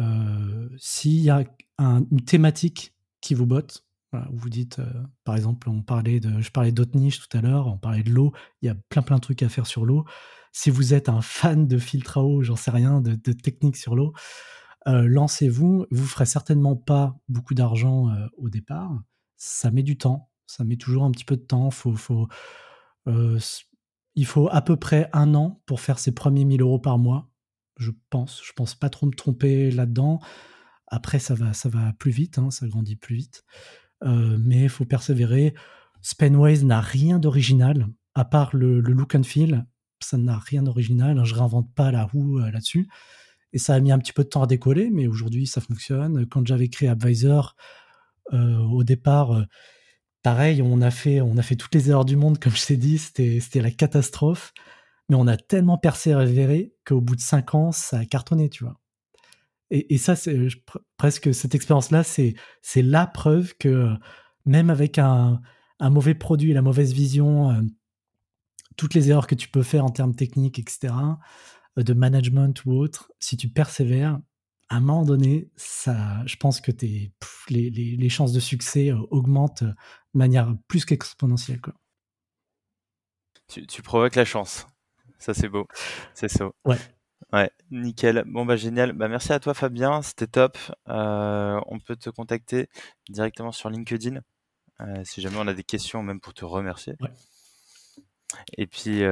Euh, 0.00 0.68
s'il 0.76 1.20
y 1.20 1.30
a 1.30 1.44
une 1.78 2.24
thématique 2.24 2.94
qui 3.20 3.34
vous 3.34 3.46
botte, 3.46 3.86
vous 4.32 4.50
dites, 4.50 4.78
euh, 4.78 4.92
par 5.24 5.36
exemple, 5.36 5.68
on 5.68 5.82
parlait 5.82 6.20
de, 6.20 6.40
je 6.40 6.50
parlais 6.50 6.72
d'autres 6.72 6.96
niches 6.96 7.20
tout 7.26 7.36
à 7.36 7.40
l'heure, 7.40 7.66
on 7.66 7.78
parlait 7.78 8.02
de 8.02 8.10
l'eau, 8.10 8.32
il 8.62 8.66
y 8.66 8.68
a 8.68 8.74
plein 8.88 9.02
plein 9.02 9.16
de 9.16 9.20
trucs 9.20 9.42
à 9.42 9.48
faire 9.48 9.66
sur 9.66 9.84
l'eau. 9.84 10.04
Si 10.52 10.70
vous 10.70 10.94
êtes 10.94 11.08
un 11.08 11.20
fan 11.20 11.66
de 11.66 11.78
filtre 11.78 12.18
à 12.18 12.24
eau, 12.24 12.42
j'en 12.42 12.56
sais 12.56 12.70
rien, 12.70 13.00
de, 13.00 13.14
de 13.14 13.32
techniques 13.32 13.76
sur 13.76 13.96
l'eau, 13.96 14.12
euh, 14.86 15.06
lancez-vous. 15.08 15.86
Vous 15.90 16.06
ferez 16.06 16.26
certainement 16.26 16.76
pas 16.76 17.18
beaucoup 17.28 17.54
d'argent 17.54 18.10
au 18.36 18.48
départ. 18.48 18.92
Ça 19.36 19.70
met 19.70 19.82
du 19.82 19.98
temps, 19.98 20.30
ça 20.46 20.64
met 20.64 20.76
toujours 20.76 21.04
un 21.04 21.10
petit 21.10 21.24
peu 21.24 21.36
de 21.36 21.42
temps. 21.42 21.70
Euh, 23.08 23.38
il 24.14 24.26
faut 24.26 24.48
à 24.50 24.62
peu 24.62 24.76
près 24.76 25.08
un 25.12 25.34
an 25.34 25.60
pour 25.66 25.80
faire 25.80 25.98
ses 25.98 26.12
premiers 26.12 26.44
1000 26.44 26.62
euros 26.62 26.78
par 26.78 26.98
mois, 26.98 27.30
je 27.76 27.90
pense. 28.10 28.42
Je 28.44 28.52
pense 28.52 28.74
pas 28.74 28.90
trop 28.90 29.06
me 29.06 29.14
tromper 29.14 29.70
là-dedans. 29.70 30.20
Après, 30.86 31.18
ça 31.18 31.34
va, 31.34 31.52
ça 31.52 31.68
va 31.68 31.92
plus 31.94 32.10
vite, 32.10 32.38
hein, 32.38 32.50
ça 32.50 32.68
grandit 32.68 32.96
plus 32.96 33.16
vite. 33.16 33.44
Euh, 34.04 34.38
mais 34.40 34.62
il 34.62 34.68
faut 34.68 34.84
persévérer. 34.84 35.54
Spenways 36.02 36.64
n'a 36.64 36.80
rien 36.80 37.18
d'original, 37.18 37.88
à 38.14 38.24
part 38.24 38.54
le, 38.54 38.80
look 38.80 39.14
and 39.14 39.22
feel. 39.22 39.64
Ça 40.00 40.18
n'a 40.18 40.38
rien 40.38 40.62
d'original. 40.62 41.24
Je 41.24 41.34
réinvente 41.34 41.72
pas 41.74 41.90
la 41.90 42.04
roue 42.04 42.38
euh, 42.38 42.50
là-dessus. 42.50 42.88
Et 43.52 43.58
ça 43.58 43.74
a 43.74 43.80
mis 43.80 43.92
un 43.92 43.98
petit 43.98 44.12
peu 44.12 44.24
de 44.24 44.28
temps 44.28 44.42
à 44.42 44.46
décoller, 44.46 44.90
mais 44.90 45.06
aujourd'hui, 45.06 45.46
ça 45.46 45.60
fonctionne. 45.60 46.26
Quand 46.26 46.46
j'avais 46.46 46.68
créé 46.68 46.88
Advisor, 46.88 47.54
au 48.32 48.82
départ, 48.82 49.46
pareil, 50.24 50.60
on 50.60 50.80
a 50.80 50.90
fait, 50.90 51.20
on 51.20 51.36
a 51.36 51.42
fait 51.42 51.54
toutes 51.54 51.72
les 51.72 51.88
erreurs 51.88 52.04
du 52.04 52.16
monde, 52.16 52.38
comme 52.40 52.56
je 52.56 52.66
t'ai 52.66 52.76
dit, 52.76 52.98
c'était 52.98 53.60
la 53.60 53.70
catastrophe. 53.70 54.52
Mais 55.08 55.14
on 55.14 55.28
a 55.28 55.36
tellement 55.36 55.78
persévéré 55.78 56.74
qu'au 56.84 57.00
bout 57.00 57.14
de 57.14 57.20
cinq 57.20 57.54
ans, 57.54 57.70
ça 57.70 57.98
a 57.98 58.04
cartonné, 58.06 58.48
tu 58.48 58.64
vois. 58.64 58.80
Et, 59.70 59.98
ça, 59.98 60.14
c'est 60.14 60.48
presque 60.96 61.34
cette 61.34 61.54
expérience-là, 61.54 62.04
c'est 62.04 62.34
la 62.76 63.06
preuve 63.06 63.54
que 63.58 63.88
même 64.46 64.70
avec 64.70 64.98
un, 64.98 65.40
mauvais 65.80 66.14
produit, 66.14 66.52
la 66.52 66.62
mauvaise 66.62 66.92
vision, 66.92 67.50
euh, 67.50 67.60
toutes 68.76 68.94
les 68.94 69.10
erreurs 69.10 69.26
que 69.26 69.34
tu 69.34 69.48
peux 69.48 69.62
faire 69.62 69.84
en 69.84 69.90
termes 69.90 70.14
techniques, 70.14 70.58
etc., 70.58 70.94
euh, 71.78 71.82
de 71.82 71.92
management 71.92 72.64
ou 72.64 72.72
autre, 72.72 73.10
si 73.18 73.36
tu 73.36 73.48
persévères, 73.48 74.18
à 74.68 74.76
un 74.76 74.80
moment 74.80 75.04
donné, 75.04 75.50
ça, 75.56 76.24
je 76.26 76.36
pense 76.36 76.60
que 76.60 76.70
les, 76.80 77.70
les, 77.70 78.08
chances 78.08 78.32
de 78.32 78.40
succès 78.40 78.90
euh, 78.90 78.98
augmentent 79.10 79.64
de 79.64 79.74
manière 80.14 80.54
plus 80.68 80.84
qu'exponentielle. 80.84 81.60
Tu, 83.48 83.66
tu, 83.66 83.82
provoques 83.82 84.14
la 84.14 84.24
chance. 84.24 84.66
Ça, 85.18 85.34
c'est 85.34 85.48
beau. 85.48 85.66
C'est 86.14 86.28
ça. 86.28 86.50
Ouais. 86.64 86.78
Ouais, 87.34 87.50
nickel. 87.72 88.22
Bon, 88.26 88.46
bah, 88.46 88.54
génial. 88.54 88.92
Bah, 88.92 89.08
merci 89.08 89.32
à 89.32 89.40
toi, 89.40 89.54
Fabien. 89.54 90.02
C'était 90.02 90.28
top. 90.28 90.56
Euh, 90.88 91.60
on 91.66 91.80
peut 91.80 91.96
te 91.96 92.08
contacter 92.08 92.68
directement 93.08 93.50
sur 93.50 93.70
LinkedIn 93.70 94.20
euh, 94.80 95.02
si 95.04 95.20
jamais 95.20 95.38
on 95.38 95.48
a 95.48 95.52
des 95.54 95.64
questions, 95.64 96.04
même 96.04 96.20
pour 96.20 96.32
te 96.32 96.44
remercier. 96.44 96.94
Ouais. 97.00 97.10
Et 98.56 98.68
puis, 98.68 99.02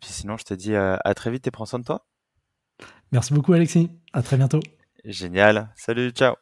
puis 0.00 0.10
sinon, 0.12 0.36
je 0.36 0.44
te 0.44 0.54
dis 0.54 0.76
à 0.76 1.14
très 1.14 1.30
vite 1.32 1.46
et 1.46 1.50
prends 1.50 1.66
soin 1.66 1.80
de 1.80 1.84
toi. 1.84 2.06
Merci 3.10 3.34
beaucoup, 3.34 3.52
Alexis. 3.52 3.90
À 4.12 4.22
très 4.22 4.36
bientôt. 4.36 4.60
Génial. 5.04 5.72
Salut, 5.76 6.10
ciao. 6.10 6.36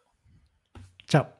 Ciao. 1.08 1.39